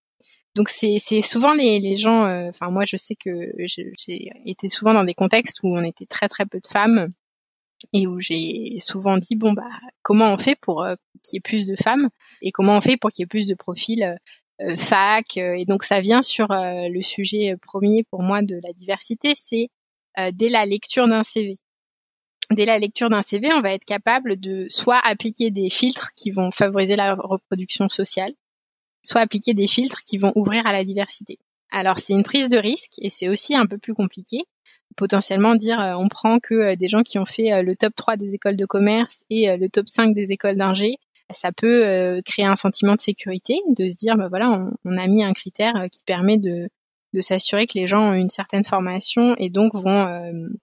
[0.56, 4.94] Donc c'est souvent les, les gens, euh, enfin moi je sais que j'ai été souvent
[4.94, 7.12] dans des contextes où on était très très peu de femmes
[7.94, 9.70] et où j'ai souvent dit bon bah
[10.04, 12.10] comment on fait pour euh, qu'il y ait plus de femmes
[12.42, 14.16] et comment on fait pour qu'il y ait plus de profils euh,
[14.62, 19.34] euh fac et donc ça vient sur le sujet premier pour moi de la diversité
[19.36, 19.70] c'est
[20.34, 21.58] dès la lecture d'un CV
[22.52, 26.30] dès la lecture d'un CV on va être capable de soit appliquer des filtres qui
[26.30, 28.34] vont favoriser la reproduction sociale
[29.04, 31.40] soit appliquer des filtres qui vont ouvrir à la diversité
[31.72, 34.46] alors c'est une prise de risque et c'est aussi un peu plus compliqué
[34.96, 37.94] potentiellement dire euh, on prend que euh, des gens qui ont fait euh, le top
[37.96, 40.98] 3 des écoles de commerce et le top 5 des écoles d'ingé,
[41.32, 45.24] ça peut créer un sentiment de sécurité, de se dire bah voilà, on, a mis
[45.24, 46.70] un critère qui permet de
[47.20, 50.08] s'assurer que les gens ont une certaine formation et donc vont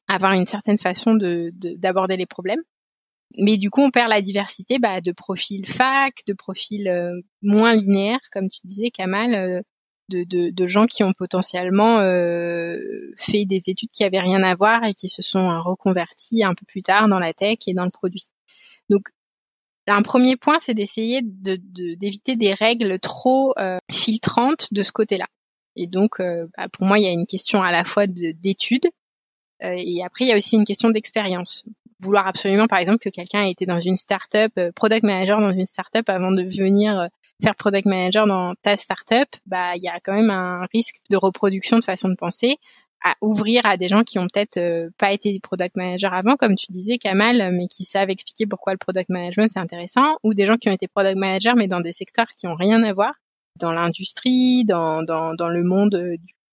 [0.06, 2.60] avoir une certaine façon de d'aborder les problèmes.
[3.38, 8.20] Mais du coup, on perd la diversité bah, de profils fac, de profils moins linéaires,
[8.32, 9.62] comme tu disais, Kamal,
[10.10, 12.78] de, de, gens qui ont potentiellement euh,
[13.16, 16.54] fait des études qui avaient rien à voir et qui se sont euh, reconvertis un
[16.54, 18.26] peu plus tard dans la tech et dans le produit.
[18.88, 19.08] Donc
[19.86, 21.56] un premier point, c'est d'essayer de,
[21.96, 25.26] d'éviter des règles trop euh, filtrantes de ce côté-là.
[25.74, 28.86] Et donc, bah, pour moi, il y a une question à la fois d'études
[29.62, 31.64] et après, il y a aussi une question d'expérience.
[32.00, 35.66] Vouloir absolument, par exemple, que quelqu'un ait été dans une startup, product manager dans une
[35.66, 37.08] startup avant de venir
[37.42, 41.16] faire product manager dans ta startup, bah il y a quand même un risque de
[41.16, 42.58] reproduction de façon de penser
[43.02, 46.54] à ouvrir à des gens qui ont peut-être euh, pas été product manager avant, comme
[46.54, 50.44] tu disais, Kamal, mais qui savent expliquer pourquoi le product management c'est intéressant, ou des
[50.44, 53.14] gens qui ont été product manager mais dans des secteurs qui ont rien à voir,
[53.58, 55.90] dans l'industrie, dans, dans, dans le monde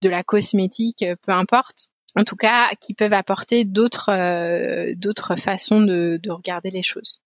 [0.01, 1.87] de la cosmétique, peu importe.
[2.15, 7.19] En tout cas, qui peuvent apporter d'autres euh, façons de, de regarder les choses.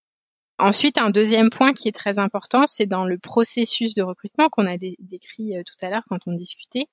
[0.57, 4.67] Ensuite, un deuxième point qui est très important, c'est dans le processus de recrutement qu'on
[4.67, 6.85] a décrit euh, tout à l'heure quand on discutait,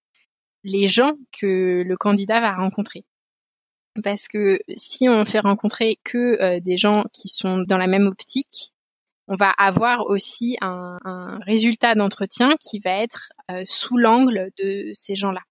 [0.65, 3.05] les gens que le candidat va rencontrer.
[4.03, 8.07] Parce que si on fait rencontrer que euh, des gens qui sont dans la même
[8.07, 8.73] optique,
[9.27, 10.99] on va avoir aussi un,
[11.45, 13.29] résultat d'entretien qui va être
[13.65, 15.43] sous l'angle de ces gens-là.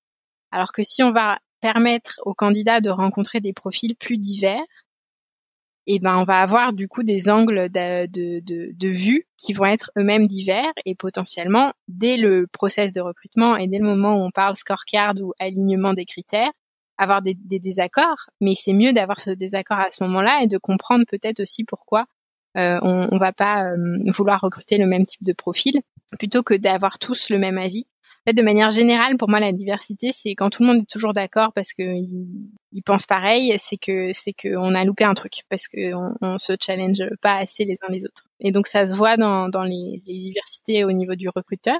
[0.52, 4.64] Alors que si on va permettre aux candidats de rencontrer des profils plus divers,
[5.88, 9.54] et ben on va avoir du coup des angles de, de, de, de vue qui
[9.54, 14.18] vont être eux-mêmes divers et potentiellement dès le process de recrutement et dès le moment
[14.18, 16.52] où on parle scorecard ou alignement des critères,
[16.98, 20.58] avoir des, des désaccords, mais c'est mieux d'avoir ce désaccord à ce moment-là et de
[20.58, 22.06] comprendre peut-être aussi pourquoi
[22.58, 23.78] euh, on, on va pas euh,
[24.08, 25.80] vouloir recruter le même type de profil
[26.20, 27.86] plutôt que d'avoir tous le même avis
[28.28, 31.14] fait, de manière générale, pour moi, la diversité, c'est quand tout le monde est toujours
[31.14, 35.68] d'accord parce que ils, pensent pareil, c'est que c'est qu'on a loupé un truc parce
[35.68, 38.28] que on, se challenge pas assez les uns les autres.
[38.40, 41.80] Et donc ça se voit dans, dans les, les diversités au niveau du recruteur.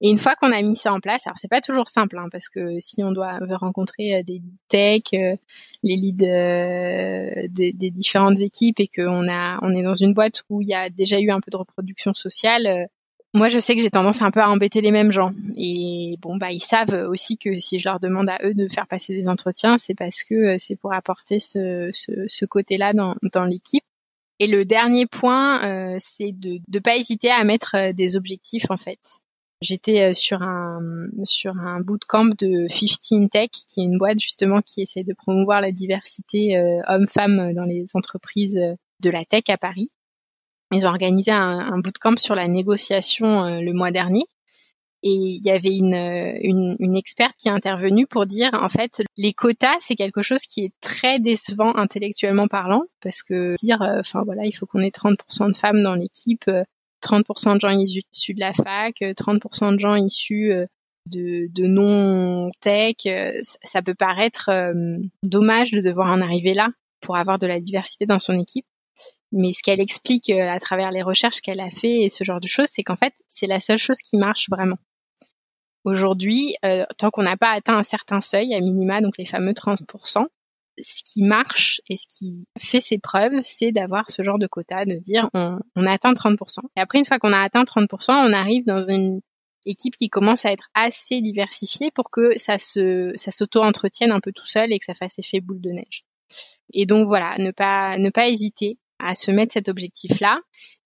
[0.00, 2.28] Et une fois qu'on a mis ça en place, alors c'est pas toujours simple, hein,
[2.30, 5.36] parce que si on doit rencontrer euh, des techs, euh,
[5.82, 10.42] les leads euh, des, des, différentes équipes, et qu'on a, on est dans une boîte
[10.50, 12.88] où il y a déjà eu un peu de reproduction sociale,
[13.34, 15.32] moi, je sais que j'ai tendance un peu à embêter les mêmes gens.
[15.56, 18.86] Et bon, bah, ils savent aussi que si je leur demande à eux de faire
[18.86, 23.16] passer des entretiens, c'est parce que euh, c'est pour apporter ce, ce, ce côté-là dans,
[23.32, 23.82] dans l'équipe.
[24.38, 28.70] Et le dernier point, euh, c'est de ne pas hésiter à mettre euh, des objectifs,
[28.70, 29.00] en fait.
[29.60, 30.80] J'étais sur un
[31.22, 35.62] sur un bootcamp de 15 Tech, qui est une boîte justement qui essaie de promouvoir
[35.62, 38.60] la diversité homme-femme dans les entreprises
[39.00, 39.90] de la tech à Paris.
[40.72, 44.24] Ils ont organisé un, un bootcamp sur la négociation euh, le mois dernier.
[45.02, 48.70] Et il y avait une, euh, une, une, experte qui est intervenue pour dire, en
[48.70, 53.82] fait, les quotas, c'est quelque chose qui est très décevant intellectuellement parlant, parce que dire,
[53.82, 56.50] euh, enfin voilà, il faut qu'on ait 30% de femmes dans l'équipe,
[57.02, 60.54] 30% de gens issus de la fac, 30% de gens issus
[61.10, 62.96] de, de non-tech,
[63.42, 64.50] ça peut paraître
[65.22, 66.70] dommage de devoir en arriver là
[67.02, 68.64] pour avoir de la diversité dans son équipe.
[69.32, 72.40] Mais ce qu'elle explique euh, à travers les recherches qu'elle a fait et ce genre
[72.40, 74.78] de choses, c'est qu'en fait, c'est la seule chose qui marche vraiment.
[75.84, 79.52] Aujourd'hui, euh, tant qu'on n'a pas atteint un certain seuil, à minima, donc les fameux
[79.52, 80.26] 30%,
[80.78, 84.84] ce qui marche et ce qui fait ses preuves, c'est d'avoir ce genre de quota,
[84.84, 86.60] de dire on, on a atteint 30%.
[86.76, 89.20] Et après, une fois qu'on a atteint 30%, on arrive dans une
[89.66, 94.46] équipe qui commence à être assez diversifiée pour que ça se s'auto-entretienne un peu tout
[94.46, 96.04] seul et que ça fasse effet boule de neige.
[96.72, 100.40] Et donc voilà, ne pas ne pas hésiter à se mettre cet objectif-là.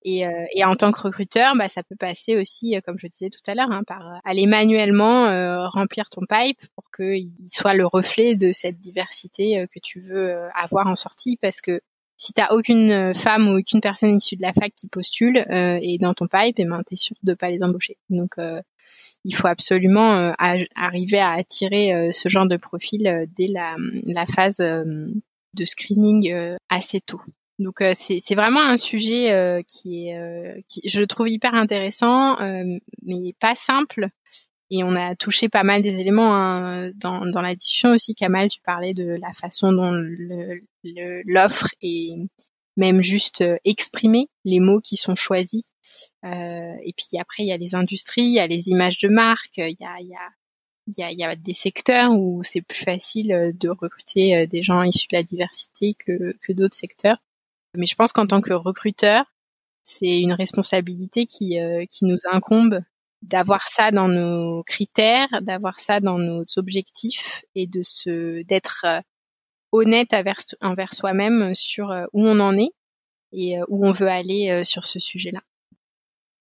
[0.05, 3.09] Et, euh, et, en tant que recruteur, bah, ça peut passer aussi, euh, comme je
[3.09, 5.27] disais tout à l'heure, hein, par euh, aller manuellement
[5.71, 10.87] remplir ton pipe pour qu'il soit le reflet de cette diversité que tu veux avoir
[10.87, 11.37] en sortie.
[11.41, 11.81] Parce que
[12.17, 16.15] si t'as aucune femme ou aucune personne issue de la fac qui postule et dans
[16.15, 17.97] ton pipe, et ben t'es sûr de pas les embaucher.
[18.11, 18.37] Donc
[19.25, 20.33] il faut absolument
[20.75, 27.21] arriver à attirer ce genre de profil dès la, la phase de screening assez tôt.
[27.59, 32.37] Donc euh, c'est vraiment un sujet euh, qui est, euh, qui, je trouve hyper intéressant,
[33.03, 34.09] mais pas simple.
[34.71, 38.15] Et on a touché pas mal des éléments hein, dans, dans la discussion aussi.
[38.15, 39.93] Kamal, tu parlais de la façon dont
[41.25, 42.11] l'offre est
[42.77, 45.73] même juste exprimée, les mots qui sont choisis.
[46.23, 49.57] et puis après, il y a les industries, il y a les images de marque,
[49.57, 49.77] il
[50.99, 55.23] y a, des secteurs où c'est plus facile de recruter des gens issus de la
[55.23, 57.19] diversité que d'autres secteurs.
[57.75, 59.25] Mais je pense qu'en tant que recruteur,
[59.89, 62.81] c'est une responsabilité qui, euh, qui nous incombe
[63.23, 69.01] d'avoir ça dans nos critères, d'avoir ça dans nos objectifs et de se d'être euh,
[69.73, 70.15] honnête
[70.61, 72.71] envers, soi-même sur euh, où on en est
[73.33, 75.41] et où on veut aller sur ce sujet-là.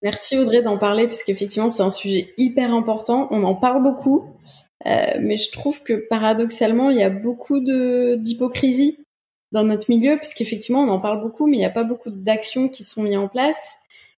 [0.01, 3.27] Merci Audrey d'en parler parce qu'effectivement c'est un sujet hyper important.
[3.29, 4.37] On en parle beaucoup,
[4.85, 9.05] mais je trouve que paradoxalement il y a beaucoup d'hypocrisie
[9.51, 12.67] dans notre milieu, puisqu'effectivement, on en parle beaucoup, mais il n'y a pas beaucoup d'actions
[12.67, 13.77] qui sont mises en place.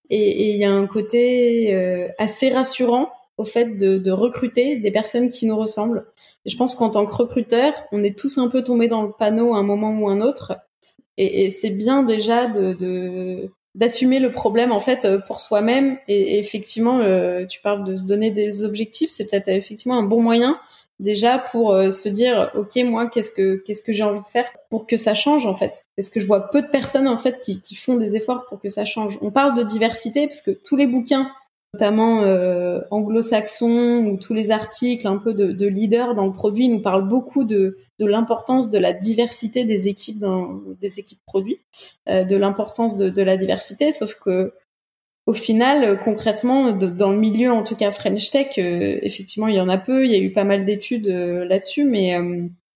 [0.10, 4.92] Et il y a un côté euh, assez rassurant au fait de, de, recruter des
[4.92, 6.08] personnes qui nous ressemblent.
[6.46, 9.54] Je pense qu'en tant que recruteur, on est tous un peu tombés dans le panneau
[9.54, 10.58] à un moment ou un autre.
[11.18, 15.98] Et, c'est bien déjà de d'assumer le problème en fait pour soi-même.
[16.08, 20.22] Et, effectivement, euh, tu parles de se donner des objectifs, c'est peut-être effectivement un bon
[20.22, 20.60] moyen
[21.00, 24.50] déjà pour euh, se dire ok moi qu'est-ce que qu'est-ce que j'ai envie de faire
[24.70, 25.86] pour que ça change en fait.
[25.96, 28.60] Parce que je vois peu de personnes en fait qui, qui font des efforts pour
[28.60, 29.18] que ça change.
[29.22, 31.32] On parle de diversité parce que tous les bouquins
[31.74, 36.68] notamment euh, anglo-saxons ou tous les articles un peu de, de leaders dans le produit
[36.68, 41.60] nous parlent beaucoup de de l'importance de la diversité des équipes dans des équipes produits
[42.08, 44.54] euh, de l'importance de, de la diversité sauf que
[45.30, 49.54] au final, euh, concrètement, dans le milieu, en tout cas French Tech, euh, effectivement, il
[49.54, 50.04] y en a peu.
[50.04, 52.18] Il y a eu pas mal d'études euh, là-dessus, mais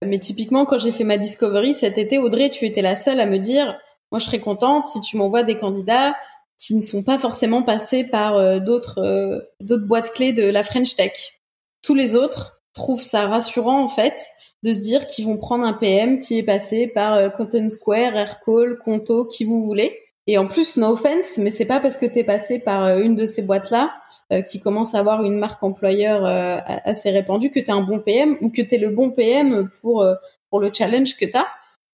[0.05, 3.25] mais typiquement, quand j'ai fait ma discovery cet été, Audrey, tu étais la seule à
[3.25, 3.79] me dire,
[4.11, 6.15] moi, je serais contente si tu m'envoies des candidats
[6.59, 11.39] qui ne sont pas forcément passés par d'autres d'autres boîtes clés de la French Tech.
[11.81, 14.27] Tous les autres trouvent ça rassurant en fait
[14.61, 18.77] de se dire qu'ils vont prendre un PM qui est passé par Content Square, Aircall,
[18.77, 22.19] Conto, qui vous voulez et en plus, no offense, mais c'est pas parce que tu
[22.19, 23.93] es passé par euh, une de ces boîtes-là
[24.31, 27.81] euh, qui commence à avoir une marque employeur euh, assez répandue que tu es un
[27.81, 30.05] bon PM ou que tu es le bon PM pour
[30.49, 31.47] pour le challenge que tu as.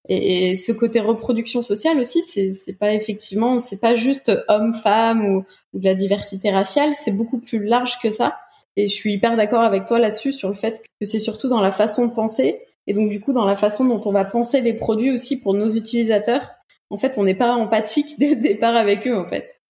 [0.08, 5.44] Et, ce côté reproduction sociale aussi, c'est pas effectivement, c'est pas juste homme-femme ou,
[5.74, 8.38] de la diversité raciale, c'est beaucoup plus large que ça.
[8.76, 11.60] Et je suis hyper d'accord avec toi là-dessus sur le fait que c'est surtout dans
[11.60, 14.60] la façon de penser et donc du coup dans la façon dont on va penser
[14.60, 16.50] les produits aussi pour nos utilisateurs
[16.90, 19.60] en fait, on n'est pas empathique dès le départ avec eux, en fait.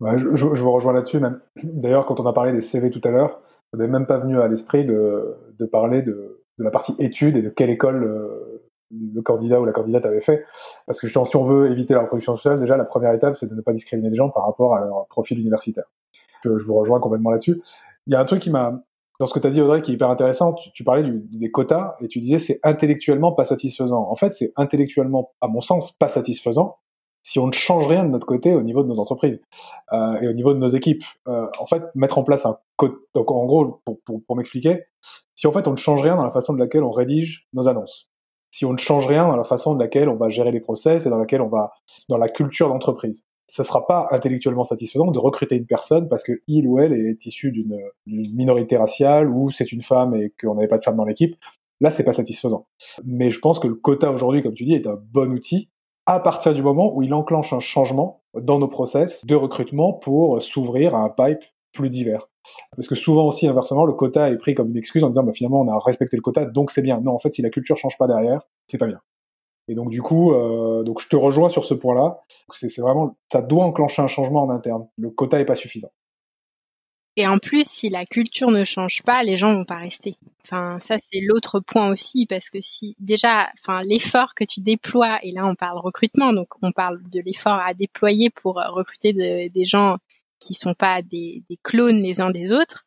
[0.00, 1.40] je, vous rejoins là-dessus même.
[1.62, 3.40] D'ailleurs, quand on a parlé des CV tout à l'heure,
[3.70, 5.36] ça n'avait même pas venu à l'esprit de,
[5.70, 10.06] parler de, la partie études et de quelle école euh, le candidat ou la candidate
[10.06, 10.44] avait fait.
[10.86, 13.54] Parce que si on veut éviter la reproduction sociale, déjà, la première étape, c'est de
[13.54, 15.84] ne pas discriminer les gens par rapport à leur profil universitaire.
[16.44, 17.60] je vous rejoins complètement là-dessus.
[18.06, 18.80] Il y a un truc qui m'a
[19.18, 21.96] dans ce que tu as dit, Audrey, qui est hyper intéressant, tu, parlais des quotas
[22.00, 24.08] et tu disais c'est intellectuellement pas satisfaisant.
[24.10, 26.78] En fait, c'est intellectuellement, à mon sens, pas satisfaisant
[27.22, 29.42] si on ne change rien de notre côté au niveau de nos entreprises
[29.92, 31.02] euh, et au niveau de nos équipes.
[31.26, 34.84] Euh, en fait, mettre en place un code, donc en gros, pour, pour, pour m'expliquer,
[35.34, 37.66] si en fait on ne change rien dans la façon de laquelle on rédige nos
[37.66, 38.08] annonces,
[38.52, 41.04] si on ne change rien dans la façon de laquelle on va gérer les process
[41.04, 41.72] et dans laquelle on va,
[42.08, 46.32] dans la culture d'entreprise, ça sera pas intellectuellement satisfaisant de recruter une personne parce que
[46.46, 50.68] il ou elle est issu d'une minorité raciale ou c'est une femme et qu'on n'avait
[50.68, 51.36] pas de femme dans l'équipe.
[51.80, 52.66] Là, c'est pas satisfaisant.
[53.04, 55.68] Mais je pense que le quota aujourd'hui, comme tu dis, est un bon outil
[56.06, 60.42] à partir du moment où il enclenche un changement dans nos process de recrutement pour
[60.42, 61.42] s'ouvrir à un pipe
[61.72, 62.28] plus divers.
[62.76, 65.32] Parce que souvent aussi, inversement, le quota est pris comme une excuse en disant bah,
[65.34, 67.00] finalement on a respecté le quota, donc c'est bien.
[67.00, 69.00] Non, en fait, si la culture change pas derrière, c'est pas bien.
[69.68, 72.20] Et donc du coup, euh, donc je te rejoins sur ce point-là.
[72.54, 74.86] C'est vraiment, ça doit enclencher un changement en interne.
[74.96, 75.90] Le quota est pas suffisant.
[77.18, 80.18] Et en plus, si la culture ne change pas, les gens vont pas rester.
[80.44, 85.18] Enfin, ça c'est l'autre point aussi parce que si déjà, enfin l'effort que tu déploies
[85.22, 89.12] et là on parle recrutement, donc on parle de l'effort à déployer pour recruter
[89.48, 89.96] des gens
[90.38, 92.85] qui sont pas des clones les uns des autres.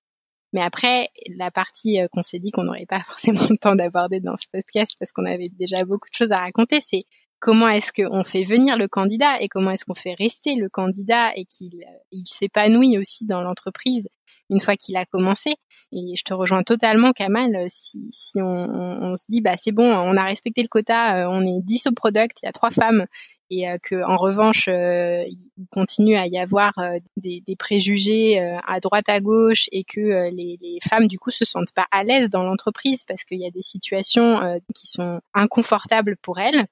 [0.53, 4.37] Mais après, la partie qu'on s'est dit qu'on n'aurait pas forcément le temps d'aborder dans
[4.37, 7.03] ce podcast parce qu'on avait déjà beaucoup de choses à raconter, c'est
[7.39, 11.31] comment est-ce qu'on fait venir le candidat et comment est-ce qu'on fait rester le candidat
[11.35, 14.07] et qu'il il s'épanouit aussi dans l'entreprise
[14.49, 15.55] une fois qu'il a commencé.
[15.91, 17.65] Et je te rejoins totalement, Kamal.
[17.69, 21.29] Si, si on, on, se dit, bah c'est bon, on a respecté le quota, euh,
[21.29, 23.05] on est 10 au product, il y a trois femmes,
[23.49, 26.73] et euh, que en revanche, euh, il continue à y avoir
[27.17, 31.45] des, des, préjugés à droite à gauche et que les, les, femmes du coup se
[31.45, 36.15] sentent pas à l'aise dans l'entreprise parce qu'il y a des situations qui sont inconfortables
[36.21, 36.65] pour elles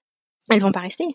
[0.50, 1.06] elles vont pas rester.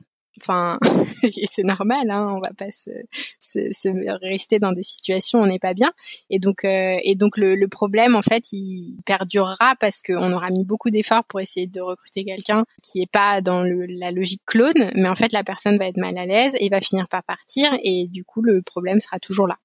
[0.40, 0.78] Enfin,
[1.50, 2.90] c'est normal, hein, on va pas se,
[3.38, 3.88] se, se,
[4.24, 5.92] rester dans des situations où on n'est pas bien.
[6.30, 10.50] Et donc, euh, et donc le, le, problème, en fait, il perdurera parce qu'on aura
[10.50, 14.42] mis beaucoup d'efforts pour essayer de recruter quelqu'un qui est pas dans le, la logique
[14.46, 17.22] clone, mais en fait, la personne va être mal à l'aise et va finir par
[17.24, 19.58] partir, et du coup, le problème sera toujours là.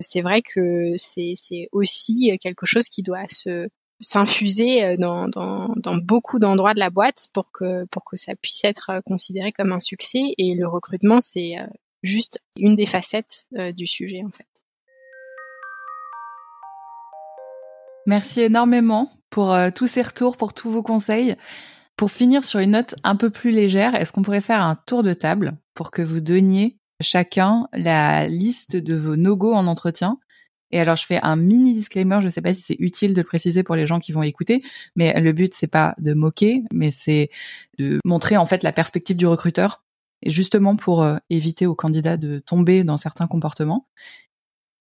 [0.00, 1.34] C'est vrai que c'est
[1.72, 3.68] aussi quelque chose qui doit se
[4.00, 8.90] s'infuser euh, dans, beaucoup d'endroits de la boîte pour que, pour que ça puisse être
[8.90, 10.34] euh, considéré comme un succès.
[10.38, 11.66] Et le recrutement, c'est euh,
[12.02, 13.46] juste une des facettes
[13.76, 14.46] du sujet, en fait.
[18.06, 21.36] Merci énormément pour tous ces retours, pour tous vos conseils.
[21.96, 25.02] Pour finir sur une note un peu plus légère, est-ce qu'on pourrait faire un tour
[25.02, 30.18] de table pour que vous donniez chacun la liste de vos no-go en entretien?
[30.70, 32.18] Et alors, je fais un mini disclaimer.
[32.22, 34.62] Je sais pas si c'est utile de le préciser pour les gens qui vont écouter,
[34.96, 37.30] mais le but c'est pas de moquer, mais c'est
[37.78, 39.82] de montrer en fait la perspective du recruteur,
[40.26, 43.86] justement pour euh, éviter aux candidats de tomber dans certains comportements.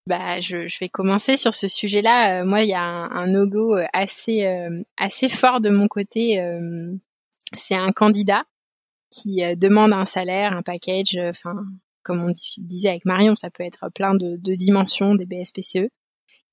[0.07, 2.41] Bah, je, vais commencer sur ce sujet-là.
[2.41, 4.47] Euh, moi, il y a un, no-go euh, assez
[4.97, 6.41] assez fort de mon côté.
[7.53, 8.43] c'est un candidat
[9.09, 11.55] qui demande un salaire, un package, enfin
[12.07, 15.89] comme on disait avec Marion, ça peut être plein de, dimensions des BSPCE.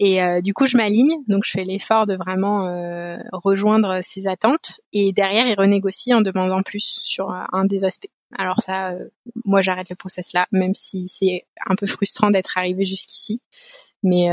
[0.01, 4.27] Et euh, du coup, je m'aligne, donc je fais l'effort de vraiment euh, rejoindre ses
[4.27, 4.81] attentes.
[4.93, 8.11] Et derrière, il renégocie en demandant plus sur euh, un des aspects.
[8.37, 8.97] Alors ça,
[9.45, 13.41] moi, j'arrête le process là, même si c'est un peu frustrant d'être arrivé jusqu'ici.
[14.03, 14.27] Mais,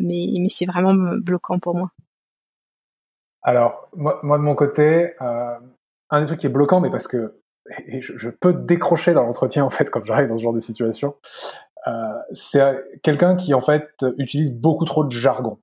[0.00, 1.90] mais, mais c'est vraiment bloquant pour moi.
[3.42, 7.43] Alors, moi, moi de mon côté, un des trucs qui est bloquant, mais parce que
[7.86, 10.60] et je, je, peux décrocher dans l'entretien en fait quand j'arrive dans ce genre de
[10.60, 11.14] situation.
[11.86, 11.90] Euh,
[12.34, 12.60] c'est
[13.02, 13.88] quelqu'un qui en fait
[14.18, 15.58] utilise beaucoup trop de jargon.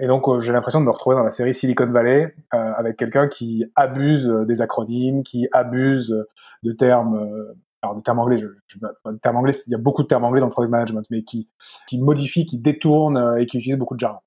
[0.00, 2.96] Et donc euh, j'ai l'impression de me retrouver dans la série Silicon Valley euh, avec
[2.96, 6.14] quelqu'un qui abuse des acronymes, qui abuse
[6.62, 8.38] de termes, euh, alors des termes anglais.
[8.38, 8.78] Je, je,
[9.22, 11.48] termes anglais, il y a beaucoup de termes anglais dans le product management, mais qui
[11.88, 14.20] qui modifie, qui détourne et qui utilise beaucoup de jargon.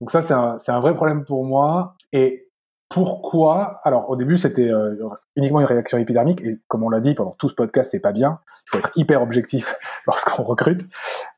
[0.00, 1.96] Donc ça c'est un, c'est un vrai problème pour moi.
[2.12, 2.48] Et
[2.92, 4.94] pourquoi Alors au début c'était euh,
[5.36, 8.12] uniquement une réaction épidermique et comme on l'a dit pendant tout ce podcast c'est pas
[8.12, 8.40] bien.
[8.66, 9.74] Il faut être hyper objectif
[10.06, 10.82] lorsqu'on recrute.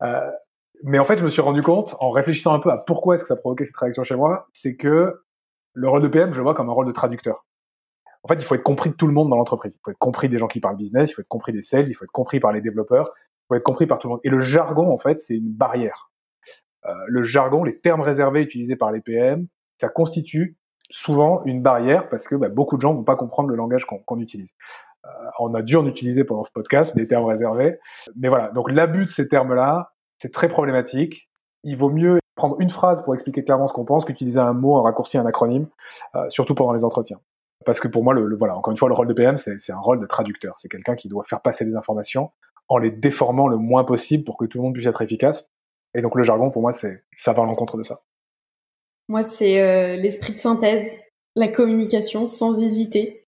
[0.03, 0.31] Euh,
[0.83, 3.23] mais en fait je me suis rendu compte en réfléchissant un peu à pourquoi est-ce
[3.23, 5.23] que ça provoquait cette réaction chez moi, c'est que
[5.73, 7.45] le rôle de PM je le vois comme un rôle de traducteur.
[8.23, 9.75] En fait il faut être compris de tout le monde dans l'entreprise.
[9.75, 11.89] Il faut être compris des gens qui parlent business, il faut être compris des sales,
[11.89, 14.21] il faut être compris par les développeurs, il faut être compris par tout le monde.
[14.25, 16.11] Et le jargon en fait c'est une barrière.
[16.87, 19.47] Euh, le jargon, les termes réservés utilisés par les PM,
[19.81, 20.57] ça constitue
[20.91, 24.21] souvent une barrière parce que bah, beaucoup de gens vont pas comprendre le langage qu'on
[24.21, 24.51] utilise.
[25.05, 25.09] Euh,
[25.39, 27.79] on a dû en utiliser pendant ce podcast des termes réservés,
[28.17, 28.51] mais voilà.
[28.51, 31.29] Donc l'abus de ces termes-là, c'est très problématique.
[31.63, 34.77] Il vaut mieux prendre une phrase pour expliquer clairement ce qu'on pense qu'utiliser un mot,
[34.77, 35.69] un raccourci, un acronyme,
[36.15, 37.21] euh, surtout pendant les entretiens.
[37.65, 39.79] Parce que pour moi, le, voilà, encore une fois, le rôle de PM, c'est un
[39.79, 40.57] rôle de traducteur.
[40.59, 42.31] C'est quelqu'un qui doit faire passer les informations
[42.69, 45.47] en les déformant le moins possible pour que tout le monde puisse être efficace.
[45.95, 48.01] Et donc le jargon, pour moi, c'est ça va à l'encontre de ça.
[49.09, 50.99] Moi, c'est euh, l'esprit de synthèse,
[51.37, 53.27] la communication sans hésiter.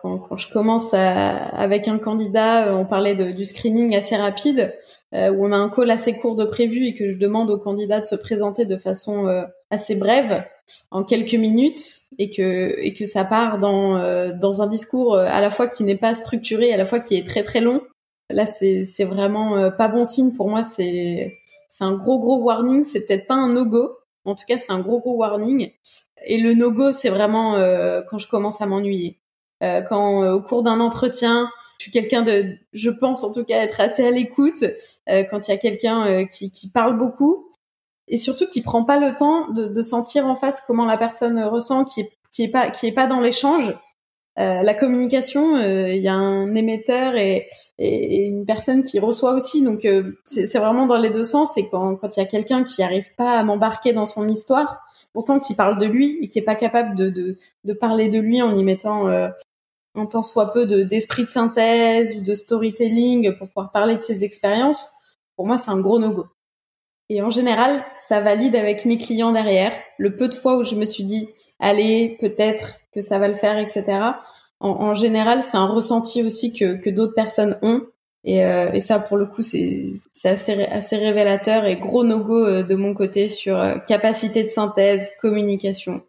[0.00, 4.14] Quand, quand je commence à, avec un candidat, euh, on parlait de, du screening assez
[4.14, 4.72] rapide,
[5.14, 7.58] euh, où on a un call assez court de prévu et que je demande au
[7.58, 9.26] candidat de se présenter de façon
[9.70, 10.44] assez brève,
[10.92, 15.50] en quelques minutes, et que, et que ça part dans, dans un discours à la
[15.50, 17.82] fois qui n'est pas structuré, à la fois qui est très très long.
[18.30, 20.62] Là, c'est vraiment pas bon signe pour moi.
[20.62, 21.34] C'est
[21.80, 22.84] un gros gros warning.
[22.84, 23.90] C'est peut-être pas un no-go,
[24.24, 25.72] en tout cas, c'est un gros gros warning.
[26.24, 29.18] Et le no-go, c'est vraiment euh, quand je commence à m'ennuyer.
[29.62, 33.44] Euh, quand euh, au cours d'un entretien, je suis quelqu'un de, je pense en tout
[33.44, 34.64] cas être assez à l'écoute.
[35.06, 37.50] quand il y a quelqu'un qui, qui parle beaucoup
[38.08, 41.42] et surtout qui prend pas le temps de, de sentir en face comment la personne
[41.42, 43.74] ressent, qui qui est pas qui est pas dans l'échange.
[44.38, 47.48] Euh, la communication, euh, il y a un émetteur et,
[47.78, 49.62] et, une personne qui reçoit aussi.
[49.62, 51.56] Donc euh, c'est vraiment dans les deux sens.
[51.58, 54.80] Et quand il y a quelqu'un qui n'arrive pas à m'embarquer dans son histoire,
[55.12, 58.20] pourtant qui parle de lui et qui est pas capable de, de, de parler de
[58.20, 63.48] lui en y mettant un tant soit peu d'esprit de, synthèse ou de storytelling pour
[63.48, 64.90] pouvoir parler de ses expériences,
[65.36, 66.26] pour moi c'est un gros no-go.
[67.10, 69.72] Et en général, ça valide avec mes clients derrière.
[69.98, 71.28] Le peu de fois où je me suis dit,
[71.58, 73.98] allez, peut-être que ça va le faire, etc.
[74.60, 77.82] En, général, c'est un ressenti aussi que, d'autres personnes ont.
[78.22, 79.90] Et, euh, et, ça, pour le coup, c'est
[80.24, 85.10] assez, assez révélateur et gros no-go euh, de mon côté sur euh, capacité de synthèse,
[85.20, 86.02] communication.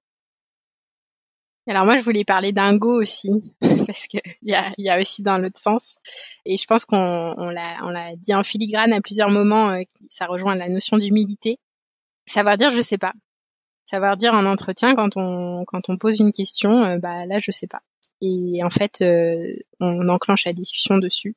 [1.68, 3.54] Alors moi, je voulais parler d'un go aussi,
[3.88, 5.98] parce qu'il y a, y a aussi dans l'autre sens.
[6.46, 9.80] Et je pense qu'on on l'a, on l'a dit en filigrane à plusieurs moments,
[10.10, 11.60] ça rejoint la notion d'humilité.
[12.26, 13.14] Savoir dire je sais pas.
[13.84, 17.68] Savoir dire en entretien quand on, quand on pose une question, bah là je sais
[17.68, 17.82] pas.
[18.22, 19.04] Et en fait,
[19.80, 21.36] on enclenche la discussion dessus.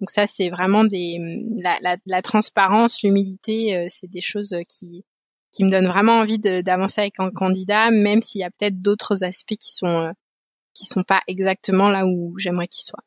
[0.00, 1.18] Donc ça, c'est vraiment des
[1.58, 5.04] la, la, la transparence, l'humilité, euh, c'est des choses qui
[5.52, 9.24] qui me donnent vraiment envie d'avancer avec un candidat, même s'il y a peut-être d'autres
[9.24, 10.10] aspects qui sont euh,
[10.74, 13.04] qui sont pas exactement là où j'aimerais qu'ils soient.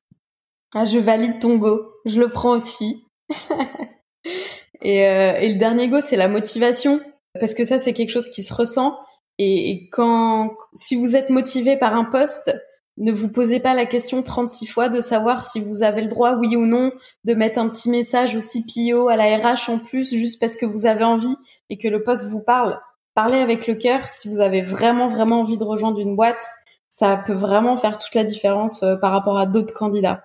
[0.76, 3.06] Ah, je valide ton go, je le prends aussi.
[4.82, 7.00] et, euh, et le dernier go, c'est la motivation,
[7.40, 9.00] parce que ça, c'est quelque chose qui se ressent.
[9.38, 12.54] Et, et quand si vous êtes motivé par un poste,
[12.98, 16.36] ne vous posez pas la question 36 fois de savoir si vous avez le droit,
[16.36, 16.92] oui ou non,
[17.24, 20.66] de mettre un petit message au CPO, à la RH en plus, juste parce que
[20.66, 21.36] vous avez envie
[21.70, 22.80] et que le poste vous parle.
[23.16, 26.46] Parlez avec le cœur si vous avez vraiment, vraiment envie de rejoindre une boîte.
[26.90, 30.24] Ça peut vraiment faire toute la différence euh, par rapport à d'autres candidats.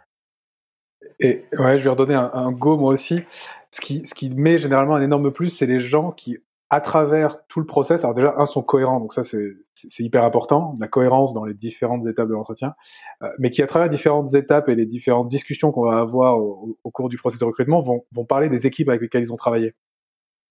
[1.21, 3.21] Et ouais, je vais redonner un, un go moi aussi.
[3.73, 6.39] Ce qui, ce qui met généralement un énorme plus, c'est les gens qui
[6.71, 9.57] à travers tout le process, alors déjà, un, sont cohérents, donc ça c'est
[9.99, 12.75] hyper important, la cohérence dans les différentes étapes de l'entretien,
[13.23, 16.77] euh, mais qui à travers différentes étapes et les différentes discussions qu'on va avoir au,
[16.93, 19.75] cours du processus de recrutement vont, parler des équipes avec lesquelles ils ont travaillé.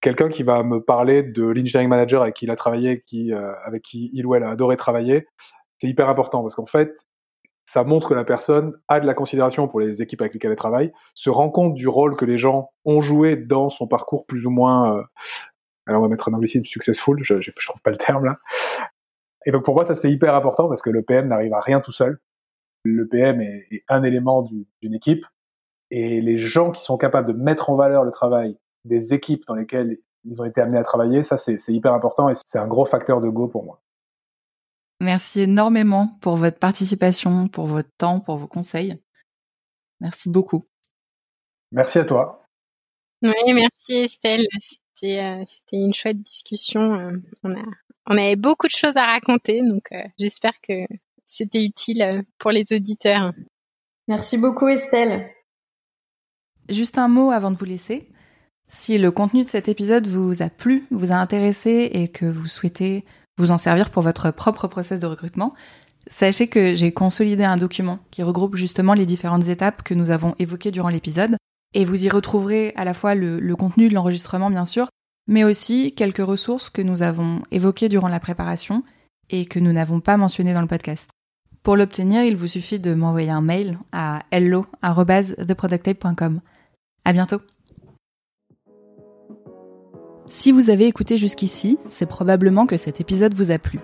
[0.00, 3.52] Quelqu'un qui va me parler de l'engineering manager avec qui il a travaillé, qui, euh,
[3.64, 5.26] avec qui il ou elle a adoré travailler,
[5.80, 6.96] c'est hyper important parce qu'en fait,
[7.72, 10.56] ça montre que la personne a de la considération pour les équipes avec lesquelles elle
[10.56, 14.46] travaille, se rend compte du rôle que les gens ont joué dans son parcours plus
[14.46, 15.02] ou moins euh,
[15.88, 18.38] alors on va mettre un anglicisme successful, je, je, trouve pas le terme là.
[19.46, 21.80] Et donc pour moi ça c'est hyper important parce que le PM n'arrive à rien
[21.80, 22.20] tout seul.
[22.84, 25.24] Le PM est, un élément d'une équipe
[25.90, 29.54] et les gens qui sont capables de mettre en valeur le travail des équipes dans
[29.54, 32.84] lesquelles ils ont été amenés à travailler, ça c'est hyper important et c'est un gros
[32.84, 33.80] facteur de go pour moi.
[35.00, 39.00] Merci énormément pour votre participation, pour votre temps, pour vos conseils.
[40.00, 40.66] Merci beaucoup.
[41.70, 42.44] Merci à toi.
[43.22, 44.46] Oui, merci Estelle.
[45.00, 46.94] C'était une chouette discussion.
[46.94, 47.64] Euh, on a
[48.10, 50.86] on avait beaucoup de choses à raconter, donc euh, j'espère que
[51.26, 52.08] c'était utile
[52.38, 53.32] pour les auditeurs.
[54.08, 55.30] Merci beaucoup Estelle.
[56.70, 58.08] Juste un mot avant de vous laisser.
[58.66, 62.46] Si le contenu de cet épisode vous a plu, vous a intéressé et que vous
[62.46, 63.04] souhaitez
[63.36, 65.54] vous en servir pour votre propre process de recrutement,
[66.06, 70.34] sachez que j'ai consolidé un document qui regroupe justement les différentes étapes que nous avons
[70.38, 71.36] évoquées durant l'épisode
[71.78, 74.88] et vous y retrouverez à la fois le, contenu de l'enregistrement, bien sûr,
[75.28, 78.82] mais aussi quelques ressources que nous avons évoquées durant la préparation
[79.30, 81.08] et que nous n'avons pas mentionnées dans le podcast.
[81.62, 86.40] Pour l'obtenir, il vous suffit de m'envoyer un mail à hello@theproducttape.com.
[87.04, 87.40] À bientôt.
[90.30, 93.78] Si vous avez écouté jusqu'ici, c'est probablement que cet épisode vous a plu.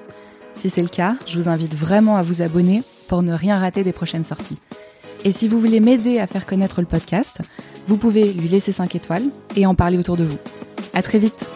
[0.55, 3.85] Si c'est le cas, je vous invite vraiment à vous abonner pour ne rien rater
[3.85, 4.59] des prochaines sorties.
[5.25, 7.41] Et si vous voulez m'aider à faire connaître le podcast,
[7.87, 9.25] vous pouvez lui laisser 5 étoiles
[9.57, 10.39] et en parler autour de vous.
[10.93, 11.47] À très vite!